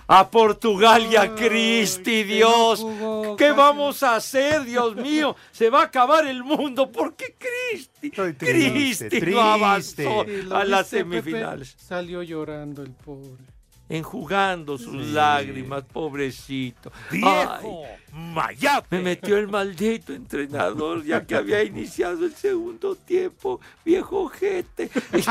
a 0.07 0.29
Portugal 0.29 1.07
y 1.09 1.15
a 1.15 1.33
Cristi, 1.35 2.23
Dios. 2.23 2.85
¿Qué 3.37 3.53
vamos 3.53 4.03
a 4.03 4.15
hacer, 4.17 4.65
Dios 4.65 4.97
mío? 4.97 5.37
Se 5.53 5.69
va 5.69 5.81
a 5.81 5.85
acabar 5.85 6.27
el 6.27 6.43
mundo 6.43 6.91
porque 6.91 7.35
Cristi, 7.39 8.09
triste, 8.11 9.07
Cristi 9.09 9.21
no 9.31 9.39
avanzó 9.41 10.23
triste. 10.25 10.33
¿Y 10.33 10.41
lo 10.43 10.57
a 10.57 10.65
las 10.65 10.89
Pepe? 10.89 10.99
semifinales. 11.03 11.75
Salió 11.77 12.21
llorando 12.23 12.81
el 12.83 12.91
pobre. 12.91 13.43
Enjugando 13.87 14.77
sus 14.77 15.07
lágrimas, 15.07 15.83
pobrecito. 15.83 16.91
¡Viejo 17.11 17.83
Me 18.89 19.01
metió 19.01 19.37
el 19.37 19.47
maldito 19.47 20.13
entrenador 20.13 21.03
ya 21.03 21.25
que 21.25 21.35
había 21.35 21.61
iniciado 21.63 22.25
el 22.25 22.33
segundo 22.33 22.95
tiempo, 22.95 23.59
viejo 23.83 24.27
jete. 24.29 24.89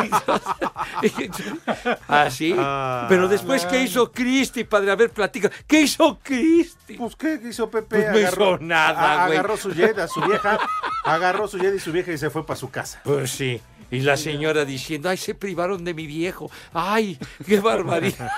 Así. 2.08 2.54
Ah. 2.56 3.06
Pero 3.08 3.26
después, 3.28 3.64
¿qué 3.66 3.82
hizo 3.82 4.12
Cristi, 4.12 4.64
padre? 4.64 4.90
A 4.92 4.96
ver, 4.96 5.10
platica. 5.10 5.50
¿Qué 5.66 5.82
hizo 5.82 6.18
Cristi? 6.22 6.94
Pues, 6.94 7.16
¿qué 7.16 7.40
hizo 7.48 7.70
Pepe? 7.70 8.02
Pues 8.10 8.12
no 8.12 8.18
hizo 8.18 8.58
nada, 8.58 9.24
a- 9.24 9.26
güey. 9.26 9.38
Agarró 9.38 9.56
su 9.56 9.72
jet 9.72 9.98
a 9.98 10.06
su 10.06 10.20
vieja, 10.20 10.58
agarró 11.04 11.48
su 11.48 11.58
jet 11.58 11.74
y 11.74 11.80
su 11.80 11.90
vieja 11.90 12.12
y 12.12 12.18
se 12.18 12.30
fue 12.30 12.46
para 12.46 12.58
su 12.58 12.70
casa. 12.70 13.00
Pues 13.02 13.30
sí. 13.30 13.60
Y 13.90 14.00
la 14.00 14.16
señora 14.16 14.64
diciendo, 14.64 15.08
ay, 15.08 15.16
se 15.16 15.34
privaron 15.34 15.84
de 15.84 15.94
mi 15.94 16.06
viejo. 16.06 16.50
Ay, 16.72 17.18
qué 17.46 17.60
barbaridad. 17.60 18.30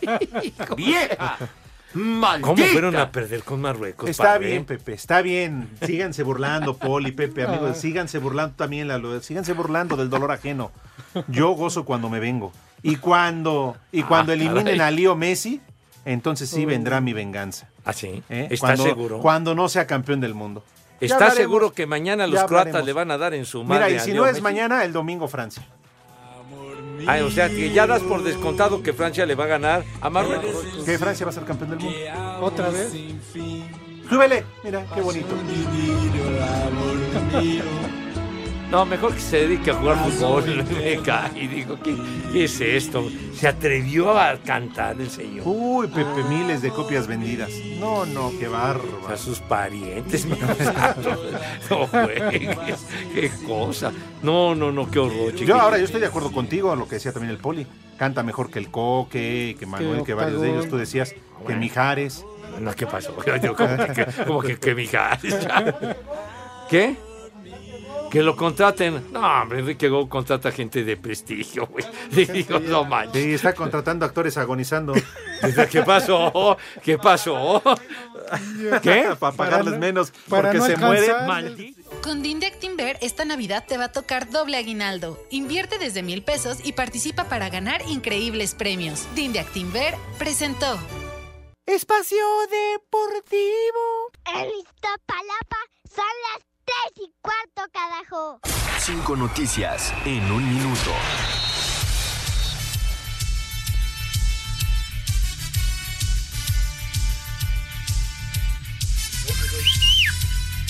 ¡Vieja! 0.76 1.38
¿Cómo 2.40 2.56
fueron 2.56 2.94
a 2.96 3.10
perder 3.10 3.42
con 3.42 3.60
Marruecos? 3.60 4.08
Está 4.08 4.34
padre? 4.34 4.46
bien, 4.50 4.64
Pepe, 4.64 4.92
está 4.92 5.22
bien. 5.22 5.68
Síganse 5.84 6.22
burlando, 6.22 6.76
Poli, 6.76 7.10
Pepe, 7.10 7.42
amigos. 7.44 7.78
Síganse 7.78 8.18
burlando 8.18 8.54
también, 8.54 8.86
Lalo. 8.86 9.20
Síganse 9.20 9.52
burlando 9.54 9.96
del 9.96 10.08
dolor 10.08 10.30
ajeno. 10.30 10.70
Yo 11.26 11.50
gozo 11.50 11.84
cuando 11.84 12.08
me 12.08 12.20
vengo. 12.20 12.52
Y 12.82 12.96
cuando, 12.96 13.76
y 13.90 14.02
cuando 14.04 14.30
Ah, 14.32 14.36
eliminen 14.36 14.64
caray. 14.76 14.80
a 14.80 14.90
Lío 14.92 15.16
Messi, 15.16 15.60
entonces 16.04 16.48
sí 16.48 16.64
vendrá 16.64 17.00
mi 17.00 17.12
venganza. 17.12 17.68
¿Ah, 17.84 17.92
sí? 17.92 18.22
¿Eh? 18.28 18.46
¿Está 18.50 18.68
Cuando- 18.68 18.84
seguro? 18.84 19.18
Cuando 19.20 19.54
no 19.56 19.68
sea 19.68 19.86
campeón 19.86 20.20
del 20.20 20.34
mundo. 20.34 20.62
¿Está 21.00 21.30
seguro 21.30 21.72
que 21.72 21.86
mañana 21.86 22.26
los 22.26 22.42
croatas 22.44 22.84
le 22.84 22.92
van 22.92 23.10
a 23.10 23.18
dar 23.18 23.34
en 23.34 23.44
su 23.44 23.64
madre? 23.64 23.86
Mira, 23.86 24.02
y 24.02 24.04
si 24.04 24.12
no 24.12 24.26
es 24.26 24.32
Messi? 24.32 24.42
mañana, 24.42 24.84
el 24.84 24.92
domingo 24.92 25.28
Francia. 25.28 25.66
Ay, 27.06 27.22
o 27.22 27.30
sea, 27.30 27.48
que 27.48 27.70
ya 27.72 27.86
das 27.86 28.02
por 28.02 28.22
descontado 28.22 28.82
que 28.82 28.92
Francia 28.92 29.24
le 29.24 29.34
va 29.34 29.44
a 29.44 29.46
ganar 29.48 29.84
a 30.00 30.10
Marruecos. 30.10 30.84
Que 30.84 30.98
Francia 30.98 31.24
va 31.24 31.30
a 31.30 31.34
ser 31.34 31.44
campeón 31.44 31.70
del 31.70 31.78
mundo. 31.80 31.98
¿Otra 32.40 32.68
vez? 32.68 32.92
Súbele, 34.08 34.44
mira, 34.62 34.84
qué 34.94 35.00
bonito. 35.00 35.34
No, 38.70 38.86
mejor 38.86 39.14
que 39.14 39.20
se 39.20 39.36
dedique 39.48 39.72
a 39.72 39.74
jugar 39.74 39.96
fútbol. 39.98 40.64
Me 40.78 41.02
cae 41.02 41.42
y 41.42 41.48
digo, 41.48 41.76
¿qué, 41.82 41.96
qué 42.32 42.44
es 42.44 42.60
esto? 42.60 43.10
Se 43.34 43.48
atrevió 43.48 44.16
a 44.16 44.36
cantar 44.36 45.00
el 45.00 45.10
señor. 45.10 45.42
Uy, 45.44 45.88
Pepe, 45.88 46.22
miles 46.28 46.62
de 46.62 46.70
copias 46.70 47.08
vendidas. 47.08 47.50
No, 47.80 48.06
no, 48.06 48.30
qué 48.38 48.46
bárbaro. 48.46 49.08
A 49.08 49.16
sus 49.16 49.40
parientes. 49.40 50.26
No 51.70 51.86
juegues, 51.86 52.86
qué 53.14 53.30
cosa. 53.46 53.92
No, 54.22 54.54
no, 54.54 54.72
no, 54.72 54.90
qué 54.90 54.98
horror, 54.98 55.32
chiquillo. 55.32 55.54
Yo 55.56 55.60
ahora 55.60 55.78
yo 55.78 55.84
estoy 55.84 56.00
de 56.00 56.06
acuerdo 56.06 56.32
contigo, 56.32 56.74
lo 56.74 56.86
que 56.86 56.96
decía 56.96 57.12
también 57.12 57.30
el 57.30 57.38
Poli. 57.38 57.66
Canta 57.96 58.22
mejor 58.22 58.50
que 58.50 58.58
el 58.58 58.70
Coque, 58.70 59.56
que 59.58 59.66
Manuel, 59.66 60.02
que 60.04 60.14
varios 60.14 60.40
de 60.40 60.50
ellos. 60.50 60.68
Tú 60.68 60.76
decías 60.76 61.14
que 61.46 61.54
Mijares. 61.54 62.24
No, 62.60 62.74
¿qué 62.74 62.86
pasó? 62.86 63.14
Yo, 63.42 63.54
como 63.54 63.76
que, 63.76 64.06
como 64.26 64.40
que, 64.42 64.58
que 64.58 64.74
Mijares, 64.74 65.40
ya. 65.42 65.96
¿Qué? 66.68 66.96
Que 68.10 68.22
lo 68.22 68.36
contraten. 68.36 69.12
No, 69.12 69.20
hombre, 69.20 69.60
Enrique 69.60 69.88
Go 69.88 70.08
contrata 70.08 70.50
gente 70.50 70.84
de 70.84 70.96
prestigio, 70.96 71.66
güey. 71.66 71.84
Digo, 72.10 72.58
no 72.58 72.84
manches. 72.84 73.22
Sí, 73.22 73.34
está 73.34 73.54
contratando 73.54 74.04
actores 74.04 74.36
agonizando. 74.36 74.94
¿Qué 75.70 75.82
pasó? 75.82 76.56
¿Qué 76.82 76.98
pasó? 76.98 77.62
¿Qué? 78.82 79.14
Para 79.18 79.36
pagarles 79.36 79.78
menos 79.78 80.12
para 80.28 80.50
porque 80.50 80.58
no 80.58 80.66
se 80.66 80.76
muere. 80.76 81.12
Maldito. 81.26 81.80
Con 82.02 82.22
Din 82.22 82.40
de 82.40 82.46
Actinver, 82.46 82.98
esta 83.00 83.24
Navidad 83.24 83.64
te 83.66 83.76
va 83.76 83.84
a 83.84 83.92
tocar 83.92 84.30
doble 84.30 84.56
aguinaldo. 84.56 85.18
Invierte 85.30 85.78
desde 85.78 86.02
mil 86.02 86.22
pesos 86.22 86.58
y 86.64 86.72
participa 86.72 87.24
para 87.24 87.48
ganar 87.50 87.82
increíbles 87.88 88.54
premios. 88.54 89.06
Din 89.14 89.32
de 89.32 89.40
Actinver 89.40 89.94
presentó. 90.18 90.78
Espacio 91.66 92.24
Deportivo. 92.50 94.10
En 94.34 94.48
Iztapalapa 94.58 95.58
son 95.94 96.04
las 96.32 96.49
tres 96.70 97.06
y 97.06 97.12
cuarto, 97.20 97.62
carajo. 97.72 98.40
Cinco 98.78 99.16
noticias 99.16 99.92
en 100.04 100.30
un 100.30 100.48
minuto. 100.48 100.92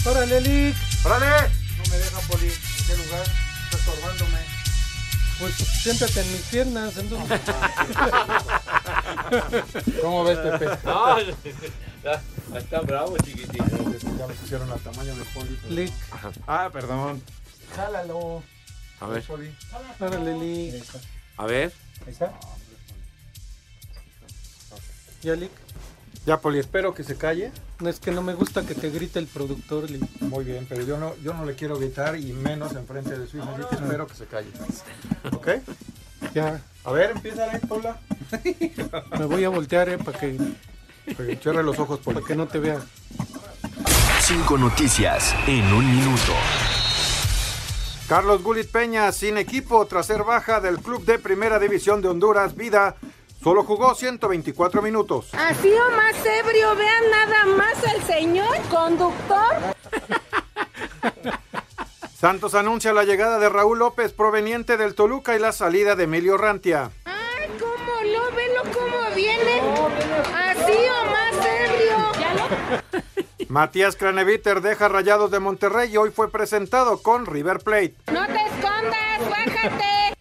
¡Órale, 0.06 0.40
Lick! 0.40 0.76
¡Órale! 1.04 1.50
No 1.76 1.84
me 1.90 1.98
deja, 1.98 2.20
Poli. 2.20 2.46
¿En 2.46 2.86
qué 2.86 2.96
lugar? 2.96 3.26
Está 3.64 3.76
estorbándome. 3.76 4.38
Pues 5.38 5.54
siéntate 5.54 6.20
en 6.20 6.32
mis 6.32 6.40
piernas. 6.42 6.96
entonces. 6.96 7.40
¿Cómo 10.00 10.24
ves, 10.24 10.38
Pepe? 10.38 10.78
Está, 12.56 12.80
bravo, 12.80 13.16
chiquitín. 13.18 13.62
Ya 14.18 14.26
me 14.26 14.34
pusieron 14.34 14.70
al 14.70 14.80
tamaño 14.80 15.14
del 15.14 15.24
Poli. 15.26 15.58
Lick. 15.68 15.92
Ah, 16.46 16.70
perdón. 16.72 17.22
Jálalo. 17.76 18.42
A 19.00 19.06
ver, 19.06 19.22
Poli. 19.24 19.54
Órale, 20.00 20.38
Lick. 20.38 20.74
Ahí 20.74 20.80
está. 20.80 20.98
a 21.36 21.46
ver. 21.46 21.72
Ahí 22.06 22.12
está. 22.12 22.32
¿Ya, 25.22 25.34
Lick? 25.34 25.50
Ya, 26.26 26.38
Poli, 26.40 26.58
espero 26.58 26.94
que 26.94 27.04
se 27.04 27.16
calle. 27.16 27.52
No 27.80 27.88
es 27.88 27.98
que 28.00 28.10
no 28.10 28.22
me 28.22 28.34
gusta 28.34 28.62
que 28.64 28.74
te 28.74 28.90
grite 28.90 29.18
el 29.18 29.26
productor, 29.26 29.90
Lick. 29.90 30.02
Muy 30.20 30.44
bien, 30.44 30.66
pero 30.68 30.82
yo 30.82 30.98
no, 30.98 31.14
yo 31.18 31.34
no 31.34 31.44
le 31.44 31.54
quiero 31.54 31.78
gritar 31.78 32.16
y 32.18 32.32
menos 32.32 32.74
enfrente 32.74 33.18
de 33.18 33.26
su 33.26 33.38
hijo, 33.38 33.48
así 33.50 33.64
que 33.68 33.74
espero 33.76 34.06
que 34.06 34.14
se 34.14 34.26
calle. 34.26 34.48
¿Ok? 35.32 35.48
Ya, 36.34 36.60
A 36.84 36.92
ver, 36.92 37.10
empieza 37.12 37.50
Paula. 37.68 37.98
me 39.18 39.24
voy 39.24 39.44
a 39.44 39.48
voltear, 39.48 39.88
eh, 39.88 39.98
para 39.98 40.18
que, 40.18 40.38
Cierre 41.40 41.62
los 41.62 41.78
ojos, 41.78 42.00
Poli. 42.00 42.16
para 42.16 42.26
que 42.26 42.34
no 42.34 42.46
te 42.46 42.58
vea. 42.58 42.80
Cinco 44.20 44.58
noticias 44.58 45.34
en 45.46 45.64
un 45.72 45.90
minuto. 45.96 46.32
Carlos 48.08 48.42
Gulit 48.42 48.70
Peña, 48.70 49.12
sin 49.12 49.38
equipo 49.38 49.86
tras 49.86 50.06
ser 50.06 50.24
baja 50.24 50.60
del 50.60 50.78
club 50.78 51.04
de 51.04 51.18
Primera 51.18 51.58
División 51.58 52.02
de 52.02 52.08
Honduras, 52.08 52.56
Vida, 52.56 52.96
solo 53.42 53.62
jugó 53.62 53.94
124 53.94 54.82
minutos. 54.82 55.28
Así 55.32 55.72
o 55.72 55.96
más 55.96 56.16
ebrio, 56.26 56.74
vean 56.74 57.10
nada 57.10 57.44
más 57.56 57.84
al 57.84 58.02
señor 58.02 58.58
conductor. 58.68 59.56
Santos 62.20 62.54
anuncia 62.54 62.92
la 62.92 63.04
llegada 63.04 63.38
de 63.38 63.48
Raúl 63.48 63.78
López 63.78 64.12
proveniente 64.12 64.76
del 64.76 64.94
Toluca 64.94 65.34
y 65.36 65.38
la 65.38 65.52
salida 65.52 65.96
de 65.96 66.04
Emilio 66.04 66.36
Rantia. 66.36 66.90
Ay, 67.06 67.48
cómo 67.58 67.92
lo, 68.12 68.36
velo 68.36 68.62
cómo 68.74 69.14
viene. 69.14 69.60
Así 70.34 70.76
o 70.90 71.04
más 71.10 71.46
ebrio. 71.46 71.96
¿Ya 72.20 72.34
lo? 72.34 73.39
Matías 73.50 73.96
Craneviter 73.96 74.60
deja 74.60 74.88
Rayados 74.88 75.32
de 75.32 75.40
Monterrey 75.40 75.92
y 75.92 75.96
hoy 75.96 76.12
fue 76.12 76.30
presentado 76.30 77.02
con 77.02 77.26
River 77.26 77.58
Plate. 77.58 77.96
No 78.12 78.24
te 78.24 78.32
escondas, 78.32 79.28
bájate. 79.28 80.16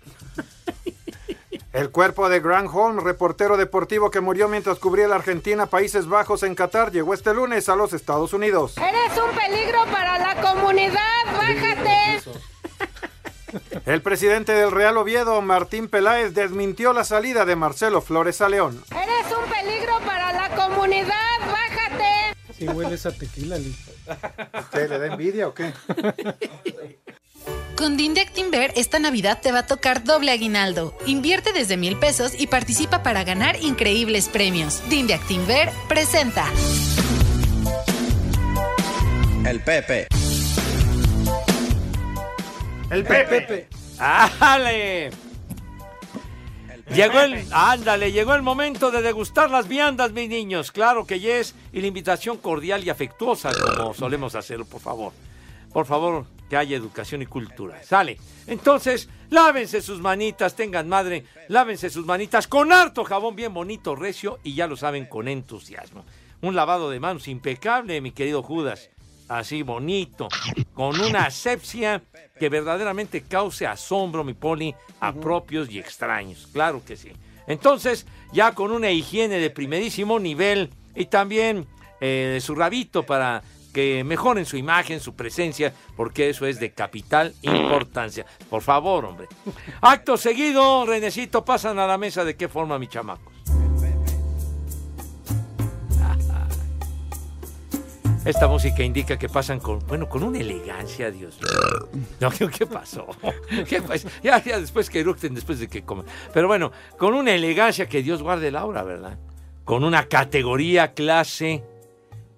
El 1.71 1.91
cuerpo 1.91 2.27
de 2.27 2.39
Grant 2.39 2.71
Holm, 2.73 3.01
reportero 3.01 3.55
deportivo 3.55 4.09
que 4.09 4.19
murió 4.19 4.47
mientras 4.47 4.79
cubría 4.79 5.07
la 5.07 5.17
Argentina, 5.17 5.67
Países 5.67 6.07
Bajos 6.07 6.41
en 6.41 6.55
Qatar, 6.55 6.91
llegó 6.91 7.13
este 7.13 7.35
lunes 7.35 7.69
a 7.69 7.75
los 7.75 7.93
Estados 7.93 8.33
Unidos. 8.33 8.75
Eres 8.77 9.15
un 9.23 9.29
peligro 9.37 9.85
para 9.91 10.17
la 10.17 10.41
comunidad, 10.41 11.25
bájate. 11.27 12.23
El 13.85 14.01
presidente 14.01 14.53
del 14.53 14.71
Real 14.71 14.97
Oviedo, 14.97 15.39
Martín 15.43 15.87
Peláez, 15.87 16.33
desmintió 16.33 16.93
la 16.93 17.03
salida 17.03 17.45
de 17.45 17.55
Marcelo 17.55 18.01
Flores 18.01 18.41
a 18.41 18.49
León. 18.49 18.83
Eres 18.89 19.37
un 19.37 19.51
peligro 19.51 19.78
bájate. 22.59 22.65
Si 22.65 22.67
hueles 22.67 23.05
a 23.05 23.11
tequila, 23.11 23.57
Lick. 23.57 23.77
¿Qué, 24.71 24.87
le 24.87 24.99
da 24.99 25.07
envidia 25.07 25.47
o 25.47 25.53
qué? 25.53 25.73
Con 27.75 27.95
Din 27.95 28.13
de 28.13 28.21
Actinver, 28.21 28.73
esta 28.75 28.99
Navidad 28.99 29.39
te 29.41 29.53
va 29.53 29.59
a 29.59 29.65
tocar 29.65 30.03
doble 30.03 30.31
aguinaldo. 30.31 30.97
Invierte 31.05 31.53
desde 31.53 31.77
mil 31.77 31.97
pesos 31.97 32.33
y 32.37 32.47
participa 32.47 33.03
para 33.03 33.23
ganar 33.23 33.55
increíbles 33.61 34.27
premios. 34.27 34.81
Din 34.89 35.07
de 35.07 35.13
Actinver 35.13 35.69
presenta. 35.87 36.45
El 39.45 39.61
Pepe. 39.61 40.07
El 42.91 43.03
Pepe. 43.05 43.67
¡Ájale! 43.97 45.28
Llegó 46.93 47.19
el, 47.19 47.45
ándale, 47.51 48.11
llegó 48.11 48.33
el 48.33 48.41
momento 48.41 48.89
de 48.89 49.03
degustar 49.03 49.51
las 49.51 49.67
viandas, 49.67 50.11
mis 50.11 50.27
niños. 50.27 50.71
Claro 50.71 51.05
que 51.05 51.19
yes, 51.19 51.53
y 51.71 51.81
la 51.81 51.87
invitación 51.87 52.37
cordial 52.37 52.83
y 52.83 52.89
afectuosa, 52.89 53.51
como 53.53 53.93
solemos 53.93 54.33
hacerlo, 54.33 54.65
por 54.65 54.81
favor. 54.81 55.13
Por 55.71 55.85
favor, 55.85 56.25
que 56.49 56.57
haya 56.57 56.75
educación 56.75 57.21
y 57.21 57.27
cultura. 57.27 57.83
Sale. 57.83 58.17
Entonces, 58.47 59.07
lávense 59.29 59.81
sus 59.81 60.01
manitas, 60.01 60.55
tengan 60.55 60.89
madre, 60.89 61.25
lávense 61.47 61.91
sus 61.91 62.07
manitas 62.07 62.47
con 62.47 62.71
harto 62.71 63.03
jabón 63.03 63.35
bien 63.35 63.53
bonito, 63.53 63.95
recio, 63.95 64.39
y 64.43 64.55
ya 64.55 64.65
lo 64.65 64.75
saben, 64.75 65.05
con 65.05 65.27
entusiasmo. 65.27 66.03
Un 66.41 66.55
lavado 66.55 66.89
de 66.89 66.99
manos 66.99 67.27
impecable, 67.27 68.01
mi 68.01 68.11
querido 68.11 68.41
Judas. 68.41 68.89
Así 69.29 69.61
bonito, 69.61 70.27
con 70.73 70.99
una 70.99 71.25
asepsia 71.25 72.01
que 72.39 72.49
verdaderamente 72.49 73.21
cause 73.21 73.67
asombro, 73.67 74.23
mi 74.23 74.33
poli, 74.33 74.73
a 74.99 75.13
propios 75.13 75.69
y 75.69 75.77
extraños. 75.77 76.47
Claro 76.51 76.83
que 76.83 76.97
sí. 76.97 77.11
Entonces, 77.45 78.07
ya 78.33 78.53
con 78.53 78.71
una 78.71 78.89
higiene 78.89 79.37
de 79.37 79.51
primerísimo 79.51 80.19
nivel 80.19 80.71
y 80.95 81.05
también 81.05 81.67
eh, 82.01 82.39
su 82.41 82.55
rabito 82.55 83.03
para 83.03 83.43
que 83.73 84.03
mejoren 84.03 84.45
su 84.45 84.57
imagen, 84.57 84.99
su 84.99 85.15
presencia, 85.15 85.73
porque 85.95 86.29
eso 86.29 86.45
es 86.47 86.59
de 86.59 86.71
capital 86.71 87.35
importancia. 87.43 88.25
Por 88.49 88.61
favor, 88.61 89.05
hombre. 89.05 89.27
Acto 89.81 90.17
seguido, 90.17 90.85
Renecito, 90.85 91.45
pasan 91.45 91.77
a 91.77 91.87
la 91.87 91.97
mesa 91.97 92.25
de 92.25 92.35
qué 92.35 92.47
forma, 92.47 92.79
mi 92.79 92.87
chamacos. 92.87 93.28
Esta 98.25 98.49
música 98.49 98.83
indica 98.83 99.17
que 99.17 99.29
pasan 99.29 99.59
con, 99.59 99.79
bueno, 99.87 100.09
con 100.09 100.23
una 100.23 100.39
elegancia, 100.39 101.09
Dios 101.09 101.39
mío. 101.41 102.03
No, 102.19 102.29
¿qué, 102.31 102.65
pasó? 102.65 103.07
Ya, 104.21 104.43
ya 104.43 104.59
después 104.59 104.89
que 104.89 104.99
eructen, 104.99 105.33
después 105.33 105.59
de 105.59 105.67
que 105.69 105.83
coman. 105.83 106.05
Pero 106.33 106.47
bueno, 106.47 106.71
con 106.97 107.13
una 107.13 107.33
elegancia 107.33 107.87
que 107.87 108.03
Dios 108.03 108.21
guarde 108.21 108.51
la 108.51 108.65
hora, 108.65 108.83
¿verdad? 108.83 109.17
Con 109.63 109.83
una 109.83 110.07
categoría, 110.07 110.93
clase, 110.93 111.63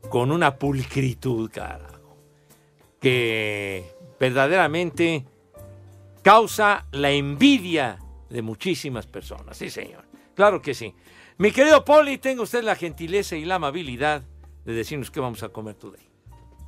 con 0.09 0.31
una 0.31 0.55
pulcritud, 0.55 1.49
carajo. 1.51 2.15
Que 2.99 3.95
verdaderamente 4.19 5.25
causa 6.21 6.85
la 6.91 7.09
envidia 7.09 7.97
de 8.29 8.41
muchísimas 8.43 9.07
personas. 9.07 9.57
Sí, 9.57 9.71
señor. 9.71 10.05
Claro 10.35 10.61
que 10.61 10.75
sí. 10.75 10.93
Mi 11.37 11.51
querido 11.51 11.83
Poli, 11.83 12.19
tenga 12.19 12.43
usted 12.43 12.63
la 12.63 12.75
gentileza 12.75 13.35
y 13.35 13.45
la 13.45 13.55
amabilidad 13.55 14.23
de 14.65 14.73
decirnos 14.73 15.11
qué 15.11 15.19
vamos 15.19 15.43
a 15.43 15.49
comer 15.49 15.75
today. 15.75 16.11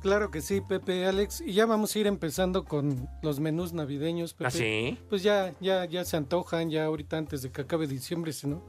Claro 0.04 0.30
que 0.30 0.42
sí, 0.42 0.60
Pepe, 0.60 1.06
Alex. 1.06 1.40
Y 1.40 1.54
ya 1.54 1.64
vamos 1.64 1.96
a 1.96 1.98
ir 1.98 2.06
empezando 2.06 2.66
con 2.66 3.08
los 3.22 3.40
menús 3.40 3.72
navideños, 3.72 4.34
Pepe. 4.34 4.48
¿Ah, 4.48 4.50
sí? 4.50 4.98
Pues 5.08 5.22
ya, 5.22 5.54
ya, 5.60 5.86
ya 5.86 6.04
se 6.04 6.18
antojan, 6.18 6.70
ya 6.70 6.84
ahorita 6.84 7.16
antes 7.16 7.40
de 7.40 7.50
que 7.50 7.62
acabe 7.62 7.86
diciembre, 7.86 8.34
si 8.34 8.46
no, 8.46 8.62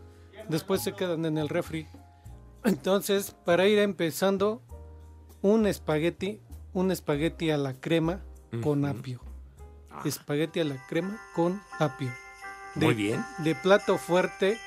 después 0.48 0.82
se 0.82 0.94
quedan 0.94 1.26
en 1.26 1.38
el 1.38 1.50
refri. 1.50 1.88
Entonces, 2.64 3.36
para 3.44 3.68
ir 3.68 3.80
empezando, 3.80 4.62
un 5.42 5.68
espagueti, 5.68 6.40
un 6.72 6.90
espagueti 6.90 7.52
a 7.52 7.58
la 7.58 7.74
crema 7.74 8.24
con 8.64 8.86
apio. 8.86 9.20
Espagueti 10.06 10.62
a 10.62 10.64
la 10.64 10.88
crema 10.88 11.20
con 11.36 11.62
apio. 11.80 12.12
Muy 12.76 12.94
bien. 12.94 13.24
De 13.40 13.56
plato 13.56 13.98
fuerte, 13.98 14.58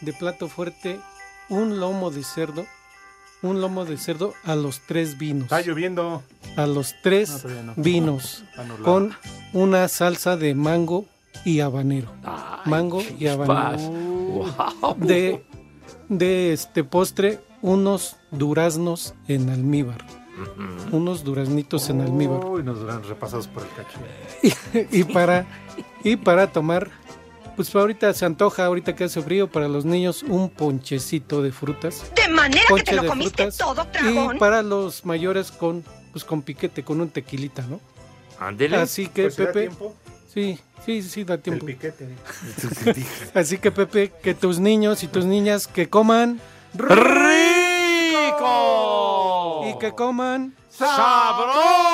de 0.00 0.12
plato 0.12 0.48
fuerte, 0.48 1.00
un 1.48 1.78
lomo 1.78 2.10
de 2.10 2.24
cerdo, 2.24 2.66
un 3.46 3.60
lomo 3.60 3.84
de 3.84 3.96
cerdo 3.96 4.34
a 4.44 4.54
los 4.54 4.80
tres 4.86 5.18
vinos. 5.18 5.44
Está 5.44 5.62
lloviendo. 5.62 6.22
A 6.56 6.66
los 6.66 6.94
tres 7.02 7.30
No, 7.30 7.38
todavía 7.40 7.62
no. 7.62 7.74
vinos 7.76 8.44
con 8.84 9.12
una 9.52 9.88
salsa 9.88 10.36
de 10.36 10.54
mango 10.54 11.06
y 11.44 11.60
habanero. 11.60 12.08
mango 12.64 13.02
y 13.18 13.26
habanero. 13.28 13.78
Wow. 14.80 14.96
De, 14.98 15.44
de 16.08 16.52
este 16.52 16.82
postre, 16.84 17.40
unos 17.62 18.16
duraznos 18.30 19.14
en 19.28 19.48
almíbar. 19.50 20.04
Unos 20.92 21.24
duraznitos 21.24 21.88
en 21.88 22.02
almíbar. 22.02 22.44
Uy, 22.44 22.62
nos 22.62 22.82
verán 22.84 23.02
repasados 23.04 23.48
por 23.48 23.62
el 23.62 23.68
cacho. 23.70 23.98
y, 24.92 25.00
y 25.00 25.04
para 25.04 25.46
y 26.04 26.16
para 26.16 26.52
tomar 26.52 26.90
pues 27.56 27.74
ahorita 27.74 28.12
se 28.14 28.24
antoja 28.26 28.66
ahorita 28.66 28.94
que 28.94 29.04
hace 29.04 29.20
frío 29.22 29.48
para 29.50 29.66
los 29.68 29.84
niños 29.84 30.22
un 30.22 30.48
ponchecito 30.50 31.42
de 31.42 31.50
frutas 31.52 32.04
De 32.14 32.28
manera 32.32 32.62
que 32.76 32.82
te 32.82 32.94
lo 32.94 33.06
comiste 33.06 33.50
frutas. 33.50 33.56
todo, 33.58 33.86
y 34.00 34.12
dragón. 34.12 34.38
para 34.38 34.62
los 34.62 35.04
mayores 35.06 35.50
con 35.50 35.82
pues 36.12 36.24
con 36.24 36.42
piquete 36.42 36.82
con 36.84 37.00
un 37.00 37.08
tequilita 37.10 37.62
no 37.62 37.80
Ándele. 38.38 38.76
así 38.76 39.08
que 39.08 39.22
Pues, 39.24 39.34
¿sí 39.34 39.42
da 39.42 39.46
Pepe 39.52 39.60
tiempo? 39.60 39.94
sí 40.32 40.58
sí 40.84 41.02
sí 41.02 41.24
da 41.24 41.34
El 41.34 41.42
tiempo 41.42 41.66
piquete. 41.66 42.08
así 43.34 43.58
que 43.58 43.70
Pepe 43.72 44.12
que 44.22 44.34
tus 44.34 44.58
niños 44.58 45.02
y 45.02 45.08
tus 45.08 45.24
niñas 45.24 45.66
que 45.66 45.88
coman 45.88 46.38
¡Rico! 48.36 49.64
y 49.68 49.78
que 49.78 49.92
coman 49.94 50.54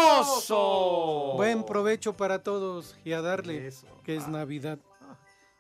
¡Sabroso! 0.02 1.34
buen 1.36 1.64
provecho 1.64 2.12
para 2.14 2.40
todos 2.42 2.96
y 3.04 3.12
a 3.12 3.20
darle 3.22 3.68
Eso. 3.68 3.86
que 4.04 4.16
es 4.16 4.26
Navidad 4.28 4.78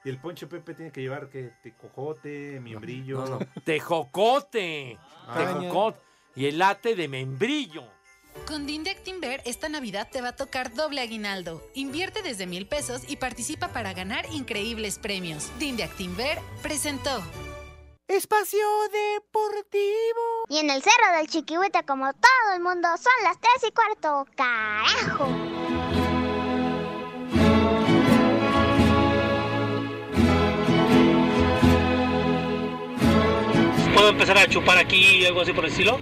Y 0.04 0.08
el 0.08 0.18
ponche 0.18 0.46
Pepe 0.46 0.74
tiene 0.74 0.90
que 0.90 1.00
llevar 1.00 1.28
que 1.28 1.52
cojote, 1.80 2.58
miembrillo. 2.60 3.24
No, 3.24 3.38
no. 3.38 3.38
Tejocote. 3.64 4.98
Caña. 5.26 5.60
Tejocote. 5.60 6.00
Y 6.34 6.46
el 6.46 6.58
late 6.58 6.94
de 6.96 7.08
membrillo. 7.08 7.84
Con 8.46 8.66
Dinde 8.66 8.90
Actinver, 8.90 9.42
esta 9.44 9.68
Navidad 9.68 10.08
te 10.10 10.22
va 10.22 10.28
a 10.28 10.36
tocar 10.36 10.74
doble 10.74 11.02
aguinaldo. 11.02 11.62
Invierte 11.74 12.22
desde 12.22 12.46
mil 12.46 12.66
pesos 12.66 13.02
y 13.06 13.16
participa 13.16 13.68
para 13.68 13.92
ganar 13.92 14.24
increíbles 14.32 14.98
premios. 14.98 15.50
Dinde 15.58 15.84
Actinver 15.84 16.38
presentó. 16.62 17.22
Espacio 18.08 18.66
Deportivo. 18.90 20.44
Y 20.48 20.58
en 20.58 20.70
el 20.70 20.82
cerro 20.82 21.16
del 21.16 21.28
Chiquihuite, 21.28 21.84
como 21.84 22.12
todo 22.12 22.54
el 22.54 22.62
mundo, 22.62 22.88
son 22.96 23.12
las 23.22 23.38
tres 23.38 23.68
y 23.68 23.72
cuarto. 23.72 24.26
¡Carajo! 24.34 25.71
Empezar 34.12 34.38
a 34.38 34.46
chupar 34.46 34.78
aquí 34.78 35.24
algo 35.26 35.40
así 35.40 35.52
por 35.52 35.64
el 35.64 35.70
estilo? 35.70 35.98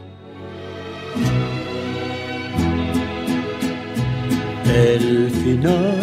El 4.67 5.31
final 5.31 5.99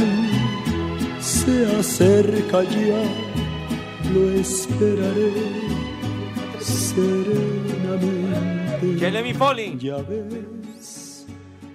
se 1.19 1.65
acerca 1.77 2.63
ya, 2.63 3.03
lo 4.13 4.29
esperaré 4.31 5.31
serenamente. 6.59 8.27
¿Quién 8.99 9.15
es 9.15 9.23
mi 9.23 9.33
poli? 9.33 9.77
Ya 9.79 9.97
ves, 9.97 11.25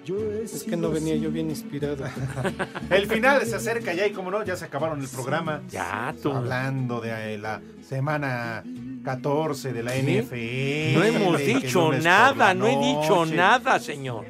yo 0.04 0.16
he 0.16 0.42
Es 0.44 0.64
que 0.64 0.76
no 0.76 0.90
venía 0.90 1.16
yo 1.16 1.30
bien 1.30 1.48
inspirado. 1.50 2.04
El 2.90 3.06
final 3.06 3.46
se 3.46 3.56
acerca 3.56 3.94
ya 3.94 4.06
y 4.06 4.12
como 4.12 4.30
no, 4.30 4.44
ya 4.44 4.56
se 4.56 4.64
acabaron 4.64 5.00
el 5.00 5.08
programa. 5.08 5.62
Ya, 5.70 6.14
tú. 6.22 6.32
Hablando 6.32 7.00
de 7.00 7.38
la 7.38 7.60
semana 7.88 8.64
14 9.02 9.72
de 9.72 9.82
la 9.82 9.94
NFL. 9.96 10.98
No 10.98 11.04
hemos 11.04 11.38
dicho 11.38 11.86
por 11.86 12.02
nada, 12.02 12.34
la 12.48 12.54
no 12.54 12.66
he 12.66 12.76
dicho 12.76 13.26
nada, 13.26 13.78
señor. 13.78 14.26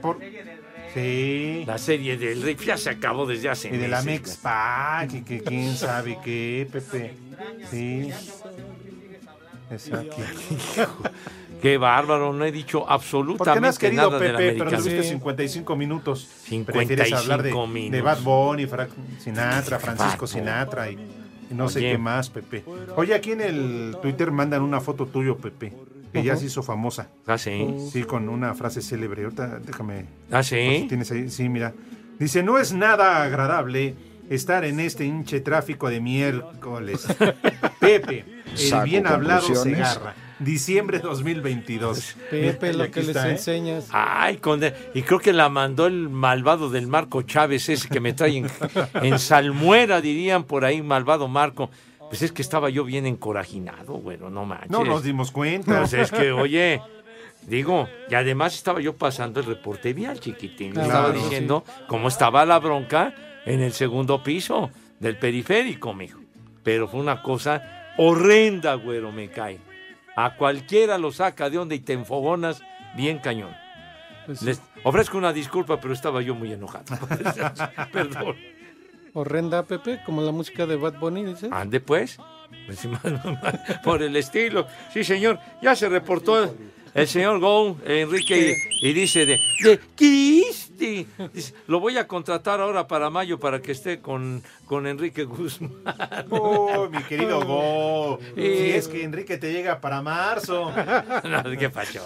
Sí. 0.94 1.64
La 1.66 1.78
serie 1.78 2.16
del 2.16 2.42
Riff 2.42 2.66
ya 2.66 2.76
se 2.76 2.90
acabó 2.90 3.24
desde 3.24 3.48
hace 3.48 3.68
Y 3.68 3.78
de 3.78 3.88
la 3.88 4.02
meses, 4.02 4.20
Mex 4.20 4.36
Pack, 4.36 5.14
y 5.14 5.22
que 5.22 5.40
quién 5.40 5.74
sabe 5.74 6.18
qué, 6.22 6.68
Pepe. 6.70 7.14
Sí. 7.70 8.10
Exacto. 9.70 10.16
Qué 11.62 11.78
bárbaro, 11.78 12.32
no 12.32 12.44
he 12.44 12.50
dicho 12.50 12.84
absolutamente 12.90 13.44
Porque 13.44 13.60
no 13.60 13.68
has 13.68 13.78
querido, 13.78 14.10
nada 14.10 14.18
Pepe, 14.18 14.32
pero 14.32 14.46
americano. 14.64 14.78
tuviste 14.78 15.02
55 15.04 15.76
minutos. 15.76 16.28
55 16.44 16.72
Prefieres 16.72 17.12
hablar 17.12 17.42
de, 17.42 17.52
minutos. 17.52 17.92
de 17.92 18.02
Bad 18.02 18.20
Bunny, 18.20 18.66
Frank 18.66 18.90
Sinatra, 19.20 19.78
Francisco 19.78 20.26
Sinatra 20.26 20.90
y, 20.90 20.98
no 21.52 21.68
sé 21.68 21.80
qué 21.80 21.98
más, 21.98 22.30
Pepe. 22.30 22.64
Oye, 22.96 23.14
aquí 23.14 23.32
en 23.32 23.40
el 23.40 23.96
Twitter 24.02 24.30
mandan 24.30 24.62
una 24.62 24.80
foto 24.80 25.06
tuyo, 25.06 25.36
Pepe, 25.36 25.72
que 26.12 26.22
ya 26.22 26.36
se 26.36 26.46
hizo 26.46 26.62
famosa. 26.62 27.08
Ah, 27.26 27.38
sí. 27.38 27.74
Sí, 27.92 28.04
con 28.04 28.28
una 28.28 28.54
frase 28.54 28.82
célebre. 28.82 29.24
Ahorita 29.24 29.58
déjame. 29.58 30.06
Ah, 30.30 30.42
sí. 30.42 30.86
tienes 30.88 31.10
ahí. 31.10 31.30
Sí, 31.30 31.48
mira. 31.48 31.72
Dice, 32.18 32.42
no 32.42 32.58
es 32.58 32.72
nada 32.72 33.22
agradable 33.22 33.94
estar 34.30 34.64
en 34.64 34.80
este 34.80 35.04
hinche 35.04 35.40
tráfico 35.40 35.88
de 35.88 36.00
miércoles. 36.00 37.06
Pepe, 37.80 38.24
el 38.50 38.58
Saco 38.58 38.84
bien 38.84 39.06
hablado 39.06 39.54
se 39.54 39.74
agarra. 39.74 40.14
Diciembre 40.44 40.98
2022. 40.98 42.16
Pepe, 42.30 42.72
lo 42.72 42.90
que 42.90 43.02
les 43.02 43.16
¿eh? 43.16 43.30
enseñas. 43.30 43.88
Ay, 43.90 44.38
con 44.38 44.60
y 44.94 45.02
creo 45.02 45.18
que 45.18 45.32
la 45.32 45.48
mandó 45.48 45.86
el 45.86 46.08
malvado 46.08 46.70
del 46.70 46.86
Marco 46.86 47.22
Chávez, 47.22 47.68
ese 47.68 47.88
que 47.88 48.00
me 48.00 48.12
trae 48.12 48.38
en, 48.38 48.50
en 49.02 49.18
salmuera, 49.18 50.00
dirían 50.00 50.44
por 50.44 50.64
ahí, 50.64 50.82
malvado 50.82 51.28
Marco. 51.28 51.70
Pues 52.08 52.22
es 52.22 52.32
que 52.32 52.42
estaba 52.42 52.68
yo 52.68 52.84
bien 52.84 53.06
encorajinado, 53.06 53.94
güero, 53.94 54.28
no 54.28 54.44
manches. 54.44 54.70
No 54.70 54.84
nos 54.84 55.02
dimos 55.02 55.30
cuenta. 55.30 55.78
Pues 55.78 55.94
es 55.94 56.10
que, 56.10 56.30
oye, 56.30 56.82
digo, 57.46 57.88
y 58.10 58.14
además 58.14 58.54
estaba 58.54 58.80
yo 58.80 58.96
pasando 58.96 59.40
el 59.40 59.46
reporte 59.46 59.94
vial, 59.94 60.20
chiquitín. 60.20 60.72
Claro, 60.72 60.88
estaba 60.88 61.12
diciendo 61.12 61.64
cómo 61.86 62.08
estaba 62.08 62.44
la 62.44 62.58
bronca 62.58 63.14
en 63.46 63.60
el 63.60 63.72
segundo 63.72 64.22
piso 64.22 64.70
del 65.00 65.16
periférico, 65.18 65.94
mijo. 65.94 66.20
Pero 66.62 66.86
fue 66.86 67.00
una 67.00 67.22
cosa 67.22 67.94
horrenda, 67.96 68.74
güero, 68.74 69.10
me 69.10 69.30
cae. 69.30 69.58
A 70.16 70.36
cualquiera 70.36 70.98
lo 70.98 71.12
saca 71.12 71.48
de 71.50 71.58
onda 71.58 71.74
y 71.74 71.80
te 71.80 71.92
enfogonas 71.92 72.62
bien 72.96 73.18
cañón. 73.18 73.54
Pues 74.26 74.42
Les 74.42 74.62
ofrezco 74.84 75.18
una 75.18 75.32
disculpa, 75.32 75.80
pero 75.80 75.94
estaba 75.94 76.22
yo 76.22 76.34
muy 76.34 76.52
enojado. 76.52 76.84
Perdón. 77.92 78.36
Horrenda, 79.14 79.64
Pepe, 79.64 80.00
como 80.04 80.22
la 80.22 80.32
música 80.32 80.66
de 80.66 80.76
Bad 80.76 80.98
Bunny, 80.98 81.24
dice. 81.24 81.48
Ande 81.50 81.80
pues. 81.80 82.18
Por 83.84 84.02
el 84.02 84.16
estilo. 84.16 84.66
Sí, 84.92 85.04
señor. 85.04 85.38
Ya 85.60 85.74
se 85.74 85.88
reportó 85.88 86.54
el 86.94 87.08
señor 87.08 87.38
Go, 87.40 87.78
Enrique, 87.86 88.56
y, 88.80 88.88
y 88.88 88.92
dice 88.92 89.24
de, 89.26 89.40
de 89.62 89.80
Cristi. 89.96 91.06
Dice, 91.32 91.54
lo 91.68 91.80
voy 91.80 91.96
a 91.96 92.06
contratar 92.06 92.60
ahora 92.60 92.86
para 92.88 93.08
mayo 93.08 93.38
para 93.38 93.62
que 93.62 93.72
esté 93.72 94.00
con, 94.00 94.42
con 94.66 94.86
Enrique 94.86 95.24
Guzmán. 95.24 95.72
Oh, 96.30 96.88
mi 96.90 97.02
querido 97.04 97.40
Go. 97.46 98.18
Si 98.34 98.70
es 98.70 98.88
que 98.88 99.04
Enrique 99.04 99.38
te 99.38 99.52
llega 99.52 99.80
para 99.80 100.02
marzo. 100.02 100.72
No, 101.24 101.42
qué 101.58 101.70
pacho. 101.70 102.02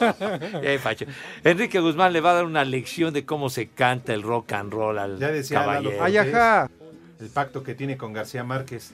Qué 0.60 0.78
pacho. 0.82 1.06
Enrique 1.42 1.80
Guzmán 1.80 2.12
le 2.12 2.20
va 2.20 2.32
a 2.32 2.34
dar 2.34 2.44
una 2.44 2.64
lección 2.64 3.12
de 3.14 3.24
cómo 3.24 3.50
se 3.50 3.68
canta 3.68 4.12
el 4.14 4.22
rock 4.22 4.52
and 4.52 4.72
roll 4.72 4.98
al 4.98 5.18
Ya 5.18 5.28
decía 5.28 5.66
Lalo 5.66 5.90
caballero. 5.96 6.68
El 7.18 7.28
pacto 7.30 7.62
que 7.62 7.74
tiene 7.74 7.96
con 7.96 8.12
García 8.12 8.44
Márquez. 8.44 8.92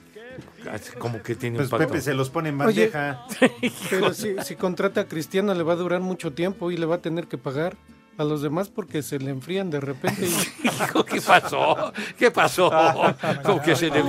Como 0.99 1.21
que 1.21 1.35
tiene 1.35 1.57
Pues 1.57 1.67
un 1.67 1.71
pacto. 1.71 1.87
Pepe 1.87 2.01
se 2.01 2.13
los 2.13 2.29
pone 2.29 2.49
en 2.49 2.61
Oye, 2.61 2.89
bandeja. 2.89 3.25
Pero 3.89 4.13
si, 4.13 4.35
si 4.43 4.55
contrata 4.55 5.01
a 5.01 5.05
Cristiano 5.07 5.53
le 5.53 5.63
va 5.63 5.73
a 5.73 5.77
durar 5.77 5.99
mucho 6.01 6.31
tiempo 6.33 6.71
y 6.71 6.77
le 6.77 6.85
va 6.85 6.95
a 6.95 7.01
tener 7.01 7.27
que 7.27 7.37
pagar 7.37 7.75
a 8.17 8.23
los 8.23 8.41
demás 8.43 8.69
porque 8.69 9.01
se 9.01 9.17
le 9.19 9.31
enfrían 9.31 9.69
de 9.71 9.79
repente. 9.79 10.25
y- 10.27 10.67
Hijo, 10.67 11.03
¿qué 11.03 11.19
pasó? 11.21 11.91
¿Qué 12.17 12.29
pasó? 12.31 12.71
Como 13.43 13.61
que 13.61 13.75
se 13.75 13.89
le, 13.89 14.03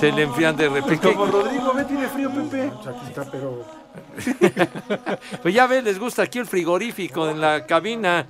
se 0.00 0.10
le 0.10 0.22
enfrían 0.22 0.56
de 0.56 0.68
repente. 0.68 1.12
Como 1.12 1.26
Rodrigo, 1.26 1.72
ve, 1.74 1.84
tiene 1.84 2.08
frío, 2.08 2.30
Pepe. 2.30 2.62
Aquí 2.88 3.06
está, 3.08 3.30
pero 3.30 3.64
Pues 5.42 5.54
ya 5.54 5.66
ves, 5.66 5.84
les 5.84 5.98
gusta 5.98 6.22
aquí 6.22 6.38
el 6.38 6.46
frigorífico 6.46 7.28
en 7.28 7.40
la 7.40 7.66
cabina. 7.66 8.26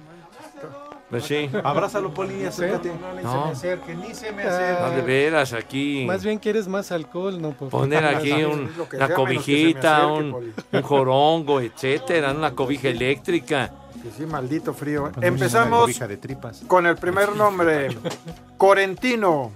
Pues 1.12 1.24
sí. 1.24 1.50
Abrázalo, 1.62 2.14
Poli, 2.14 2.42
acércate. 2.46 2.90
No. 2.90 3.14
Ni 3.14 3.20
se 3.22 3.26
me 3.44 3.50
acerque, 3.52 3.94
ni 3.94 4.14
se 4.14 4.32
me 4.32 4.44
No, 4.44 4.50
acerque. 4.50 4.96
de 4.96 5.02
veras, 5.02 5.52
aquí. 5.52 6.04
Más 6.06 6.24
bien 6.24 6.38
quieres 6.38 6.66
más 6.68 6.90
alcohol, 6.90 7.38
¿no? 7.40 7.50
Por 7.50 7.68
Poner 7.68 8.02
aquí 8.06 8.32
un- 8.44 8.70
una 8.94 9.08
cobijita, 9.12 10.06
un, 10.06 10.54
un 10.72 10.82
jorongo, 10.82 11.60
etcétera, 11.60 12.32
una 12.32 12.52
cobija 12.54 12.88
eléctrica. 12.88 13.70
Sí, 14.02 14.10
sí, 14.16 14.24
maldito 14.24 14.72
frío. 14.72 15.12
Empezamos 15.20 15.82
cobija 15.82 16.08
de 16.08 16.16
tripas. 16.16 16.62
con 16.66 16.86
el 16.86 16.96
primer 16.96 17.36
nombre. 17.36 17.88
Corentino. 18.56 19.52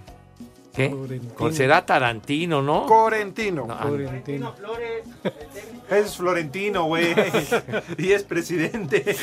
¿Qué? 0.77 0.95
Será 1.53 1.87
Tarantino, 1.87 2.61
¿no? 2.61 2.85
Corentino. 2.87 3.67
No, 3.67 3.79
Florentino. 3.79 4.55
Es 5.91 6.17
Florentino, 6.17 6.85
güey. 6.85 7.15
y 7.99 8.13
es 8.13 8.23
presidente. 8.25 9.03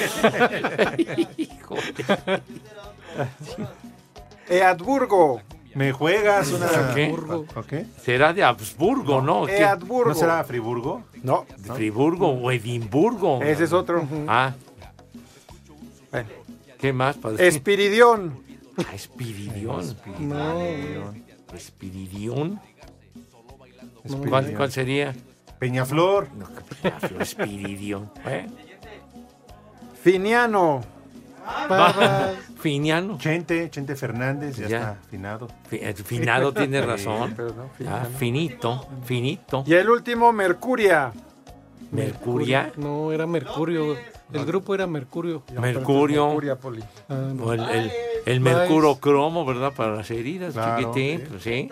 Eadburgo. 4.49 5.41
Me 5.75 5.91
juegas 5.91 6.51
una. 6.51 6.93
¿Qué? 6.93 7.85
Será 8.01 8.33
de 8.33 8.43
Habsburgo, 8.43 9.21
¿no? 9.21 9.45
¿Qué? 9.45 9.57
Eadburgo. 9.57 10.09
¿No 10.09 10.15
será 10.15 10.43
Friburgo? 10.43 11.03
No. 11.21 11.45
¿De 11.57 11.71
Friburgo 11.73 12.29
o 12.29 12.51
Edimburgo? 12.51 13.41
Ese 13.43 13.65
es 13.65 13.73
otro. 13.73 14.07
Ah. 14.27 14.53
Bueno. 16.11 16.29
¿Qué 16.79 16.93
más? 16.93 17.17
Espiridión. 17.39 18.43
Ah, 18.77 18.93
Espiridión. 18.93 19.97
No. 20.19 20.59
Espiridión. 20.59 21.32
Espiridión. 21.55 22.59
¿Cuál, 24.29 24.53
cuál 24.53 24.71
sería? 24.71 25.13
Peñaflor. 25.59 26.27
No, 26.33 26.45
Peñaflor, 26.81 27.21
Espiridión. 27.21 28.11
¿Eh? 28.25 28.47
Finiano. 30.01 30.81
Finiano. 32.59 33.17
Chente, 33.17 33.69
Chente 33.69 33.95
Fernández, 33.95 34.55
ya, 34.57 34.67
Ya. 34.67 34.77
está 35.11 35.47
eh, 35.71 35.93
Finado 35.93 36.53
tiene 36.53 36.79
Sí, 36.79 36.85
razón. 36.85 37.33
pero 37.35 37.49
no, 37.53 37.69
Ah, 37.89 38.05
finito, 38.17 38.87
finito. 39.03 39.63
Y 39.67 39.73
el 39.73 39.89
último, 39.89 40.31
Mercuria. 40.31 41.11
Mercuria. 41.91 42.71
No, 42.77 43.11
era 43.11 43.27
Mercurio. 43.27 43.95
El 44.31 44.45
grupo 44.45 44.73
era 44.73 44.87
Mercurio. 44.87 45.43
Mercurio. 45.59 46.25
Mercuria, 46.27 46.55
Poli. 46.55 46.81
Ah, 47.09 47.33
O 47.41 47.53
el, 47.53 47.59
el, 47.69 47.91
el 48.25 48.39
mercuro 48.41 48.95
cromo, 48.97 49.45
¿verdad? 49.45 49.73
Para 49.75 49.95
las 49.95 50.09
heridas, 50.11 50.53
Claro, 50.53 50.93
chiquitín. 50.93 51.19
sí. 51.19 51.25
Pues 51.29 51.43
sí. 51.43 51.69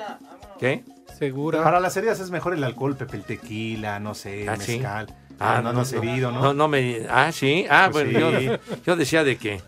¿Qué? 0.59 0.83
Segura. 1.17 1.63
Para 1.63 1.79
las 1.79 1.95
heridas 1.97 2.19
es 2.19 2.31
mejor 2.31 2.53
el 2.53 2.63
alcohol, 2.63 2.95
Pepe, 2.95 3.17
el 3.17 3.23
tequila, 3.23 3.99
no 3.99 4.13
sé, 4.13 4.47
Ah, 4.49 4.55
mezcal. 4.57 5.07
Ah, 5.39 5.57
Ah, 5.57 5.61
no, 5.61 5.73
no, 5.73 5.81
herido, 5.81 6.31
¿no? 6.31 6.41
No, 6.41 6.53
no 6.53 6.67
me. 6.67 7.07
Ah, 7.09 7.31
sí. 7.31 7.65
Ah, 7.69 7.89
Pues 7.91 8.11
bueno, 8.13 8.39
sí. 8.39 8.45
Yo, 8.45 8.57
yo 8.85 8.95
decía 8.95 9.23
de 9.23 9.37
que, 9.37 9.59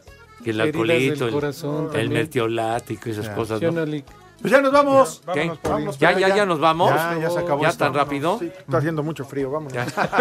que 0.44 0.52
el 0.52 0.62
alcoholito, 0.62 1.26
el, 1.28 1.34
corazón 1.34 1.90
el 1.96 2.10
mertiolático 2.10 3.10
y 3.10 3.12
esas 3.14 3.26
Ya. 3.28 3.36
cosas, 3.36 3.62
¿no? 3.62 3.72
Pues 4.44 4.52
ya 4.52 4.60
nos 4.60 4.74
vamos. 4.74 5.22
¿Ya, 6.00 6.12
ya, 6.12 6.36
ya 6.36 6.46
nos 6.46 6.60
vamos? 6.60 6.90
Ya, 6.94 7.18
ya 7.18 7.30
se 7.30 7.40
acabó 7.40 7.64
¿Ya 7.64 7.70
esto. 7.70 7.86
tan 7.86 7.94
rápido? 7.94 8.40
Sí, 8.40 8.48
está 8.48 8.80
haciendo 8.80 9.02
mucho 9.02 9.24
frío, 9.24 9.50
vamos. 9.50 9.72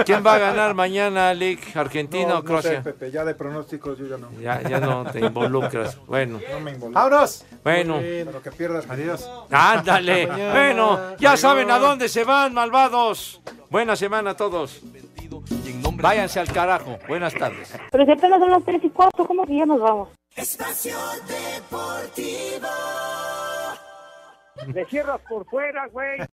¿Quién 0.06 0.24
va 0.24 0.34
a 0.34 0.38
ganar 0.38 0.74
mañana, 0.74 1.34
Lick? 1.34 1.76
¿Argentina 1.76 2.28
No, 2.28 2.34
o 2.34 2.36
no 2.36 2.40
sé, 2.42 2.46
Croacia? 2.46 2.82
Pepe, 2.84 3.10
ya 3.10 3.24
de 3.24 3.34
pronósticos 3.34 3.98
yo 3.98 4.06
ya 4.06 4.18
no. 4.18 4.28
Ya, 4.40 4.62
ya 4.62 4.78
no 4.78 5.02
te 5.10 5.18
involucras. 5.18 5.98
Bueno, 6.06 6.38
No 6.52 6.60
me 6.60 6.70
involucro. 6.70 7.02
¡Vámonos! 7.02 7.44
bueno. 7.64 7.98
Pero 8.00 8.40
que 8.40 8.52
pierdas. 8.52 8.88
Adiós. 8.88 9.28
Ándale. 9.50 10.28
Mañana. 10.28 10.52
Bueno, 10.52 11.00
ya 11.18 11.36
saben 11.36 11.68
a 11.72 11.80
dónde 11.80 12.08
se 12.08 12.22
van, 12.22 12.54
malvados. 12.54 13.40
Buena 13.70 13.96
semana 13.96 14.30
a 14.30 14.36
todos. 14.36 14.82
Váyanse 15.94 16.38
al 16.38 16.52
carajo. 16.52 16.96
Buenas 17.08 17.34
tardes. 17.34 17.74
Pero 17.90 18.04
si 18.04 18.12
apenas 18.12 18.38
son 18.38 18.50
las 18.52 18.64
3 18.64 18.84
y 18.84 18.90
4, 18.90 19.26
¿cómo 19.26 19.44
que 19.46 19.56
ya 19.56 19.66
nos 19.66 19.80
vamos? 19.80 20.10
Espacio 20.36 20.96
Deportivo. 21.26 22.68
Le 24.66 24.84
cierras 24.86 25.20
por 25.28 25.44
fuera, 25.46 25.86
güey. 25.88 26.20